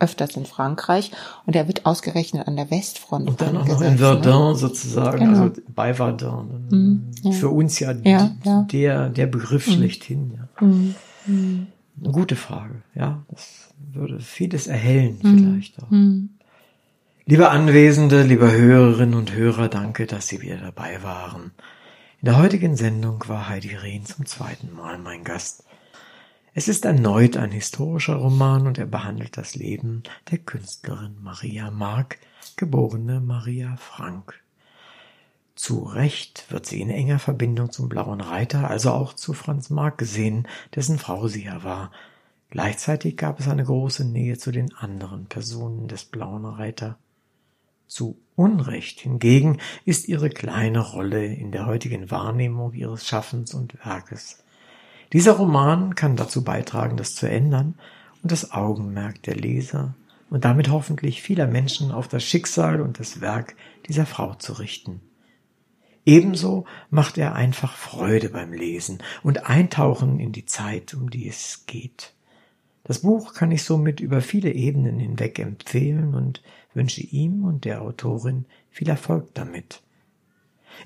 [0.00, 1.10] öfters in Frankreich
[1.46, 3.28] und er wird ausgerechnet an der Westfront.
[3.28, 4.56] Und dann auch noch in Verdun ne?
[4.56, 5.42] sozusagen, genau.
[5.42, 6.66] also bei Verdun.
[6.70, 7.30] Mhm, ja.
[7.32, 9.72] Für uns ja, ja, ja, der, der Begriff mhm.
[9.72, 10.32] schlechthin.
[10.36, 10.66] Ja.
[10.66, 10.94] Mhm.
[11.26, 11.66] mhm.
[12.02, 13.22] Gute Frage, ja.
[13.30, 15.38] Das würde vieles erhellen mhm.
[15.38, 15.90] vielleicht auch.
[15.90, 16.30] Mhm.
[17.26, 21.52] Liebe Anwesende, liebe Hörerinnen und Hörer, danke, dass Sie wieder dabei waren.
[22.20, 25.64] In der heutigen Sendung war Heidi Rehn zum zweiten Mal mein Gast.
[26.52, 30.02] Es ist erneut ein historischer Roman und er behandelt das Leben
[30.32, 32.18] der Künstlerin Maria Mark,
[32.56, 34.34] geborene Maria Frank.
[35.54, 39.98] Zu Recht wird sie in enger Verbindung zum Blauen Reiter, also auch zu Franz Mark
[39.98, 41.92] gesehen, dessen Frau sie ja war.
[42.50, 46.98] Gleichzeitig gab es eine große Nähe zu den anderen Personen des Blauen Reiter.
[47.86, 54.42] Zu Unrecht hingegen ist ihre kleine Rolle in der heutigen Wahrnehmung ihres Schaffens und Werkes.
[55.12, 57.74] Dieser Roman kann dazu beitragen, das zu ändern
[58.22, 59.94] und das Augenmerk der Leser
[60.30, 63.56] und damit hoffentlich vieler Menschen auf das Schicksal und das Werk
[63.88, 65.00] dieser Frau zu richten.
[66.06, 71.64] Ebenso macht er einfach Freude beim Lesen und Eintauchen in die Zeit, um die es
[71.66, 72.14] geht.
[72.84, 76.42] Das Buch kann ich somit über viele Ebenen hinweg empfehlen und
[76.72, 79.82] wünsche ihm und der Autorin viel Erfolg damit.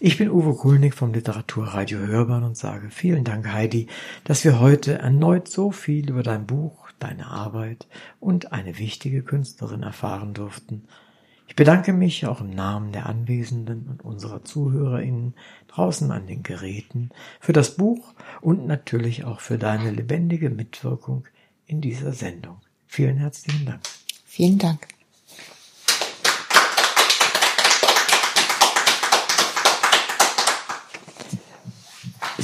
[0.00, 3.86] Ich bin Uwe Kulnig vom Literaturradio Hörbahn und sage vielen Dank, Heidi,
[4.24, 7.86] dass wir heute erneut so viel über dein Buch, deine Arbeit
[8.18, 10.84] und eine wichtige Künstlerin erfahren durften.
[11.46, 15.34] Ich bedanke mich auch im Namen der Anwesenden und unserer ZuhörerInnen
[15.68, 21.24] draußen an den Geräten für das Buch und natürlich auch für deine lebendige Mitwirkung
[21.66, 22.56] in dieser Sendung.
[22.86, 23.82] Vielen herzlichen Dank.
[24.24, 24.93] Vielen Dank.